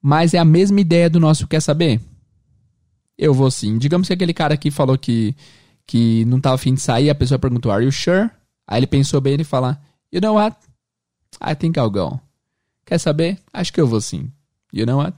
Mas 0.01 0.33
é 0.33 0.37
a 0.37 0.45
mesma 0.45 0.79
ideia 0.79 1.09
do 1.09 1.19
nosso 1.19 1.45
quer 1.45 1.61
saber? 1.61 1.99
Eu 3.17 3.33
vou 3.33 3.51
sim. 3.51 3.77
Digamos 3.77 4.07
que 4.07 4.13
aquele 4.13 4.33
cara 4.33 4.55
que 4.55 4.71
falou 4.71 4.97
que, 4.97 5.35
que 5.85 6.23
não 6.25 6.37
estava 6.37 6.55
afim 6.55 6.73
de 6.73 6.79
sair, 6.79 7.09
a 7.09 7.15
pessoa 7.15 7.37
perguntou, 7.37 7.71
Are 7.71 7.83
you 7.83 7.91
sure? 7.91 8.29
Aí 8.65 8.79
ele 8.79 8.87
pensou 8.87 9.19
bem 9.19 9.35
e 9.39 9.43
fala, 9.43 9.81
You 10.11 10.21
know 10.21 10.35
what? 10.35 10.55
I 11.45 11.53
think 11.53 11.77
I'll 11.77 11.89
go. 11.89 12.17
Quer 12.85 12.99
saber? 12.99 13.39
Acho 13.51 13.73
que 13.73 13.81
eu 13.81 13.87
vou 13.87 13.99
sim. 13.99 14.31
You 14.71 14.85
know 14.85 14.99
what? 14.99 15.17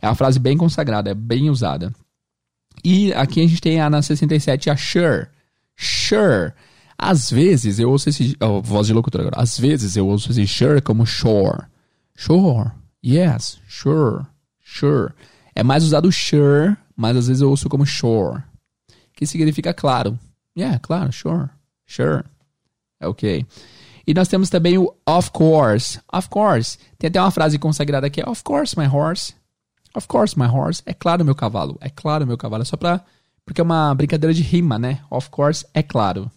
É 0.00 0.06
uma 0.06 0.14
frase 0.14 0.38
bem 0.38 0.56
consagrada, 0.56 1.10
é 1.10 1.14
bem 1.14 1.50
usada. 1.50 1.92
E 2.84 3.12
aqui 3.12 3.40
a 3.40 3.46
gente 3.46 3.60
tem 3.60 3.80
a 3.80 3.90
na 3.90 4.02
67 4.02 4.70
a 4.70 4.76
sure. 4.76 5.26
Sure. 5.76 6.52
Às 6.98 7.30
vezes 7.30 7.78
eu 7.78 7.90
ouço 7.90 8.08
esse. 8.08 8.36
Oh, 8.40 8.60
voz 8.60 8.86
de 8.86 8.92
locutor 8.92 9.20
agora. 9.20 9.40
Às 9.40 9.58
vezes 9.58 9.96
eu 9.96 10.06
ouço 10.06 10.30
esse 10.30 10.46
sure 10.46 10.80
como 10.80 11.06
sure. 11.06 11.64
Sure. 12.16 12.70
Yes. 13.04 13.60
Sure. 13.68 14.24
Sure. 14.64 15.12
É 15.54 15.62
mais 15.62 15.84
usado 15.84 16.10
sure, 16.12 16.76
mas 16.96 17.16
às 17.16 17.28
vezes 17.28 17.40
eu 17.40 17.50
ouço 17.50 17.68
como 17.68 17.86
sure. 17.86 18.42
Que 19.12 19.26
significa 19.26 19.72
claro. 19.72 20.18
Yeah, 20.56 20.78
claro, 20.80 21.12
sure. 21.12 21.48
Sure. 21.86 22.24
Ok. 23.00 23.46
E 24.06 24.14
nós 24.14 24.26
temos 24.28 24.50
também 24.50 24.78
o 24.78 24.92
of 25.06 25.30
course. 25.30 26.00
Of 26.12 26.28
course. 26.28 26.78
Tem 26.98 27.08
até 27.08 27.20
uma 27.20 27.30
frase 27.30 27.58
consagrada 27.58 28.06
aqui. 28.06 28.22
Of 28.22 28.42
course, 28.42 28.78
my 28.78 28.86
horse. 28.86 29.34
Of 29.98 30.06
course, 30.06 30.38
my 30.38 30.46
horse. 30.46 30.80
É 30.86 30.94
claro, 30.94 31.24
meu 31.24 31.34
cavalo. 31.34 31.76
É 31.80 31.90
claro, 31.90 32.24
meu 32.24 32.38
cavalo. 32.38 32.62
É 32.62 32.64
só 32.64 32.76
pra. 32.76 33.04
Porque 33.44 33.60
é 33.60 33.64
uma 33.64 33.92
brincadeira 33.96 34.32
de 34.32 34.42
rima, 34.42 34.78
né? 34.78 35.00
Of 35.10 35.28
course, 35.28 35.66
é 35.74 35.82
claro. 35.82 36.30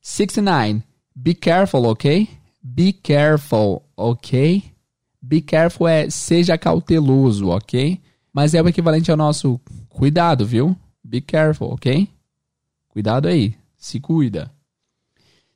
69. 0.00 0.84
Be 1.14 1.34
careful, 1.34 1.86
ok? 1.86 2.28
Be 2.62 2.92
careful, 2.92 3.82
ok? 3.96 4.62
Be 5.20 5.40
careful 5.40 5.88
é 5.88 6.08
seja 6.08 6.56
cauteloso, 6.56 7.48
ok? 7.48 8.00
Mas 8.32 8.54
é 8.54 8.62
o 8.62 8.68
equivalente 8.68 9.10
ao 9.10 9.16
nosso 9.16 9.60
cuidado, 9.88 10.46
viu? 10.46 10.76
Be 11.02 11.20
careful, 11.20 11.72
ok? 11.72 12.08
Cuidado 12.88 13.26
aí. 13.26 13.56
Se 13.76 13.98
cuida. 13.98 14.52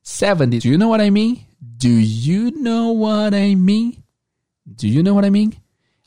70. 0.02 0.59
Do 0.59 0.68
you 0.68 0.78
know 0.78 0.90
what 0.90 1.05
I 1.05 1.11
mean? 1.11 1.38
Do 1.61 1.88
you 1.88 2.50
know 2.50 3.00
what 3.00 3.36
I 3.36 3.55
mean? 3.55 3.94
Do 4.66 4.88
you 4.88 5.05
know 5.05 5.14
what 5.14 5.26
I 5.26 5.30
mean? 5.30 5.52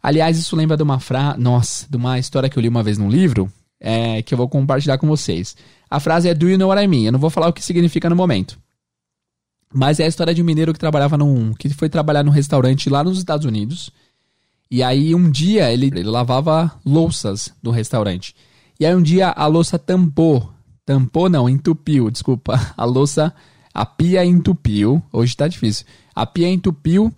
Aliás, 0.08 0.38
isso 0.38 0.56
lembra 0.56 0.78
de 0.78 0.84
uma 0.84 1.02
frase. 1.02 1.38
Nossa, 1.38 1.86
de 1.90 1.98
uma 1.98 2.18
história 2.18 2.50
que 2.50 2.58
eu 2.58 2.62
li 2.62 2.70
uma 2.70 2.82
vez 2.82 2.98
num 2.98 3.10
livro. 3.10 3.52
É, 3.78 4.22
que 4.22 4.34
eu 4.34 4.38
vou 4.38 4.48
compartilhar 4.48 4.98
com 4.98 5.06
vocês. 5.06 5.54
A 5.90 6.00
frase 6.00 6.30
é 6.30 6.34
Do 6.34 6.48
you 6.48 6.58
know 6.58 6.70
what 6.70 6.82
I 6.82 6.88
mean? 6.88 7.04
Eu 7.04 7.12
não 7.12 7.20
vou 7.20 7.30
falar 7.30 7.50
o 7.50 7.54
que 7.54 7.62
significa 7.62 8.10
no 8.10 8.16
momento. 8.16 8.58
Mas 9.74 10.00
é 10.00 10.06
a 10.06 10.08
história 10.08 10.34
de 10.34 10.42
um 10.42 10.46
mineiro 10.46 10.72
que 10.72 10.80
trabalhava 10.80 11.18
num. 11.18 11.54
que 11.54 11.68
foi 11.74 11.90
trabalhar 11.90 12.24
num 12.24 12.32
restaurante 12.32 12.90
lá 12.90 13.04
nos 13.04 13.18
Estados 13.18 13.46
Unidos. 13.46 13.92
E 14.72 14.82
aí 14.82 15.14
um 15.14 15.30
dia 15.30 15.74
ele, 15.74 15.88
ele 15.88 16.04
lavava 16.04 16.74
louças 16.86 17.54
do 17.62 17.70
restaurante. 17.70 18.34
E 18.80 18.86
aí 18.86 18.96
um 18.96 19.02
dia 19.02 19.28
a 19.28 19.46
louça 19.46 19.78
tampou. 19.78 20.50
Tampou 20.86 21.28
não, 21.28 21.50
entupiu, 21.50 22.10
desculpa. 22.10 22.58
A 22.78 22.86
louça, 22.86 23.34
a 23.74 23.86
pia 23.86 24.24
entupiu. 24.24 25.04
Hoje 25.12 25.36
tá 25.36 25.50
difícil. 25.50 25.86
A 26.16 26.26
pia 26.26 26.48
entupiu. 26.50 27.14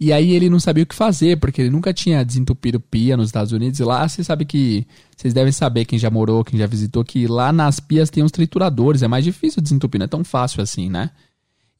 E 0.00 0.14
aí 0.14 0.32
ele 0.32 0.48
não 0.48 0.58
sabia 0.58 0.82
o 0.82 0.86
que 0.86 0.94
fazer, 0.94 1.38
porque 1.38 1.60
ele 1.60 1.68
nunca 1.68 1.92
tinha 1.92 2.24
desentupido 2.24 2.80
pia 2.80 3.18
nos 3.18 3.26
Estados 3.28 3.52
Unidos. 3.52 3.78
E 3.78 3.84
lá 3.84 4.08
você 4.08 4.24
sabe 4.24 4.46
que. 4.46 4.86
Vocês 5.14 5.34
devem 5.34 5.52
saber, 5.52 5.84
quem 5.84 5.98
já 5.98 6.08
morou, 6.08 6.42
quem 6.42 6.58
já 6.58 6.66
visitou, 6.66 7.04
que 7.04 7.26
lá 7.26 7.52
nas 7.52 7.78
pias 7.78 8.08
tem 8.08 8.24
uns 8.24 8.32
trituradores. 8.32 9.02
É 9.02 9.08
mais 9.08 9.22
difícil 9.22 9.60
desentupir, 9.60 9.98
não 9.98 10.06
é 10.06 10.08
tão 10.08 10.24
fácil 10.24 10.62
assim, 10.62 10.88
né? 10.88 11.10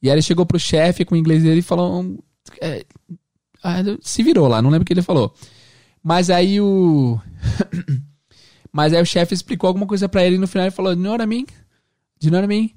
E 0.03 0.07
aí 0.07 0.13
ele 0.13 0.21
chegou 0.21 0.45
pro 0.45 0.59
chefe 0.59 1.03
com 1.03 1.15
o 1.15 1.17
inglês 1.17 1.41
dele 1.41 1.61
e 1.61 1.63
falou. 1.63 2.15
É, 2.61 2.85
ah, 3.63 3.81
se 4.01 4.21
virou 4.21 4.47
lá, 4.47 4.61
não 4.61 4.69
lembro 4.69 4.83
o 4.83 4.85
que 4.85 4.93
ele 4.93 5.01
falou. 5.01 5.33
Mas 6.03 6.29
aí 6.29 6.61
o. 6.61 7.19
Mas 8.71 8.93
aí 8.93 9.01
o 9.01 9.05
chefe 9.05 9.33
explicou 9.33 9.67
alguma 9.67 9.87
coisa 9.87 10.07
para 10.07 10.23
ele 10.23 10.35
e 10.35 10.39
no 10.39 10.47
final 10.47 10.65
ele 10.65 10.75
falou: 10.75 10.95
Não 10.95 11.15
era 11.15 11.25
mim? 11.25 11.47
De 12.19 12.29
não 12.29 12.37
era 12.37 12.47
mim? 12.47 12.71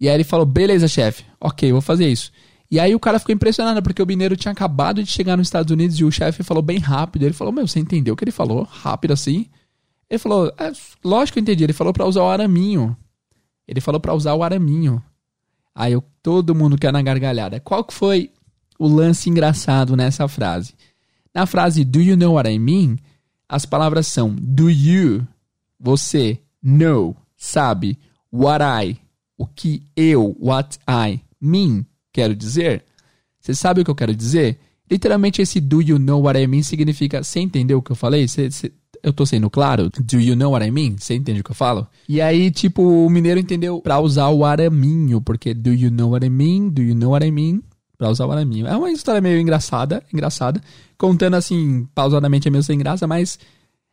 E 0.00 0.08
aí 0.08 0.14
ele 0.14 0.24
falou: 0.24 0.46
Beleza, 0.46 0.86
chefe, 0.86 1.24
ok, 1.40 1.72
vou 1.72 1.80
fazer 1.80 2.08
isso. 2.08 2.30
E 2.70 2.78
aí 2.78 2.94
o 2.94 3.00
cara 3.00 3.18
ficou 3.18 3.34
impressionado, 3.34 3.82
porque 3.82 4.02
o 4.02 4.06
mineiro 4.06 4.36
tinha 4.36 4.52
acabado 4.52 5.02
de 5.02 5.10
chegar 5.10 5.36
nos 5.36 5.48
Estados 5.48 5.72
Unidos 5.72 5.98
e 5.98 6.04
o 6.04 6.12
chefe 6.12 6.42
falou 6.42 6.62
bem 6.62 6.78
rápido. 6.78 7.24
Ele 7.24 7.34
falou: 7.34 7.52
Meu, 7.52 7.66
você 7.66 7.80
entendeu 7.80 8.14
o 8.14 8.16
que 8.16 8.24
ele 8.24 8.30
falou? 8.30 8.62
Rápido 8.62 9.12
assim? 9.12 9.46
Ele 10.08 10.18
falou: 10.18 10.52
é, 10.58 10.72
Lógico 11.04 11.34
que 11.34 11.38
eu 11.40 11.42
entendi. 11.42 11.64
Ele 11.64 11.72
falou 11.72 11.92
para 11.92 12.06
usar 12.06 12.22
o 12.22 12.28
araminho. 12.28 12.96
Ele 13.66 13.80
falou 13.80 14.00
para 14.00 14.14
usar 14.14 14.34
o 14.34 14.42
araminho. 14.42 15.02
Aí 15.74 15.92
eu, 15.92 16.04
todo 16.22 16.54
mundo 16.54 16.78
quer 16.78 16.92
na 16.92 17.02
gargalhada. 17.02 17.58
Qual 17.60 17.82
que 17.82 17.94
foi 17.94 18.30
o 18.80 18.88
lance 18.88 19.28
engraçado 19.28 19.94
nessa 19.94 20.26
frase. 20.26 20.74
Na 21.34 21.44
frase 21.44 21.84
do 21.84 22.00
you 22.00 22.16
know 22.16 22.32
what 22.32 22.50
I 22.50 22.58
mean, 22.58 22.96
as 23.46 23.66
palavras 23.66 24.06
são 24.06 24.34
do 24.34 24.70
you, 24.70 25.28
você, 25.78 26.40
know, 26.62 27.14
sabe, 27.36 27.98
what 28.32 28.64
I, 28.64 28.98
o 29.36 29.46
que 29.46 29.82
eu, 29.94 30.34
what 30.40 30.78
I 30.88 31.20
mean, 31.38 31.84
quero 32.12 32.34
dizer. 32.34 32.84
Você 33.40 33.54
sabe 33.54 33.80
o 33.80 33.84
que 33.84 33.90
eu 33.90 33.94
quero 33.94 34.14
dizer? 34.14 34.58
Literalmente 34.90 35.40
esse 35.40 35.60
do 35.60 35.80
you 35.80 35.98
know 35.98 36.22
what 36.22 36.38
I 36.38 36.46
mean 36.46 36.62
significa, 36.62 37.22
você 37.22 37.40
entendeu 37.40 37.78
o 37.78 37.82
que 37.82 37.92
eu 37.92 37.96
falei? 37.96 38.26
Você, 38.26 38.50
você, 38.50 38.72
eu 39.02 39.12
tô 39.12 39.24
sendo 39.24 39.48
claro? 39.48 39.90
Do 39.90 40.20
you 40.20 40.36
know 40.36 40.52
what 40.52 40.66
I 40.66 40.70
mean? 40.70 40.96
Você 40.98 41.14
entende 41.14 41.40
o 41.40 41.44
que 41.44 41.52
eu 41.52 41.54
falo? 41.54 41.86
E 42.08 42.20
aí, 42.20 42.50
tipo, 42.50 42.82
o 42.82 43.08
mineiro 43.08 43.38
entendeu 43.38 43.80
pra 43.80 44.00
usar 44.00 44.28
o 44.28 44.44
araminho, 44.44 45.20
porque 45.20 45.54
do 45.54 45.72
you 45.72 45.90
know 45.90 46.10
what 46.10 46.26
I 46.26 46.30
mean? 46.30 46.68
Do 46.68 46.82
you 46.82 46.94
know 46.94 47.10
what 47.10 47.24
I 47.24 47.30
mean? 47.30 47.62
para 48.00 48.08
usar 48.08 48.24
o 48.24 48.32
araminho. 48.32 48.66
É 48.66 48.74
uma 48.74 48.90
história 48.90 49.20
meio 49.20 49.38
engraçada, 49.38 50.02
engraçada, 50.10 50.58
contando 50.96 51.36
assim, 51.36 51.86
pausadamente 51.94 52.48
é 52.48 52.50
meio 52.50 52.64
sem 52.64 52.78
graça, 52.78 53.06
mas 53.06 53.38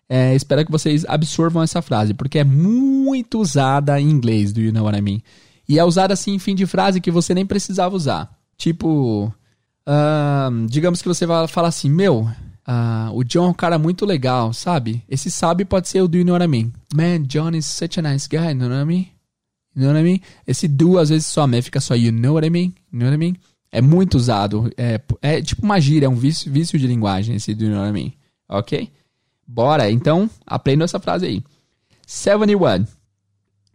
é, 0.08 0.34
espero 0.34 0.66
que 0.66 0.72
vocês 0.72 1.04
absorvam 1.06 1.62
essa 1.62 1.82
frase, 1.82 2.14
porque 2.14 2.40
é 2.40 2.44
muito 2.46 3.38
usada 3.38 4.00
em 4.00 4.10
inglês, 4.10 4.54
do 4.54 4.62
you 4.62 4.72
know 4.72 4.86
what 4.86 4.98
I 4.98 5.02
mean? 5.02 5.20
E 5.68 5.78
é 5.78 5.84
usada 5.84 6.14
assim 6.14 6.34
em 6.34 6.40
fim 6.40 6.56
de 6.56 6.66
frase 6.66 7.02
que 7.02 7.12
você 7.12 7.34
nem 7.34 7.46
precisava 7.46 7.96
usar. 7.96 8.30
Tipo, 8.58 9.32
uh, 9.88 10.68
digamos 10.68 11.02
que 11.02 11.08
você 11.08 11.26
vai 11.26 11.48
falar 11.48 11.68
assim, 11.68 11.90
meu, 11.90 12.22
uh, 12.22 13.14
o 13.14 13.24
John 13.24 13.48
é 13.48 13.50
um 13.50 13.54
cara 13.54 13.78
muito 13.78 14.06
legal, 14.06 14.54
sabe? 14.54 15.04
Esse 15.10 15.30
sabe 15.30 15.66
pode 15.66 15.90
ser 15.90 16.02
o 16.02 16.08
do 16.08 16.18
you 16.18 16.26
know 16.26 16.34
what 16.34 16.46
I 16.46 16.48
mean? 16.48 16.72
Man, 16.94 17.24
John 17.24 17.52
is 17.52 17.66
such 17.66 18.00
a 18.00 18.02
nice 18.02 18.28
guy, 18.28 18.50
you 18.50 18.56
know 18.56 18.70
what 18.70 18.82
I 18.82 18.86
mean? 18.86 19.08
You 19.76 19.84
know 19.84 19.94
what 19.94 20.00
I 20.00 20.04
mean? 20.04 20.22
Esse 20.48 20.68
do 20.68 20.98
às 20.98 21.10
vezes 21.10 21.28
some, 21.28 21.62
fica 21.62 21.80
só 21.80 21.96
you 21.96 22.12
know 22.12 22.34
what 22.34 22.48
I 22.48 22.50
mean? 22.50 22.74
You 22.92 23.00
know 23.00 23.10
what 23.10 23.16
I 23.16 23.18
mean? 23.18 23.36
É 23.72 23.82
muito 23.82 24.16
usado. 24.16 24.72
É, 24.78 25.00
é 25.22 25.42
tipo 25.42 25.64
uma 25.64 25.80
gíria, 25.80 26.08
é 26.08 26.10
um 26.10 26.16
vício, 26.16 26.52
vício 26.52 26.80
de 26.80 26.88
linguagem 26.88 27.36
esse 27.36 27.54
do 27.54 27.66
you 27.66 27.72
know 27.72 27.82
what 27.82 27.90
I 27.90 27.94
mean? 27.94 28.14
Ok? 28.50 28.90
Bora, 29.46 29.92
então, 29.92 30.30
aprenda 30.46 30.84
essa 30.84 31.00
frase 31.00 31.26
aí. 31.26 31.44
71. 32.06 32.86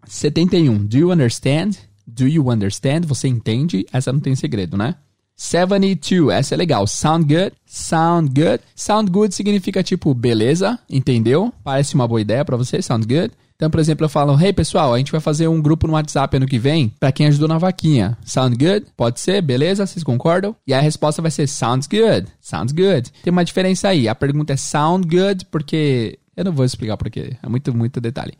71. 0.06 0.86
Do 0.86 0.98
you 0.98 1.10
understand? 1.10 1.72
Do 2.06 2.26
you 2.26 2.50
understand? 2.50 3.06
Você 3.06 3.28
entende? 3.28 3.86
Essa 3.92 4.12
não 4.12 4.20
tem 4.20 4.34
segredo, 4.34 4.76
né? 4.76 4.96
72. 5.36 6.30
Essa 6.32 6.54
é 6.54 6.56
legal. 6.56 6.86
Sound 6.86 7.26
good? 7.26 7.52
Sound 7.66 8.28
good. 8.28 8.62
Sound 8.74 9.10
good 9.10 9.34
significa 9.34 9.82
tipo, 9.82 10.14
beleza, 10.14 10.78
entendeu? 10.88 11.52
Parece 11.64 11.94
uma 11.94 12.06
boa 12.06 12.20
ideia 12.20 12.44
para 12.44 12.56
você? 12.56 12.80
Sound 12.80 13.06
good. 13.06 13.32
Então, 13.56 13.70
por 13.70 13.80
exemplo, 13.80 14.04
eu 14.04 14.08
falo: 14.08 14.38
Hey 14.40 14.52
pessoal, 14.52 14.92
a 14.92 14.98
gente 14.98 15.12
vai 15.12 15.20
fazer 15.20 15.46
um 15.46 15.62
grupo 15.62 15.86
no 15.86 15.92
WhatsApp 15.92 16.36
ano 16.36 16.46
que 16.46 16.58
vem 16.58 16.92
para 16.98 17.12
quem 17.12 17.26
ajudou 17.26 17.46
na 17.46 17.58
vaquinha. 17.58 18.18
Sound 18.24 18.56
good? 18.56 18.86
Pode 18.96 19.20
ser? 19.20 19.40
Beleza? 19.40 19.86
Vocês 19.86 20.02
concordam? 20.02 20.54
E 20.66 20.74
a 20.74 20.80
resposta 20.80 21.22
vai 21.22 21.30
ser: 21.30 21.46
Sounds 21.46 21.86
good. 21.86 22.26
Sounds 22.40 22.72
good. 22.72 23.12
Tem 23.22 23.30
uma 23.30 23.44
diferença 23.44 23.88
aí. 23.88 24.08
A 24.08 24.14
pergunta 24.14 24.52
é 24.52 24.56
sound 24.56 25.06
good 25.06 25.46
porque. 25.50 26.18
Eu 26.36 26.44
não 26.44 26.52
vou 26.52 26.64
explicar 26.64 26.96
porquê. 26.96 27.36
É 27.42 27.48
muito, 27.48 27.76
muito 27.76 28.00
detalhe. 28.00 28.32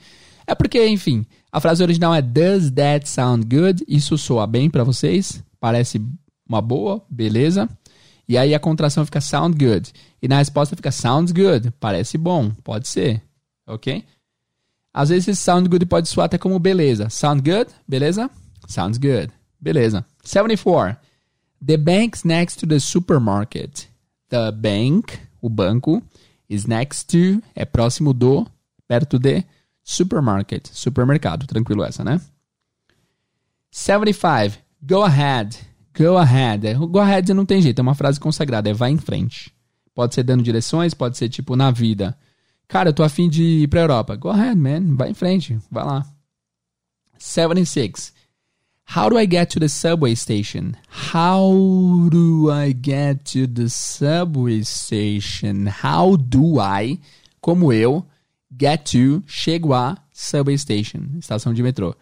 É 0.46 0.54
porque, 0.54 0.86
enfim, 0.86 1.24
a 1.50 1.60
frase 1.60 1.82
original 1.82 2.14
é 2.14 2.22
Does 2.22 2.70
that 2.72 3.08
sound 3.08 3.46
good? 3.46 3.84
Isso 3.86 4.16
soa 4.18 4.46
bem 4.46 4.70
para 4.70 4.84
vocês? 4.84 5.42
Parece 5.60 6.00
uma 6.48 6.60
boa? 6.60 7.04
Beleza? 7.08 7.68
E 8.28 8.38
aí 8.38 8.54
a 8.54 8.60
contração 8.60 9.04
fica 9.04 9.20
sound 9.20 9.56
good. 9.62 9.92
E 10.20 10.28
na 10.28 10.38
resposta 10.38 10.76
fica 10.76 10.90
sounds 10.90 11.32
good. 11.32 11.70
Parece 11.78 12.16
bom. 12.16 12.50
Pode 12.64 12.88
ser. 12.88 13.22
Ok? 13.66 14.04
Às 14.92 15.08
vezes 15.08 15.28
esse 15.28 15.42
sound 15.42 15.68
good 15.68 15.86
pode 15.86 16.08
soar 16.08 16.26
até 16.26 16.38
como 16.38 16.58
beleza. 16.58 17.08
Sound 17.08 17.42
good? 17.42 17.70
Beleza? 17.86 18.30
Sounds 18.66 18.98
good. 18.98 19.30
Beleza. 19.60 20.04
74. 20.24 20.96
The 21.64 21.76
bank's 21.76 22.24
next 22.24 22.58
to 22.60 22.66
the 22.66 22.80
supermarket. 22.80 23.86
The 24.28 24.50
bank, 24.50 25.18
o 25.40 25.48
banco, 25.48 26.02
is 26.48 26.66
next 26.66 27.06
to, 27.08 27.42
é 27.54 27.64
próximo 27.64 28.12
do, 28.12 28.46
perto 28.88 29.18
de, 29.18 29.44
supermarket, 29.82 30.68
supermercado. 30.72 31.46
Tranquilo 31.46 31.84
essa, 31.84 32.04
né? 32.04 32.20
75. 33.70 34.58
Go 34.82 35.02
ahead. 35.02 35.58
Go 35.96 36.16
ahead. 36.16 36.74
Go 36.74 36.98
ahead 36.98 37.32
não 37.32 37.44
tem 37.44 37.60
jeito, 37.60 37.78
é 37.78 37.82
uma 37.82 37.94
frase 37.94 38.18
consagrada, 38.18 38.70
é 38.70 38.72
vai 38.72 38.90
em 38.90 38.98
frente. 38.98 39.52
Pode 39.94 40.14
ser 40.14 40.22
dando 40.22 40.42
direções, 40.42 40.94
pode 40.94 41.18
ser 41.18 41.28
tipo 41.28 41.54
na 41.54 41.70
vida. 41.70 42.16
Cara, 42.66 42.88
eu 42.88 42.94
tô 42.94 43.02
afim 43.02 43.28
de 43.28 43.42
ir 43.42 43.68
pra 43.68 43.80
Europa. 43.80 44.16
Go 44.16 44.30
ahead, 44.30 44.56
man. 44.56 44.96
Vai 44.96 45.10
em 45.10 45.14
frente. 45.14 45.58
Vai 45.70 45.84
lá. 45.84 46.06
76. 47.18 48.14
How 48.96 49.10
do 49.10 49.18
I 49.18 49.26
get 49.30 49.50
to 49.50 49.60
the 49.60 49.68
subway 49.68 50.14
station? 50.16 50.72
How 51.12 52.08
do 52.10 52.50
I 52.50 52.74
get 52.74 53.24
to 53.32 53.46
the 53.46 53.68
subway 53.68 54.64
station? 54.64 55.66
How 55.82 56.16
do 56.16 56.58
I, 56.60 56.98
como 57.40 57.72
eu, 57.72 58.04
get 58.60 58.90
to, 58.90 59.22
chego 59.26 59.72
a 59.72 59.96
subway 60.12 60.56
station, 60.56 61.00
estação 61.18 61.52
de 61.52 61.62
metrô. 61.62 61.94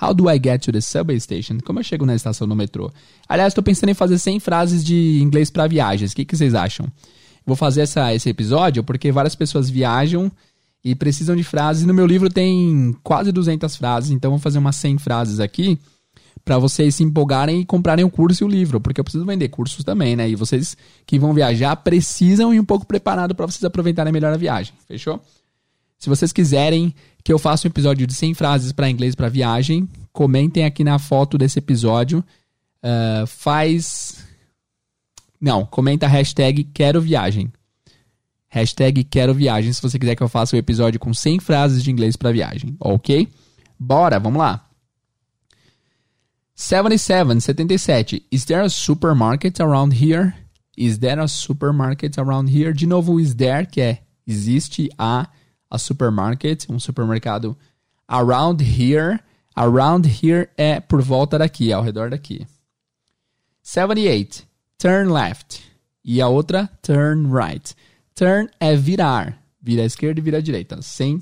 How 0.00 0.12
do 0.12 0.30
I 0.30 0.38
get 0.42 0.62
to 0.62 0.72
the 0.72 0.80
subway 0.80 1.18
station? 1.18 1.58
Como 1.64 1.78
eu 1.78 1.82
chego 1.82 2.04
na 2.04 2.14
estação 2.14 2.46
do 2.46 2.54
metrô? 2.54 2.92
Aliás, 3.28 3.52
estou 3.52 3.64
pensando 3.64 3.90
em 3.90 3.94
fazer 3.94 4.18
100 4.18 4.40
frases 4.40 4.84
de 4.84 5.20
inglês 5.22 5.50
para 5.50 5.66
viagens. 5.66 6.12
O 6.12 6.16
que, 6.16 6.24
que 6.24 6.36
vocês 6.36 6.54
acham? 6.54 6.86
Vou 7.46 7.56
fazer 7.56 7.82
essa, 7.82 8.14
esse 8.14 8.28
episódio 8.28 8.84
porque 8.84 9.10
várias 9.10 9.34
pessoas 9.34 9.70
viajam 9.70 10.30
e 10.84 10.94
precisam 10.94 11.34
de 11.34 11.42
frases. 11.42 11.86
No 11.86 11.94
meu 11.94 12.06
livro 12.06 12.28
tem 12.28 12.94
quase 13.02 13.32
200 13.32 13.74
frases, 13.76 14.10
então 14.10 14.32
vou 14.32 14.40
fazer 14.40 14.58
umas 14.58 14.76
100 14.76 14.98
frases 14.98 15.40
aqui 15.40 15.78
para 16.44 16.58
vocês 16.58 16.94
se 16.94 17.02
empolgarem 17.02 17.62
e 17.62 17.64
comprarem 17.64 18.04
o 18.04 18.10
curso 18.10 18.44
e 18.44 18.46
o 18.46 18.48
livro, 18.48 18.80
porque 18.80 19.00
eu 19.00 19.04
preciso 19.04 19.24
vender 19.24 19.48
cursos 19.48 19.82
também, 19.82 20.14
né? 20.14 20.28
E 20.28 20.36
vocês 20.36 20.76
que 21.04 21.18
vão 21.18 21.34
viajar 21.34 21.74
precisam 21.74 22.54
ir 22.54 22.60
um 22.60 22.64
pouco 22.64 22.86
preparado 22.86 23.34
para 23.34 23.46
vocês 23.46 23.64
aproveitarem 23.64 24.12
melhor 24.12 24.32
a 24.32 24.36
viagem. 24.36 24.72
Fechou? 24.86 25.20
Se 25.98 26.08
vocês 26.08 26.32
quiserem 26.32 26.94
que 27.24 27.32
eu 27.32 27.38
faça 27.38 27.66
um 27.66 27.70
episódio 27.70 28.06
de 28.06 28.14
100 28.14 28.34
frases 28.34 28.72
para 28.72 28.90
inglês 28.90 29.14
para 29.14 29.28
viagem, 29.28 29.88
comentem 30.12 30.64
aqui 30.64 30.84
na 30.84 30.98
foto 30.98 31.36
desse 31.36 31.58
episódio. 31.58 32.24
Uh, 32.82 33.26
faz 33.26 34.26
não, 35.40 35.64
comenta 35.64 36.06
a 36.06 36.08
hashtag 36.08 36.64
quero 36.64 37.00
viagem. 37.00 37.52
Hashtag 38.48 39.04
quero 39.04 39.34
viagem 39.34 39.72
se 39.72 39.82
você 39.82 39.98
quiser 39.98 40.16
que 40.16 40.22
eu 40.22 40.28
faça 40.28 40.56
um 40.56 40.58
episódio 40.58 40.98
com 40.98 41.12
100 41.12 41.40
frases 41.40 41.82
de 41.82 41.90
inglês 41.90 42.16
para 42.16 42.32
viagem, 42.32 42.76
ok? 42.80 43.28
Bora, 43.78 44.18
vamos 44.18 44.38
lá. 44.38 44.66
77, 46.54 47.40
77. 47.42 48.26
Is 48.32 48.44
there 48.46 48.62
a 48.62 48.70
supermarket 48.70 49.60
around 49.60 49.94
here? 49.94 50.32
Is 50.76 50.98
there 50.98 51.20
a 51.20 51.28
supermarket 51.28 52.18
around 52.18 52.50
here? 52.50 52.72
De 52.72 52.86
novo, 52.86 53.20
is 53.20 53.34
there, 53.34 53.66
que 53.66 53.80
é 53.80 54.02
existe 54.26 54.88
a, 54.98 55.28
a 55.70 55.78
supermarket, 55.78 56.66
um 56.68 56.78
supermercado 56.78 57.56
Around 58.08 58.62
here. 58.62 59.20
Around 59.56 60.06
here 60.06 60.48
é 60.56 60.80
por 60.80 61.02
volta 61.02 61.38
daqui, 61.38 61.72
ao 61.72 61.82
redor 61.82 62.10
daqui. 62.10 62.46
78. 63.62 64.46
Turn 64.78 65.10
left. 65.10 65.64
E 66.04 66.20
a 66.20 66.28
outra, 66.28 66.70
turn 66.82 67.32
right. 67.32 67.74
Turn 68.14 68.48
é 68.60 68.76
virar. 68.76 69.42
Vira 69.60 69.82
à 69.82 69.86
esquerda 69.86 70.20
e 70.20 70.22
vira 70.22 70.38
à 70.38 70.40
direita. 70.40 70.80
Sem, 70.82 71.20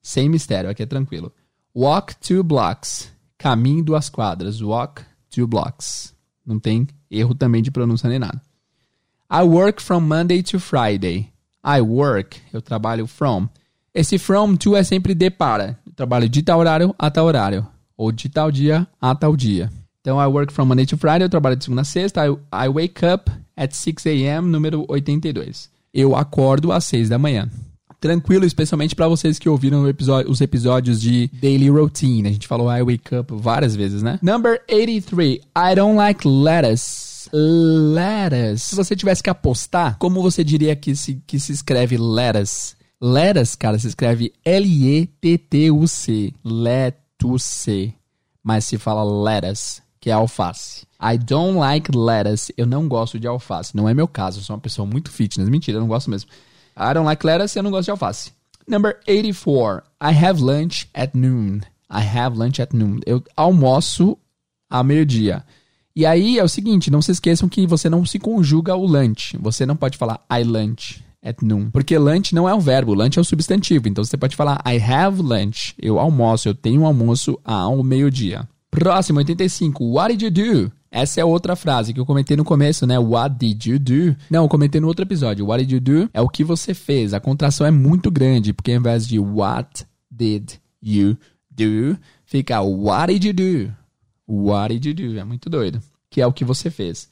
sem 0.00 0.28
mistério, 0.28 0.70
aqui 0.70 0.82
é 0.82 0.86
tranquilo. 0.86 1.32
Walk 1.76 2.16
two 2.16 2.42
blocks. 2.42 3.12
Caminho 3.36 3.84
duas 3.84 4.08
quadras. 4.08 4.62
Walk 4.62 5.02
two 5.28 5.46
blocks. 5.46 6.14
Não 6.46 6.58
tem 6.58 6.88
erro 7.10 7.34
também 7.34 7.62
de 7.62 7.70
pronúncia 7.70 8.08
nem 8.08 8.18
nada. 8.18 8.40
I 9.30 9.42
work 9.42 9.82
from 9.82 10.00
Monday 10.00 10.42
to 10.44 10.58
Friday. 10.58 11.30
I 11.64 11.80
work, 11.80 12.38
eu 12.52 12.62
trabalho 12.62 13.06
from. 13.06 13.48
Esse 13.94 14.18
from 14.18 14.56
to 14.56 14.76
é 14.76 14.82
sempre 14.82 15.14
de 15.14 15.30
para. 15.30 15.78
Eu 15.86 15.92
trabalho 15.92 16.28
de 16.28 16.42
tal 16.42 16.58
horário 16.58 16.94
a 16.98 17.10
tal 17.10 17.26
horário. 17.26 17.66
Ou 17.96 18.10
de 18.10 18.28
tal 18.28 18.50
dia 18.50 18.86
a 19.00 19.14
tal 19.14 19.36
dia. 19.36 19.70
Então, 20.00 20.18
I 20.18 20.26
work 20.26 20.52
from 20.52 20.64
Monday 20.64 20.86
to 20.86 20.96
Friday, 20.96 21.24
eu 21.24 21.28
trabalho 21.28 21.56
de 21.56 21.64
segunda 21.64 21.82
a 21.82 21.84
sexta. 21.84 22.26
I, 22.26 22.30
I 22.30 22.68
wake 22.68 23.04
up 23.04 23.30
at 23.54 23.72
6 23.72 24.06
a.m., 24.06 24.48
número 24.48 24.86
82. 24.88 25.68
Eu 25.92 26.16
acordo 26.16 26.72
às 26.72 26.84
6 26.84 27.10
da 27.10 27.18
manhã. 27.18 27.50
Tranquilo, 28.00 28.46
especialmente 28.46 28.96
para 28.96 29.08
vocês 29.08 29.38
que 29.38 29.46
ouviram 29.46 29.84
os 30.26 30.40
episódios 30.40 31.02
de 31.02 31.28
Daily 31.34 31.68
Routine. 31.68 32.30
A 32.30 32.32
gente 32.32 32.48
falou 32.48 32.74
I 32.74 32.80
wake 32.80 33.14
up 33.14 33.34
várias 33.34 33.76
vezes, 33.76 34.02
né? 34.02 34.18
Number 34.22 34.62
83. 34.70 35.34
I 35.34 35.74
don't 35.74 35.96
like 35.96 36.26
lettuce. 36.26 37.09
Lettuce. 37.32 38.68
Se 38.70 38.74
você 38.74 38.96
tivesse 38.96 39.22
que 39.22 39.30
apostar, 39.30 39.96
como 39.98 40.22
você 40.22 40.42
diria 40.42 40.74
que 40.74 40.96
se, 40.96 41.22
que 41.26 41.38
se 41.38 41.52
escreve 41.52 41.96
lettuce? 41.96 42.74
Lettuce, 43.00 43.56
cara, 43.56 43.78
se 43.78 43.88
escreve 43.88 44.32
L-E-T-T-U-C. 44.44 46.34
Lettuce. 46.44 47.94
Mas 48.42 48.64
se 48.64 48.78
fala 48.78 49.04
lettuce 49.04 49.82
que 50.00 50.08
é 50.08 50.12
alface. 50.14 50.86
I 51.00 51.18
don't 51.18 51.58
like 51.58 51.96
lettuce. 51.96 52.52
Eu 52.56 52.66
não 52.66 52.88
gosto 52.88 53.20
de 53.20 53.26
alface. 53.26 53.76
Não 53.76 53.88
é 53.88 53.94
meu 53.94 54.08
caso, 54.08 54.40
eu 54.40 54.42
sou 54.42 54.56
uma 54.56 54.62
pessoa 54.62 54.86
muito 54.86 55.10
fitness. 55.10 55.48
Mentira, 55.48 55.76
eu 55.76 55.80
não 55.80 55.88
gosto 55.88 56.10
mesmo. 56.10 56.30
I 56.76 56.94
don't 56.94 57.04
like 57.04 57.24
lettuce, 57.24 57.58
eu 57.58 57.62
não 57.62 57.70
gosto 57.70 57.84
de 57.86 57.90
alface. 57.90 58.32
Number 58.66 58.98
84. 59.06 59.82
I 60.00 60.14
have 60.24 60.42
lunch 60.42 60.88
at 60.94 61.14
noon. 61.14 61.60
I 61.90 62.02
have 62.02 62.38
lunch 62.38 62.62
at 62.62 62.72
noon. 62.72 63.00
Eu 63.04 63.22
almoço 63.36 64.16
a 64.70 64.82
meio-dia. 64.82 65.44
E 65.94 66.06
aí 66.06 66.38
é 66.38 66.44
o 66.44 66.48
seguinte, 66.48 66.90
não 66.90 67.02
se 67.02 67.12
esqueçam 67.12 67.48
que 67.48 67.66
você 67.66 67.88
não 67.90 68.04
se 68.04 68.18
conjuga 68.18 68.74
o 68.74 68.86
lunch. 68.86 69.36
Você 69.40 69.66
não 69.66 69.76
pode 69.76 69.98
falar 69.98 70.24
I 70.32 70.44
lunch 70.44 71.02
at 71.22 71.42
noon. 71.42 71.70
Porque 71.70 71.98
lunch 71.98 72.34
não 72.34 72.48
é 72.48 72.54
um 72.54 72.60
verbo, 72.60 72.94
lunch 72.94 73.18
é 73.18 73.20
um 73.20 73.24
substantivo. 73.24 73.88
Então 73.88 74.04
você 74.04 74.16
pode 74.16 74.36
falar 74.36 74.62
I 74.66 74.80
have 74.80 75.20
lunch. 75.20 75.74
Eu 75.80 75.98
almoço, 75.98 76.48
eu 76.48 76.54
tenho 76.54 76.82
um 76.82 76.86
almoço 76.86 77.38
ao 77.44 77.82
meio-dia. 77.82 78.48
Próximo, 78.70 79.18
85. 79.18 79.84
What 79.84 80.16
did 80.16 80.22
you 80.22 80.30
do? 80.30 80.72
Essa 80.92 81.20
é 81.20 81.24
outra 81.24 81.54
frase 81.54 81.92
que 81.92 82.00
eu 82.00 82.06
comentei 82.06 82.36
no 82.36 82.44
começo, 82.44 82.86
né? 82.86 82.98
What 82.98 83.36
did 83.36 83.64
you 83.66 83.78
do? 83.78 84.16
Não, 84.28 84.44
eu 84.44 84.48
comentei 84.48 84.80
no 84.80 84.88
outro 84.88 85.04
episódio. 85.04 85.46
What 85.46 85.64
did 85.64 85.72
you 85.72 85.80
do? 85.80 86.10
É 86.12 86.20
o 86.20 86.28
que 86.28 86.42
você 86.42 86.74
fez. 86.74 87.14
A 87.14 87.20
contração 87.20 87.66
é 87.66 87.70
muito 87.70 88.10
grande, 88.10 88.52
porque 88.52 88.72
ao 88.72 88.78
invés 88.78 89.06
de 89.06 89.18
what 89.18 89.84
did 90.10 90.52
you 90.82 91.16
do, 91.50 91.96
fica 92.24 92.60
what 92.60 93.12
did 93.12 93.24
you 93.24 93.32
do? 93.32 93.79
What 94.30 94.78
did 94.78 94.84
you 94.86 94.94
do? 94.94 95.18
É 95.18 95.24
muito 95.24 95.50
doido. 95.50 95.82
Que 96.08 96.20
é 96.20 96.26
o 96.26 96.32
que 96.32 96.44
você 96.44 96.70
fez. 96.70 97.10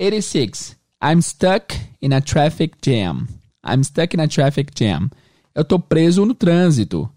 86. 0.00 0.76
I'm 1.02 1.20
stuck 1.20 1.74
in 2.00 2.12
a 2.12 2.20
traffic 2.20 2.76
jam. 2.84 3.26
I'm 3.64 3.82
stuck 3.82 4.14
in 4.14 4.20
a 4.20 4.28
traffic 4.28 4.72
jam. 4.74 5.10
Eu 5.54 5.64
tô 5.64 5.78
preso 5.78 6.24
no 6.24 6.34
trânsito. 6.34 7.10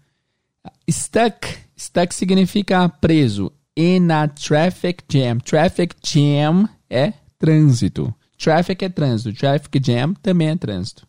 Stuck 0.90 1.64
Stuck 1.76 2.14
significa 2.14 2.88
preso. 2.88 3.52
In 3.76 4.10
a 4.10 4.28
traffic 4.28 5.04
jam. 5.08 5.40
Traffic 5.40 5.94
jam 6.02 6.68
é 6.88 7.12
trânsito. 7.38 8.14
Traffic 8.38 8.84
é 8.84 8.88
trânsito. 8.88 9.36
Traffic 9.36 9.80
jam 9.84 10.14
também 10.14 10.48
é 10.48 10.56
trânsito. 10.56 11.06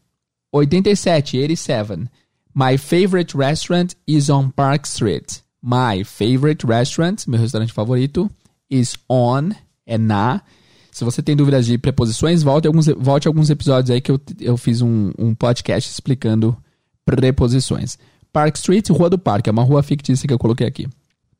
87, 0.52 1.38
87. 1.38 2.10
My 2.54 2.78
favorite 2.78 3.36
restaurant 3.38 3.94
is 4.08 4.30
on 4.30 4.50
Park 4.50 4.86
Street. 4.86 5.42
My 5.68 6.04
favorite 6.04 6.64
restaurant, 6.64 7.26
meu 7.26 7.40
restaurante 7.40 7.74
favorito, 7.74 8.30
is 8.70 8.96
on, 9.10 9.50
é 9.84 9.98
na. 9.98 10.44
Se 10.92 11.04
você 11.04 11.24
tem 11.24 11.36
dúvidas 11.36 11.66
de 11.66 11.76
preposições, 11.80 12.44
volte 12.44 12.68
alguns, 12.68 12.86
volte 12.86 13.28
alguns 13.28 13.50
episódios 13.50 13.90
aí 13.90 14.00
que 14.00 14.12
eu, 14.12 14.22
eu 14.40 14.58
fiz 14.58 14.84
um, 14.84 15.12
um 15.18 15.34
podcast 15.34 15.90
explicando 15.90 16.56
preposições. 17.04 17.98
Park 18.32 18.58
Street, 18.58 18.88
Rua 18.92 19.10
do 19.10 19.18
Parque. 19.18 19.50
É 19.50 19.52
uma 19.52 19.64
rua 19.64 19.82
fictícia 19.82 20.28
que 20.28 20.34
eu 20.34 20.38
coloquei 20.38 20.68
aqui. 20.68 20.88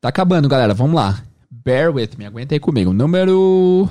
Tá 0.00 0.08
acabando, 0.08 0.48
galera. 0.48 0.74
Vamos 0.74 0.96
lá. 0.96 1.22
Bear 1.48 1.94
with 1.94 2.10
me. 2.18 2.26
Aguenta 2.26 2.54
aí 2.54 2.58
comigo. 2.58 2.92
Número 2.92 3.88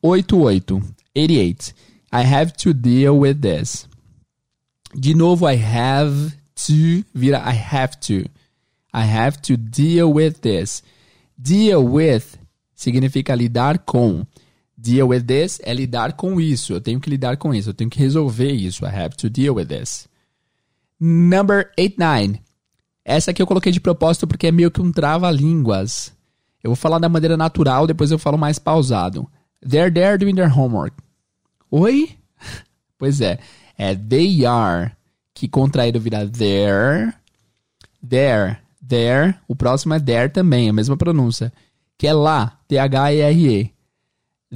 88. 0.00 0.80
88. 1.16 1.74
I 2.12 2.22
have 2.22 2.52
to 2.52 2.72
deal 2.72 3.18
with 3.18 3.34
this. 3.40 3.88
De 4.94 5.14
novo, 5.14 5.50
I 5.50 5.56
have 5.56 6.32
to 6.66 7.04
vira 7.12 7.38
I 7.38 7.58
have 7.74 7.96
to. 8.06 8.30
I 8.94 9.02
have 9.02 9.38
to 9.42 9.56
deal 9.56 10.12
with 10.12 10.40
this. 10.42 10.82
Deal 11.36 11.84
with 11.84 12.38
significa 12.76 13.34
lidar 13.34 13.80
com. 13.80 14.24
Deal 14.78 15.08
with 15.08 15.22
this 15.24 15.60
é 15.64 15.74
lidar 15.74 16.12
com 16.12 16.40
isso. 16.40 16.72
Eu 16.72 16.80
tenho 16.80 17.00
que 17.00 17.10
lidar 17.10 17.36
com 17.36 17.52
isso. 17.52 17.70
Eu 17.70 17.74
tenho 17.74 17.90
que 17.90 17.98
resolver 17.98 18.52
isso. 18.52 18.84
I 18.84 18.90
have 18.90 19.16
to 19.16 19.28
deal 19.28 19.56
with 19.56 19.66
this. 19.66 20.06
Number 21.00 21.72
89. 21.76 22.40
Essa 23.04 23.32
aqui 23.32 23.42
eu 23.42 23.46
coloquei 23.46 23.72
de 23.72 23.80
propósito 23.80 24.26
porque 24.26 24.46
é 24.46 24.52
meio 24.52 24.70
que 24.70 24.80
um 24.80 24.92
trava-línguas. 24.92 26.12
Eu 26.62 26.70
vou 26.70 26.76
falar 26.76 26.98
da 26.98 27.08
maneira 27.08 27.36
natural, 27.36 27.86
depois 27.86 28.10
eu 28.10 28.18
falo 28.18 28.38
mais 28.38 28.58
pausado. 28.58 29.28
They're 29.60 29.92
there 29.92 30.16
doing 30.16 30.34
their 30.34 30.56
homework. 30.56 30.96
Oi? 31.70 32.10
Pois 32.96 33.20
é. 33.20 33.40
É 33.76 33.94
they 33.94 34.46
are, 34.46 34.92
que 35.34 35.48
contraído 35.48 36.00
vira 36.00 36.26
there. 36.26 37.12
There. 38.08 38.63
There. 38.86 39.34
O 39.48 39.56
próximo 39.56 39.94
é 39.94 40.00
there 40.00 40.28
também, 40.28 40.68
a 40.68 40.72
mesma 40.72 40.96
pronúncia. 40.96 41.52
Que 41.96 42.06
é 42.06 42.12
lá. 42.12 42.58
T-H-E-R-E. 42.68 43.72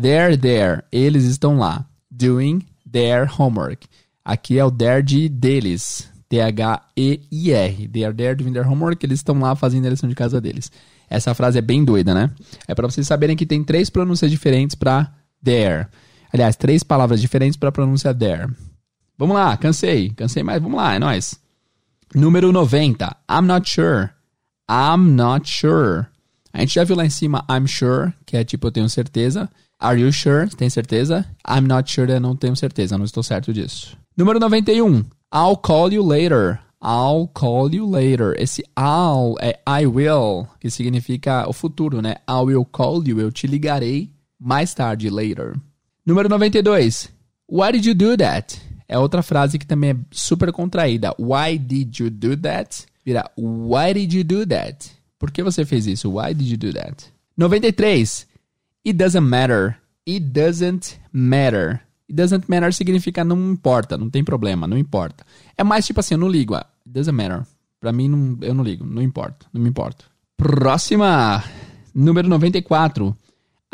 They're 0.00 0.36
there. 0.36 0.82
Eles 0.92 1.24
estão 1.24 1.58
lá. 1.58 1.86
Doing 2.10 2.66
their 2.90 3.28
homework. 3.40 3.86
Aqui 4.24 4.58
é 4.58 4.64
o 4.64 4.70
there 4.70 5.02
de 5.02 5.28
deles. 5.28 6.10
T-H-E-I-R. 6.28 7.88
They 7.88 8.04
are 8.04 8.14
there 8.14 8.34
doing 8.34 8.52
their 8.52 8.68
homework. 8.68 9.04
Eles 9.04 9.20
estão 9.20 9.38
lá 9.38 9.54
fazendo 9.56 9.86
a 9.86 9.90
lição 9.90 10.08
de 10.08 10.14
casa 10.14 10.40
deles. 10.40 10.70
Essa 11.08 11.34
frase 11.34 11.58
é 11.58 11.62
bem 11.62 11.84
doida, 11.84 12.12
né? 12.14 12.30
É 12.66 12.74
para 12.74 12.86
vocês 12.86 13.06
saberem 13.06 13.36
que 13.36 13.46
tem 13.46 13.64
três 13.64 13.88
pronúncias 13.88 14.30
diferentes 14.30 14.76
para 14.76 15.10
there. 15.42 15.86
Aliás, 16.32 16.56
três 16.56 16.82
palavras 16.82 17.20
diferentes 17.20 17.56
para 17.56 17.70
a 17.70 17.72
pronúncia 17.72 18.14
there. 18.14 18.48
Vamos 19.16 19.34
lá, 19.34 19.56
cansei. 19.56 20.10
Cansei, 20.10 20.42
mas 20.42 20.60
vamos 20.60 20.76
lá, 20.76 20.94
é 20.94 20.98
nóis. 20.98 21.40
Número 22.14 22.52
90. 22.52 23.16
I'm 23.30 23.46
not 23.46 23.68
sure. 23.68 24.10
I'm 24.70 25.14
not 25.14 25.48
sure. 25.48 26.06
A 26.52 26.60
gente 26.60 26.74
já 26.74 26.84
viu 26.84 26.96
lá 26.96 27.04
em 27.06 27.10
cima 27.10 27.44
I'm 27.50 27.66
sure, 27.66 28.12
que 28.26 28.36
é 28.36 28.44
tipo 28.44 28.66
eu 28.66 28.72
tenho 28.72 28.88
certeza. 28.88 29.48
Are 29.78 30.00
you 30.00 30.12
sure? 30.12 30.48
Tem 30.48 30.68
certeza? 30.68 31.24
I'm 31.48 31.66
not 31.66 31.90
sure, 31.90 32.10
eu 32.10 32.20
não 32.20 32.34
tenho 32.34 32.56
certeza, 32.56 32.98
não 32.98 33.04
estou 33.04 33.22
certo 33.22 33.52
disso. 33.52 33.96
Número 34.16 34.40
91. 34.40 35.04
I'll 35.32 35.56
call 35.56 35.92
you 35.92 36.04
later. 36.04 36.58
I'll 36.82 37.28
call 37.28 37.72
you 37.72 37.88
later. 37.88 38.34
Esse 38.36 38.64
I'll 38.76 39.36
é 39.40 39.58
I 39.66 39.86
will, 39.86 40.48
que 40.58 40.70
significa 40.70 41.48
o 41.48 41.52
futuro, 41.52 42.02
né? 42.02 42.16
I 42.28 42.44
will 42.44 42.64
call 42.64 43.02
you. 43.06 43.20
Eu 43.20 43.30
te 43.30 43.46
ligarei 43.46 44.10
mais 44.38 44.74
tarde, 44.74 45.10
later. 45.10 45.54
Número 46.04 46.28
92. 46.28 47.08
Why 47.50 47.72
did 47.72 47.84
you 47.84 47.94
do 47.94 48.16
that? 48.16 48.60
É 48.88 48.98
outra 48.98 49.22
frase 49.22 49.58
que 49.58 49.66
também 49.66 49.90
é 49.90 49.96
super 50.10 50.50
contraída. 50.52 51.14
Why 51.18 51.58
did 51.58 51.98
you 51.98 52.10
do 52.10 52.36
that? 52.38 52.86
Vira 53.08 53.30
Why 53.38 53.94
did 53.94 54.12
you 54.12 54.22
do 54.22 54.44
that? 54.44 54.90
Por 55.18 55.30
que 55.30 55.42
você 55.42 55.64
fez 55.64 55.86
isso? 55.86 56.10
Why 56.10 56.34
did 56.34 56.46
you 56.46 56.58
do 56.58 56.74
that? 56.74 57.06
93. 57.38 58.26
It 58.84 58.98
doesn't 58.98 59.26
matter. 59.26 59.76
It 60.06 60.26
doesn't 60.26 60.98
matter. 61.10 61.80
It 62.06 62.14
doesn't 62.14 62.44
matter 62.48 62.70
significa 62.74 63.24
não 63.24 63.52
importa, 63.52 63.96
não 63.96 64.10
tem 64.10 64.22
problema, 64.22 64.66
não 64.66 64.76
importa. 64.76 65.24
É 65.56 65.64
mais 65.64 65.86
tipo 65.86 66.00
assim, 66.00 66.14
eu 66.14 66.18
não 66.18 66.28
ligo. 66.28 66.54
It 66.54 66.66
doesn't 66.84 67.16
matter. 67.16 67.46
Pra 67.80 67.92
mim, 67.92 68.08
não, 68.08 68.36
eu 68.42 68.52
não 68.52 68.62
ligo, 68.62 68.84
não 68.84 69.00
importa, 69.00 69.46
não 69.54 69.62
me 69.62 69.70
importo. 69.70 70.04
Próxima, 70.36 71.42
número 71.94 72.28
94. 72.28 73.16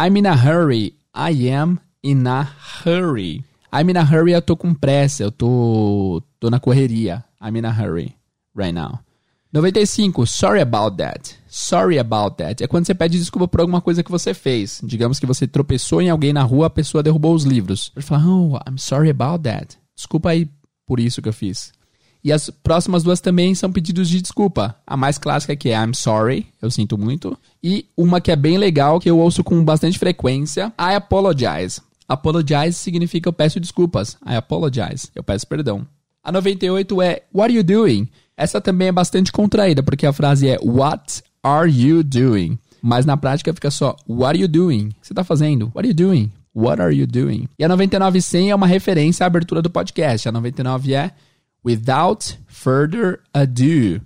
I'm 0.01 0.17
in 0.17 0.27
a 0.27 0.35
hurry. 0.35 0.95
I 1.15 1.51
am 1.51 1.81
in 2.05 2.27
a 2.27 2.49
hurry. 2.85 3.45
I'm 3.73 3.91
in 3.91 3.97
a 3.97 4.05
hurry, 4.05 4.33
eu 4.33 4.43
tô 4.43 4.57
com 4.57 4.73
pressa, 4.73 5.25
eu 5.25 5.33
tô, 5.33 6.23
tô 6.39 6.51
na 6.51 6.61
correria. 6.61 7.25
I'm 7.43 7.59
in 7.59 7.65
a 7.65 7.71
hurry 7.71 8.15
right 8.55 8.73
now. 8.73 9.04
95. 9.55 10.27
Sorry 10.27 10.61
about 10.61 10.97
that. 10.97 11.37
Sorry 11.47 11.97
about 12.01 12.39
that. 12.39 12.65
É 12.65 12.67
quando 12.67 12.87
você 12.87 12.93
pede 12.93 13.17
desculpa 13.17 13.47
por 13.47 13.61
alguma 13.61 13.81
coisa 13.81 14.03
que 14.03 14.11
você 14.11 14.35
fez. 14.35 14.81
Digamos 14.83 15.21
que 15.21 15.27
você 15.27 15.47
tropeçou 15.47 16.03
em 16.03 16.11
alguém 16.11 16.33
na 16.33 16.43
rua, 16.43 16.67
a 16.67 16.71
pessoa 16.71 17.05
derrubou 17.05 17.33
os 17.33 17.45
livros. 17.45 17.93
Você 17.95 18.03
fala, 18.03 18.27
oh, 18.27 18.57
I'm 18.69 18.77
sorry 18.77 19.11
about 19.11 19.45
that. 19.45 19.79
Desculpa 19.95 20.31
aí 20.31 20.51
por 20.85 20.99
isso 20.99 21.23
que 21.23 21.29
eu 21.29 21.33
fiz. 21.33 21.73
E 22.25 22.33
as 22.33 22.51
próximas 22.51 23.05
duas 23.05 23.21
também 23.21 23.55
são 23.55 23.71
pedidos 23.71 24.09
de 24.09 24.21
desculpa. 24.21 24.75
A 24.85 24.97
mais 24.97 25.19
clássica 25.19 25.55
que 25.55 25.69
é 25.69 25.81
I'm 25.81 25.95
sorry, 25.95 26.49
eu 26.61 26.69
sinto 26.69 26.99
muito. 26.99 27.39
E 27.63 27.87
uma 27.97 28.21
que 28.21 28.33
é 28.33 28.37
bem 28.37 28.59
legal, 28.59 28.99
que 28.99 29.09
eu 29.09 29.21
ouço 29.21 29.45
com 29.45 29.65
bastante 29.65 30.01
frequência, 30.01 30.73
I 30.77 30.97
apologize. 30.97 31.81
Apologize 32.09 32.73
significa 32.73 33.29
eu 33.29 33.33
peço 33.33 33.61
desculpas. 33.61 34.15
I 34.27 34.35
apologize, 34.35 35.11
eu 35.15 35.23
peço 35.23 35.47
perdão. 35.47 35.87
A 36.25 36.33
98 36.33 37.03
é 37.03 37.23
What 37.33 37.53
are 37.53 37.55
you 37.55 37.63
doing? 37.63 38.09
Essa 38.37 38.61
também 38.61 38.89
é 38.89 38.93
bastante 38.93 39.31
contraída, 39.31 39.83
porque 39.83 40.07
a 40.07 40.13
frase 40.13 40.49
é 40.49 40.59
What 40.63 41.23
are 41.43 41.71
you 41.71 42.03
doing? 42.03 42.59
Mas 42.83 43.07
na 43.07 43.17
prática 43.17 43.53
fica 43.55 43.71
só 43.71 43.97
What 44.09 44.31
are 44.31 44.41
you 44.41 44.49
doing? 44.49 44.91
Você 45.01 45.13
está 45.13 45.23
fazendo? 45.23 45.67
What 45.75 45.81
are 45.81 45.89
you 45.89 45.95
doing? 45.95 46.33
What 46.55 46.81
are 46.81 46.95
you 46.95 47.07
doing? 47.07 47.49
E 47.59 47.65
a 47.65 47.69
99 47.69 48.21
100 48.21 48.51
é 48.51 48.55
uma 48.55 48.67
referência 48.67 49.25
à 49.25 49.27
abertura 49.27 49.61
do 49.61 49.71
podcast. 49.71 50.29
A 50.29 50.33
99 50.33 50.95
é 50.95 51.11
Without 51.65 52.39
further 52.47 53.21
ado. 53.33 54.01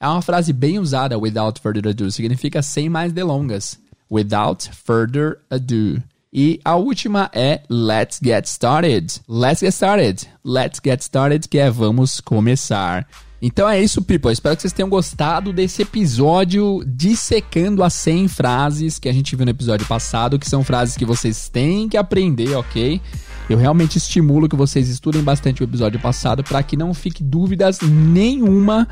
É 0.00 0.08
uma 0.08 0.20
frase 0.20 0.52
bem 0.52 0.78
usada, 0.78 1.16
without 1.16 1.60
further 1.60 1.88
ado. 1.88 2.10
Significa 2.10 2.60
sem 2.60 2.88
mais 2.88 3.12
delongas. 3.12 3.78
Without 4.10 4.68
further 4.84 5.38
ado. 5.48 6.02
E 6.32 6.60
a 6.64 6.74
última 6.74 7.30
é 7.32 7.62
Let's 7.70 8.18
Get 8.22 8.46
Started. 8.46 9.20
Let's 9.28 9.60
Get 9.60 9.72
Started. 9.72 10.28
Let's 10.44 10.80
Get 10.84 11.00
Started, 11.00 11.48
que 11.48 11.58
é 11.58 11.70
vamos 11.70 12.20
começar. 12.20 13.06
Então 13.46 13.68
é 13.68 13.78
isso, 13.78 14.00
people. 14.00 14.32
Espero 14.32 14.56
que 14.56 14.62
vocês 14.62 14.72
tenham 14.72 14.88
gostado 14.88 15.52
desse 15.52 15.82
episódio 15.82 16.82
dissecando 16.86 17.82
as 17.82 17.92
100 17.92 18.28
frases 18.28 18.98
que 18.98 19.06
a 19.06 19.12
gente 19.12 19.36
viu 19.36 19.44
no 19.44 19.50
episódio 19.50 19.86
passado, 19.86 20.38
que 20.38 20.48
são 20.48 20.64
frases 20.64 20.96
que 20.96 21.04
vocês 21.04 21.50
têm 21.50 21.86
que 21.86 21.98
aprender, 21.98 22.56
ok? 22.56 23.02
Eu 23.50 23.58
realmente 23.58 23.98
estimulo 23.98 24.48
que 24.48 24.56
vocês 24.56 24.88
estudem 24.88 25.22
bastante 25.22 25.62
o 25.62 25.64
episódio 25.64 26.00
passado 26.00 26.42
para 26.42 26.62
que 26.62 26.74
não 26.74 26.94
fique 26.94 27.22
dúvidas 27.22 27.80
nenhuma 27.82 28.88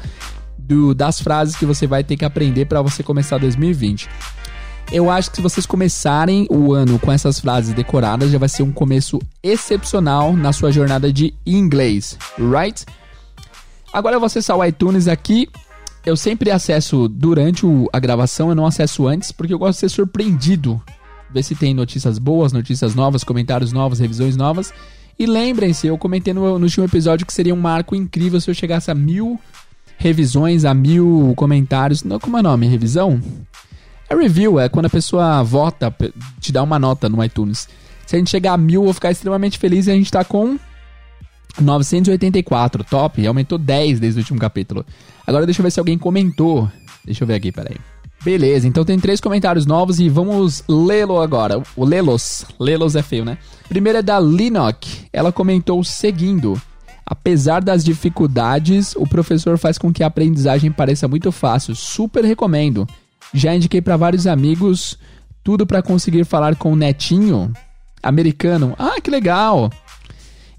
do, 0.59 0.95
das 0.95 1.19
frases 1.19 1.57
que 1.57 1.65
você 1.65 1.87
vai 1.87 2.05
ter 2.05 2.19
que 2.19 2.25
aprender 2.27 2.67
para 2.67 2.83
você 2.83 3.03
começar 3.03 3.39
2020. 3.39 4.07
Eu 4.93 5.11
acho 5.11 5.31
que 5.31 5.37
se 5.37 5.43
vocês 5.43 5.65
começarem 5.65 6.47
o 6.51 6.75
ano 6.75 6.99
com 6.99 7.11
essas 7.11 7.41
frases 7.41 7.73
decoradas, 7.73 8.31
já 8.31 8.39
vai 8.39 8.51
ser 8.51 8.65
um 8.65 8.73
começo 8.73 9.19
excepcional 9.43 10.37
na 10.37 10.53
sua 10.53 10.71
jornada 10.71 11.11
de 11.11 11.33
inglês, 11.47 12.19
right? 12.39 12.85
Agora 13.93 14.17
eu 14.17 14.21
vou 14.21 14.27
acessar 14.27 14.57
o 14.57 14.65
iTunes 14.65 15.09
aqui. 15.09 15.49
Eu 16.05 16.17
sempre 16.17 16.51
acesso 16.51 17.09
durante 17.09 17.65
a 17.93 18.01
gravação, 18.01 18.49
eu 18.49 18.55
não 18.55 18.67
acesso 18.67 19.07
antes, 19.07 19.31
porque 19.31 19.55
eu 19.55 19.59
gosto 19.59 19.75
de 19.75 19.81
ser 19.81 19.89
surpreendido 19.89 20.83
ver 21.33 21.43
se 21.43 21.55
tem 21.55 21.73
notícias 21.73 22.19
boas, 22.19 22.53
notícias 22.53 22.95
novas, 22.95 23.25
comentários 23.25 23.73
novos, 23.73 23.99
revisões 23.99 24.37
novas. 24.37 24.73
E 25.19 25.27
lembrem-se, 25.27 25.87
eu 25.87 25.97
comentei 25.97 26.35
no, 26.35 26.59
no 26.59 26.65
último 26.65 26.85
episódio 26.85 27.27
que 27.27 27.33
seria 27.33 27.55
um 27.55 27.61
marco 27.61 27.95
incrível 27.95 28.41
se 28.41 28.51
eu 28.51 28.55
chegasse 28.55 28.91
a 28.91 28.95
mil 28.95 29.41
revisões, 29.97 30.65
a 30.65 30.75
mil 30.75 31.33
comentários. 31.37 32.03
Não, 32.03 32.19
como 32.19 32.37
é 32.37 32.41
o 32.41 32.43
nome? 32.43 32.67
Revisão? 32.67 33.23
É 34.11 34.15
review, 34.15 34.59
é 34.59 34.69
quando 34.69 34.87
a 34.87 34.91
pessoa 34.91 35.43
vota, 35.43 35.95
te 36.41 36.53
dá 36.53 36.63
uma 36.63 36.79
nota 36.79 37.09
no 37.09 37.23
iTunes. 37.25 37.69
Se 38.07 38.17
a 38.17 38.19
gente 38.19 38.31
chegar 38.31 38.53
a 38.53 38.59
mil, 38.59 38.81
eu 38.81 38.85
vou 38.85 38.95
ficar 38.95 39.11
extremamente 39.11 39.59
feliz 39.59 39.87
e 39.87 39.91
a 39.91 39.95
gente 39.95 40.11
tá 40.11 40.25
com 40.25 40.59
984, 41.61 42.85
top, 42.85 43.27
aumentou 43.27 43.59
10 43.59 44.01
desde 44.01 44.21
o 44.21 44.23
último 44.23 44.39
capítulo. 44.39 44.85
Agora 45.27 45.45
deixa 45.45 45.61
eu 45.61 45.65
ver 45.65 45.71
se 45.71 45.81
alguém 45.81 45.99
comentou. 45.99 46.71
Deixa 47.05 47.25
eu 47.25 47.29
ver 47.29 47.35
aqui, 47.35 47.53
peraí. 47.53 47.77
Beleza, 48.25 48.69
então 48.69 48.85
tem 48.85 48.99
três 49.01 49.21
comentários 49.21 49.67
novos 49.67 49.99
e 49.99 50.09
vamos 50.09 50.63
lê-lo 50.69 51.21
agora. 51.21 51.61
O 51.77 51.85
lê-los. 51.85 52.47
Lê-los 52.59 52.95
é 52.95 53.03
feio, 53.03 53.25
né? 53.25 53.37
Primeiro 53.69 53.99
é 53.99 54.03
da 54.03 54.21
Linok. 54.21 55.07
Ela 55.13 55.33
comentou 55.33 55.83
seguindo. 55.83 56.61
Apesar 57.05 57.61
das 57.61 57.85
dificuldades, 57.85 58.95
o 58.97 59.07
professor 59.07 59.59
faz 59.59 59.77
com 59.77 59.93
que 59.93 60.05
a 60.05 60.07
aprendizagem 60.07 60.71
pareça 60.71 61.09
muito 61.09 61.33
fácil. 61.33 61.75
Super 61.75 62.25
recomendo. 62.25 62.87
Já 63.35 63.55
indiquei 63.55 63.83
para 63.83 63.97
vários 63.97 64.27
amigos 64.27 64.97
tudo 65.43 65.67
para 65.67 65.83
conseguir 65.83 66.25
falar 66.25 66.55
com 66.55 66.73
o 66.73 66.77
netinho 66.77 67.53
americano. 68.03 68.75
Ah, 68.79 69.01
que 69.01 69.11
legal! 69.11 69.71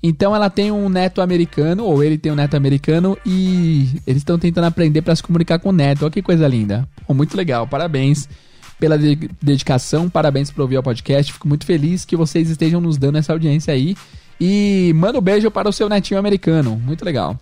Então 0.06 0.36
ela 0.36 0.50
tem 0.50 0.70
um 0.70 0.90
neto 0.90 1.22
americano, 1.22 1.86
ou 1.86 2.04
ele 2.04 2.18
tem 2.18 2.30
um 2.30 2.36
neto 2.36 2.56
americano, 2.56 3.18
e 3.26 4.02
eles 4.06 4.22
estão 4.22 4.38
tentando 4.38 4.66
aprender 4.66 5.02
para 5.02 5.16
se 5.16 5.24
comunicar 5.24 5.60
com 5.60 5.70
o 5.70 5.72
neto. 5.72 6.04
Olha 6.04 6.12
que 6.12 6.22
coisa 6.22 6.46
linda. 6.46 6.86
Muito 7.08 7.38
legal, 7.38 7.66
parabéns 7.66 8.28
pela 8.80 8.98
de 9.00 9.30
dedicação, 9.42 10.10
parabéns 10.10 10.52
por 10.52 10.64
ouvir 10.64 10.78
o 10.78 10.84
podcast. 10.84 11.32
Fico 11.32 11.48
muito 11.48 11.66
feliz 11.66 12.04
que 12.04 12.18
vocês 12.18 12.50
estejam 12.50 12.82
nos 12.82 12.98
dando 12.98 13.18
essa 13.18 13.32
audiência 13.32 13.74
aí. 13.74 13.96
E 14.42 14.92
manda 14.94 15.18
um 15.18 15.22
beijo 15.22 15.50
para 15.50 15.70
o 15.70 15.74
seu 15.74 15.88
netinho 15.88 16.20
americano. 16.20 16.76
Muito 16.76 17.06
legal. 17.06 17.40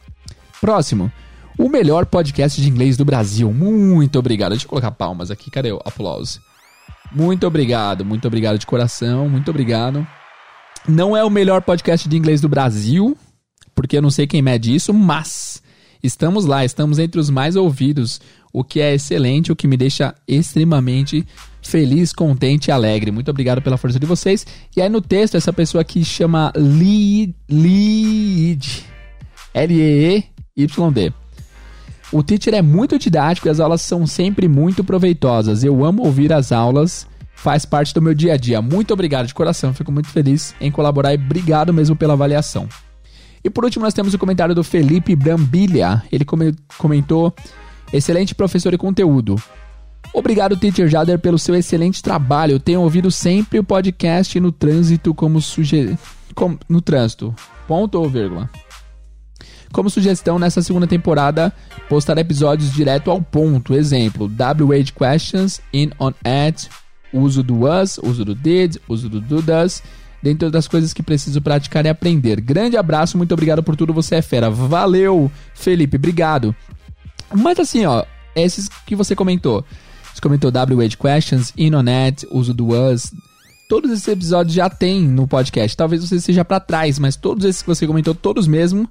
Próximo. 0.59 1.12
O 1.57 1.68
melhor 1.68 2.05
podcast 2.05 2.62
de 2.62 2.70
inglês 2.70 2.95
do 2.95 3.03
Brasil. 3.03 3.51
Muito 3.51 4.20
obrigado. 4.20 4.51
Deixa 4.51 4.66
eu 4.66 4.70
colocar 4.70 4.91
palmas 4.91 5.32
aqui. 5.32 5.49
Cadê 5.49 5.72
o 5.72 5.82
aplauso? 5.84 6.39
Muito 7.12 7.45
obrigado, 7.45 8.05
muito 8.05 8.26
obrigado 8.26 8.57
de 8.57 8.66
coração, 8.66 9.28
muito 9.28 9.49
obrigado. 9.49 10.07
Não 10.88 11.15
é 11.15 11.23
o 11.23 11.29
melhor 11.29 11.61
podcast 11.61 12.09
de 12.09 12.17
inglês 12.17 12.41
do 12.41 12.49
Brasil, 12.49 13.15
porque 13.75 13.97
eu 13.97 14.01
não 14.01 14.09
sei 14.09 14.25
quem 14.25 14.41
mede 14.41 14.73
isso, 14.73 14.93
mas 14.93 15.61
estamos 16.03 16.45
lá, 16.45 16.65
estamos 16.65 16.97
entre 16.99 17.19
os 17.19 17.29
mais 17.29 17.55
ouvidos, 17.55 18.19
o 18.51 18.63
que 18.63 18.82
é 18.82 18.93
excelente, 18.93 19.51
o 19.51 19.55
que 19.55 19.67
me 19.67 19.77
deixa 19.77 20.15
extremamente 20.27 21.25
feliz, 21.61 22.11
contente 22.11 22.67
e 22.67 22.71
alegre. 22.71 23.11
Muito 23.11 23.29
obrigado 23.29 23.61
pela 23.61 23.77
força 23.77 23.99
de 23.99 24.05
vocês. 24.05 24.45
E 24.75 24.82
aí 24.82 24.89
no 24.89 25.01
texto, 25.01 25.36
essa 25.36 25.53
pessoa 25.53 25.82
aqui 25.82 26.03
chama 26.03 26.51
Lead 26.55 27.36
L-E-E-Y-D. 29.53 31.13
O 32.11 32.23
teacher 32.23 32.55
é 32.55 32.61
muito 32.61 32.99
didático 32.99 33.47
e 33.47 33.49
as 33.49 33.59
aulas 33.59 33.82
são 33.82 34.05
sempre 34.05 34.47
muito 34.47 34.84
proveitosas. 34.84 35.63
Eu 35.63 35.86
amo 35.86 36.03
ouvir 36.03 36.34
as 36.34 36.51
aulas 36.51 37.07
faz 37.41 37.65
parte 37.65 37.91
do 37.91 38.01
meu 38.01 38.13
dia 38.13 38.33
a 38.33 38.37
dia. 38.37 38.61
Muito 38.61 38.93
obrigado 38.93 39.25
de 39.25 39.33
coração, 39.33 39.73
fico 39.73 39.91
muito 39.91 40.09
feliz 40.09 40.53
em 40.61 40.69
colaborar 40.71 41.11
e 41.13 41.17
obrigado 41.17 41.73
mesmo 41.73 41.95
pela 41.95 42.13
avaliação. 42.13 42.69
E 43.43 43.49
por 43.49 43.63
último, 43.63 43.83
nós 43.83 43.95
temos 43.95 44.13
o 44.13 44.19
comentário 44.19 44.53
do 44.53 44.63
Felipe 44.63 45.15
Brambilha. 45.15 46.03
Ele 46.11 46.23
comentou: 46.77 47.33
excelente 47.91 48.35
professor 48.35 48.71
e 48.75 48.77
conteúdo. 48.77 49.41
Obrigado, 50.13 50.55
Teacher 50.55 50.87
Jader, 50.87 51.17
pelo 51.17 51.39
seu 51.39 51.55
excelente 51.55 52.03
trabalho. 52.03 52.59
tenho 52.59 52.81
ouvido 52.81 53.09
sempre 53.09 53.57
o 53.57 53.63
podcast 53.63 54.39
no 54.39 54.51
trânsito 54.51 55.13
como 55.13 55.41
sugestão. 55.41 55.97
No 56.69 56.79
trânsito. 56.79 57.33
Ponto 57.67 57.95
ou 57.99 58.07
vírgula. 58.07 58.49
Como 59.71 59.89
sugestão, 59.89 60.37
nessa 60.37 60.61
segunda 60.61 60.85
temporada, 60.85 61.51
postar 61.89 62.17
episódios 62.19 62.71
direto 62.71 63.09
ao 63.09 63.19
ponto. 63.19 63.73
Exemplo: 63.73 64.27
WH 64.27 64.91
Questions 64.95 65.59
in 65.73 65.89
on 65.99 66.13
at 66.23 66.67
uso 67.14 67.43
do 67.43 67.62
was, 67.62 67.99
uso 68.03 68.24
do 68.24 68.36
did, 68.36 68.78
uso 68.88 69.09
do 69.09 69.20
do 69.20 69.41
does, 69.41 69.84
dentre 70.22 70.49
das 70.49 70.68
coisas 70.68 70.93
que 70.93 71.03
preciso 71.03 71.41
praticar 71.41 71.86
e 71.86 71.89
aprender. 71.89 72.39
Grande 72.41 72.78
abraço, 72.78 73.18
muito 73.18 73.34
obrigado 73.34 73.64
por 73.64 73.76
tudo, 73.76 73.93
você 73.93 74.16
é 74.16 74.22
fera. 74.22 74.49
Valeu, 74.49 75.32
Felipe, 75.53 75.97
obrigado. 75.97 76.55
Mas 77.34 77.59
assim, 77.59 77.86
ó, 77.86 78.05
esses 78.36 78.70
que 78.86 78.95
você 78.95 79.16
comentou. 79.16 79.66
Você 80.14 80.22
comentou 80.22 80.51
WH 80.51 80.97
Questions, 80.99 81.53
Inonet, 81.57 82.28
uso 82.30 82.53
do 82.53 82.68
was. 82.68 83.14
Todos 83.70 83.89
esses 83.91 84.07
episódios 84.07 84.53
já 84.53 84.70
tem 84.70 85.01
no 85.01 85.28
podcast. 85.28 85.76
Talvez 85.78 86.05
você 86.07 86.20
seja 86.20 86.43
para 86.43 86.59
trás, 86.59 86.99
mas 86.99 87.16
todos 87.16 87.45
esses 87.45 87.62
que 87.62 87.68
você 87.68 87.88
comentou, 87.88 88.14
todos 88.14 88.45
mesmo, 88.45 88.89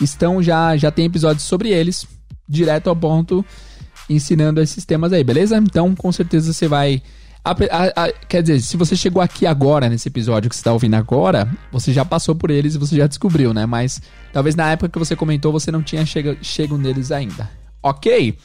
estão 0.00 0.40
já 0.42 0.76
já 0.76 0.90
tem 0.90 1.06
episódios 1.06 1.44
sobre 1.44 1.70
eles, 1.70 2.06
direto 2.48 2.88
ao 2.88 2.94
ponto, 2.94 3.44
ensinando 4.08 4.60
esses 4.60 4.84
temas 4.84 5.12
aí, 5.12 5.24
beleza? 5.24 5.56
Então, 5.56 5.94
com 5.94 6.12
certeza 6.12 6.52
você 6.52 6.68
vai 6.68 7.02
a, 7.44 7.50
a, 7.50 8.04
a, 8.04 8.12
quer 8.28 8.42
dizer, 8.42 8.60
se 8.60 8.76
você 8.76 8.94
chegou 8.94 9.22
aqui 9.22 9.46
agora, 9.46 9.88
nesse 9.88 10.08
episódio 10.08 10.48
que 10.48 10.54
você 10.54 10.60
está 10.60 10.72
ouvindo 10.72 10.94
agora, 10.94 11.48
você 11.72 11.92
já 11.92 12.04
passou 12.04 12.34
por 12.34 12.50
eles 12.50 12.74
e 12.74 12.78
você 12.78 12.96
já 12.96 13.06
descobriu, 13.06 13.54
né? 13.54 13.64
Mas 13.66 14.00
talvez 14.32 14.54
na 14.54 14.70
época 14.70 14.90
que 14.90 14.98
você 14.98 15.16
comentou 15.16 15.50
você 15.52 15.70
não 15.70 15.82
tinha 15.82 16.04
chego, 16.04 16.36
chego 16.42 16.76
neles 16.76 17.10
ainda. 17.10 17.50
Ok? 17.82 18.36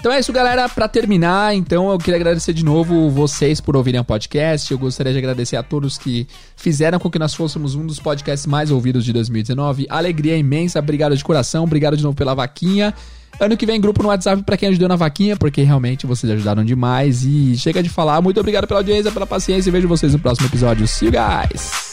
Então 0.00 0.10
é 0.10 0.18
isso, 0.18 0.32
galera. 0.32 0.66
Para 0.66 0.88
terminar, 0.88 1.54
então 1.54 1.90
eu 1.90 1.98
queria 1.98 2.16
agradecer 2.16 2.54
de 2.54 2.64
novo 2.64 3.10
vocês 3.10 3.60
por 3.60 3.76
ouvirem 3.76 4.00
o 4.00 4.04
podcast. 4.04 4.72
Eu 4.72 4.78
gostaria 4.78 5.12
de 5.12 5.18
agradecer 5.18 5.56
a 5.56 5.62
todos 5.62 5.98
que 5.98 6.26
fizeram 6.56 6.98
com 6.98 7.10
que 7.10 7.18
nós 7.18 7.34
fôssemos 7.34 7.74
um 7.74 7.86
dos 7.86 8.00
podcasts 8.00 8.46
mais 8.46 8.70
ouvidos 8.70 9.04
de 9.04 9.12
2019. 9.12 9.86
Alegria 9.90 10.38
imensa. 10.38 10.78
Obrigado 10.78 11.14
de 11.14 11.22
coração. 11.22 11.64
Obrigado 11.64 11.98
de 11.98 12.02
novo 12.02 12.16
pela 12.16 12.34
vaquinha. 12.34 12.94
Ano 13.40 13.56
que 13.56 13.64
vem, 13.64 13.80
grupo 13.80 14.02
no 14.02 14.10
WhatsApp 14.10 14.42
para 14.42 14.56
quem 14.56 14.68
ajudou 14.68 14.86
na 14.86 14.96
vaquinha, 14.96 15.34
porque 15.34 15.62
realmente 15.62 16.06
vocês 16.06 16.30
ajudaram 16.30 16.62
demais. 16.62 17.24
E 17.24 17.56
chega 17.56 17.82
de 17.82 17.88
falar. 17.88 18.20
Muito 18.20 18.38
obrigado 18.38 18.66
pela 18.66 18.80
audiência, 18.80 19.10
pela 19.10 19.26
paciência 19.26 19.70
e 19.70 19.72
vejo 19.72 19.88
vocês 19.88 20.12
no 20.12 20.18
próximo 20.18 20.46
episódio. 20.46 20.86
See 20.86 21.06
you 21.06 21.12
guys! 21.12 21.89